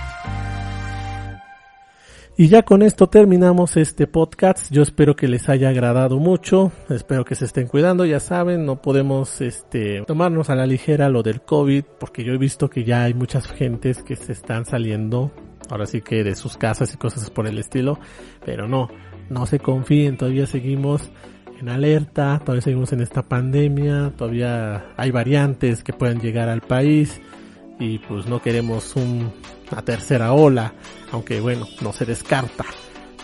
Y 2.38 2.48
ya 2.48 2.64
con 2.64 2.82
esto 2.82 3.06
terminamos 3.06 3.78
este 3.78 4.06
podcast. 4.06 4.70
Yo 4.70 4.82
espero 4.82 5.16
que 5.16 5.26
les 5.26 5.48
haya 5.48 5.70
agradado 5.70 6.18
mucho. 6.18 6.70
Espero 6.90 7.24
que 7.24 7.34
se 7.34 7.46
estén 7.46 7.66
cuidando. 7.66 8.04
Ya 8.04 8.20
saben, 8.20 8.66
no 8.66 8.82
podemos 8.82 9.40
este, 9.40 10.02
tomarnos 10.02 10.50
a 10.50 10.54
la 10.54 10.66
ligera 10.66 11.08
lo 11.08 11.22
del 11.22 11.40
COVID 11.40 11.84
porque 11.98 12.24
yo 12.24 12.34
he 12.34 12.36
visto 12.38 12.68
que 12.68 12.84
ya 12.84 13.04
hay 13.04 13.14
muchas 13.14 13.46
gentes 13.46 14.02
que 14.02 14.16
se 14.16 14.32
están 14.32 14.66
saliendo. 14.66 15.32
Ahora 15.70 15.86
sí 15.86 16.02
que 16.02 16.24
de 16.24 16.34
sus 16.34 16.58
casas 16.58 16.92
y 16.92 16.98
cosas 16.98 17.30
por 17.30 17.46
el 17.46 17.56
estilo. 17.58 17.98
Pero 18.44 18.68
no, 18.68 18.90
no 19.30 19.46
se 19.46 19.58
confíen. 19.58 20.18
Todavía 20.18 20.46
seguimos 20.46 21.08
en 21.58 21.70
alerta, 21.70 22.38
todavía 22.40 22.60
seguimos 22.60 22.92
en 22.92 23.00
esta 23.00 23.22
pandemia, 23.22 24.12
todavía 24.14 24.92
hay 24.98 25.10
variantes 25.10 25.82
que 25.82 25.94
pueden 25.94 26.20
llegar 26.20 26.50
al 26.50 26.60
país 26.60 27.18
y 27.78 27.98
pues 28.00 28.26
no 28.26 28.42
queremos 28.42 28.94
una 29.70 29.84
tercera 29.84 30.32
ola, 30.32 30.72
aunque 31.12 31.40
bueno, 31.40 31.66
no 31.80 31.92
se 31.92 32.04
descarta, 32.04 32.64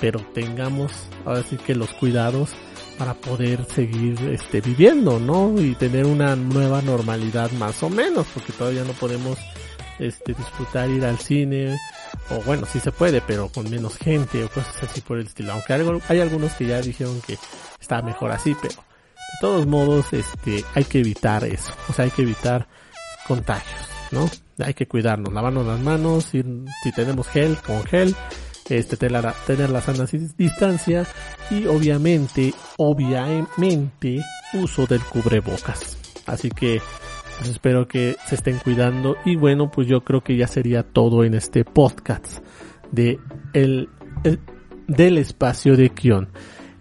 pero 0.01 0.21
tengamos 0.35 0.93
ahora 1.25 1.43
sí 1.43 1.57
que 1.57 1.75
los 1.75 1.91
cuidados 1.95 2.51
para 2.99 3.15
poder 3.15 3.65
seguir 3.65 4.19
este 4.33 4.61
viviendo, 4.61 5.19
¿no? 5.19 5.61
Y 5.61 5.75
tener 5.75 6.07
una 6.07 6.37
nueva 6.37 6.83
normalidad 6.83 7.51
más 7.53 7.83
o 7.83 7.91
menos, 7.91 8.27
porque 8.35 8.53
todavía 8.53 8.85
no 8.85 8.93
podemos 8.93 9.39
este 9.99 10.35
disfrutar 10.35 10.91
ir 10.91 11.05
al 11.05 11.19
cine 11.19 11.79
o 12.31 12.41
bueno, 12.43 12.67
sí 12.67 12.81
se 12.81 12.93
puede, 12.93 13.21
pero 13.21 13.49
con 13.49 13.71
menos 13.71 13.97
gente 13.97 14.45
o 14.45 14.49
cosas 14.49 14.83
así 14.83 15.01
por 15.01 15.19
el 15.19 15.27
estilo. 15.27 15.53
Aunque 15.53 15.73
hay, 15.73 15.87
hay 16.09 16.21
algunos 16.21 16.53
que 16.55 16.67
ya 16.67 16.81
dijeron 16.81 17.21
que 17.27 17.39
está 17.81 18.03
mejor 18.03 18.31
así, 18.33 18.57
pero 18.61 18.75
de 18.75 19.39
todos 19.41 19.67
modos, 19.67 20.13
este, 20.13 20.65
hay 20.75 20.85
que 20.85 21.01
evitar 21.01 21.45
eso. 21.45 21.73
O 21.89 21.93
sea, 21.93 22.05
hay 22.05 22.11
que 22.11 22.23
evitar 22.23 22.67
contagios, 23.27 23.81
¿no? 24.11 24.29
Hay 24.65 24.75
que 24.75 24.87
cuidarnos, 24.87 25.33
lavarnos 25.33 25.67
las 25.67 25.81
manos, 25.81 26.25
si, 26.25 26.43
tenemos 26.95 27.29
gel, 27.29 27.57
con 27.59 27.83
gel, 27.85 28.15
este, 28.69 28.97
tener, 28.97 29.25
tener 29.47 29.71
la 29.71 29.81
sana 29.81 30.07
distancia 30.37 31.07
y 31.51 31.67
obviamente, 31.67 32.55
obviamente, 32.79 34.23
uso 34.55 34.87
del 34.87 35.01
cubrebocas. 35.01 35.99
Así 36.27 36.51
que, 36.51 36.81
pues 37.39 37.51
espero 37.51 37.89
que 37.89 38.17
se 38.27 38.37
estén 38.37 38.59
cuidando 38.59 39.17
y 39.25 39.37
bueno, 39.37 39.71
pues 39.71 39.89
yo 39.89 40.03
creo 40.03 40.23
que 40.23 40.37
ya 40.37 40.47
sería 40.47 40.83
todo 40.83 41.25
en 41.25 41.35
este 41.35 41.65
podcast 41.65 42.39
de 42.93 43.19
el, 43.53 43.89
del 44.87 45.19
espacio 45.19 45.77
de 45.77 45.91
Kion. 45.91 46.29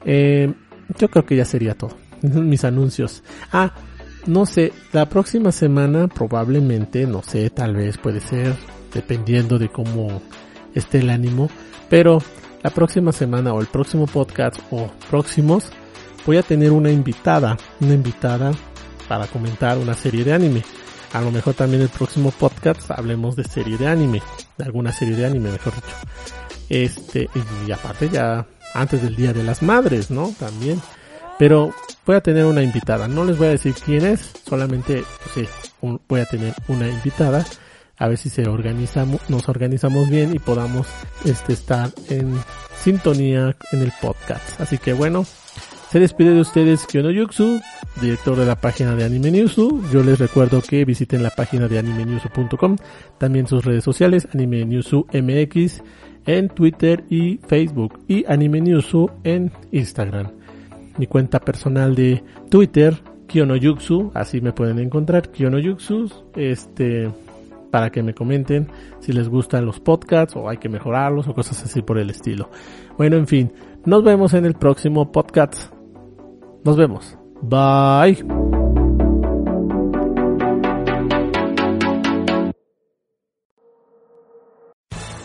Eh, 0.06 0.54
yo 0.98 1.10
creo 1.10 1.26
que 1.26 1.36
ya 1.36 1.46
sería 1.46 1.76
todo. 1.76 1.98
Mis 2.22 2.64
anuncios. 2.64 3.24
Ah, 3.52 3.74
no 4.26 4.46
sé, 4.46 4.74
la 4.92 5.08
próxima 5.08 5.52
semana 5.52 6.08
probablemente, 6.08 7.06
no 7.06 7.24
sé, 7.24 7.50
tal 7.50 7.76
vez 7.76 7.98
puede 7.98 8.20
ser, 8.20 8.56
dependiendo 8.94 9.58
de 9.58 9.70
cómo 9.70 10.22
esté 10.76 11.00
el 11.00 11.10
ánimo, 11.10 11.50
pero 11.90 12.22
la 12.64 12.70
próxima 12.70 13.12
semana 13.12 13.54
o 13.54 13.62
el 13.62 13.68
próximo 13.68 14.08
podcast 14.08 14.60
o 14.72 14.90
próximos 15.10 15.72
voy 16.26 16.38
a 16.38 16.44
tener 16.44 16.72
una 16.72 16.92
invitada, 16.92 17.58
una 17.80 17.94
invitada 17.94 18.52
para 19.08 19.28
comentar 19.28 19.78
una 19.78 19.94
serie 19.94 20.24
de 20.24 20.34
anime. 20.34 20.64
A 21.14 21.22
lo 21.22 21.32
mejor 21.32 21.54
también 21.54 21.82
el 21.82 21.90
próximo 21.90 22.32
podcast 22.32 22.90
hablemos 22.92 23.36
de 23.36 23.44
serie 23.44 23.78
de 23.78 23.88
anime, 23.88 24.22
de 24.58 24.64
alguna 24.64 24.94
serie 24.94 25.16
de 25.16 25.26
anime, 25.26 25.52
mejor 25.52 25.74
dicho. 25.76 25.96
Este, 26.70 27.28
y 27.68 27.72
aparte 27.72 28.08
ya 28.08 28.48
antes 28.74 29.02
del 29.02 29.16
Día 29.16 29.34
de 29.34 29.44
las 29.44 29.62
Madres, 29.62 30.10
¿no? 30.10 30.34
También. 30.40 30.80
Pero 31.42 31.74
voy 32.06 32.16
a 32.16 32.22
tener 32.22 32.46
una 32.46 32.62
invitada. 32.62 33.08
No 33.08 33.26
les 33.26 33.36
voy 33.36 33.48
a 33.48 33.50
decir 33.50 33.74
quién 33.74 34.06
es, 34.06 34.32
solamente 34.48 35.04
pues, 35.34 35.50
voy 36.08 36.20
a 36.20 36.26
tener 36.26 36.54
una 36.68 36.88
invitada. 36.88 37.44
A 37.98 38.08
ver 38.08 38.20
si 38.20 38.30
se 38.30 38.48
organizamos, 38.48 39.28
nos 39.28 39.50
organizamos 39.50 40.08
bien 40.08 40.36
y 40.36 40.38
podamos 40.38 40.86
este, 41.26 41.54
estar 41.54 41.90
en 42.10 42.38
sintonía 42.80 43.56
en 43.72 43.82
el 43.82 43.92
podcast. 44.00 44.62
Así 44.62 44.78
que 44.78 44.94
bueno, 44.94 45.26
se 45.90 46.00
despide 46.00 46.36
de 46.36 46.42
ustedes 46.42 46.86
Kyono 46.86 47.10
Yuxu, 47.10 47.60
director 48.00 48.38
de 48.38 48.46
la 48.46 48.62
página 48.62 48.94
de 48.94 49.06
Anime 49.06 49.32
Newsu. 49.32 49.84
Yo 49.92 50.04
les 50.04 50.20
recuerdo 50.20 50.62
que 50.62 50.86
visiten 50.86 51.24
la 51.24 51.32
página 51.32 51.68
de 51.68 51.80
animenewsu.com, 51.80 52.76
también 53.18 53.48
sus 53.48 53.66
redes 53.66 53.84
sociales, 53.84 54.28
Anime 54.32 54.64
Newsu 54.64 55.08
MX 55.12 55.82
en 56.28 56.50
Twitter 56.50 57.04
y 57.10 57.40
Facebook 57.48 58.00
y 58.08 58.26
Anime 58.32 58.62
Newsu 58.62 59.10
en 59.24 59.52
Instagram. 59.72 60.41
Mi 61.02 61.08
cuenta 61.08 61.40
personal 61.40 61.96
de 61.96 62.24
Twitter, 62.52 62.96
Kyonoyuxu, 63.26 64.12
así 64.14 64.40
me 64.40 64.54
pueden 64.54 64.78
encontrar, 64.78 65.32
Kyonoyuxu, 65.32 66.12
este, 66.36 67.10
para 67.72 67.90
que 67.90 68.04
me 68.04 68.14
comenten 68.14 68.68
si 69.00 69.12
les 69.12 69.28
gustan 69.28 69.66
los 69.66 69.80
podcasts 69.80 70.36
o 70.36 70.48
hay 70.48 70.58
que 70.58 70.70
mejorarlos 70.70 71.28
o 71.28 71.34
cosas 71.34 71.64
así 71.64 71.82
por 71.82 71.98
el 71.98 72.12
estilo. 72.12 72.52
Bueno, 73.00 73.18
en 73.18 73.26
fin, 73.26 73.52
nos 73.84 74.04
vemos 74.04 74.36
en 74.36 74.46
el 74.46 74.54
próximo 74.54 75.12
podcast. 75.12 75.74
Nos 76.64 76.78
vemos. 76.78 77.18
Bye. 77.42 78.61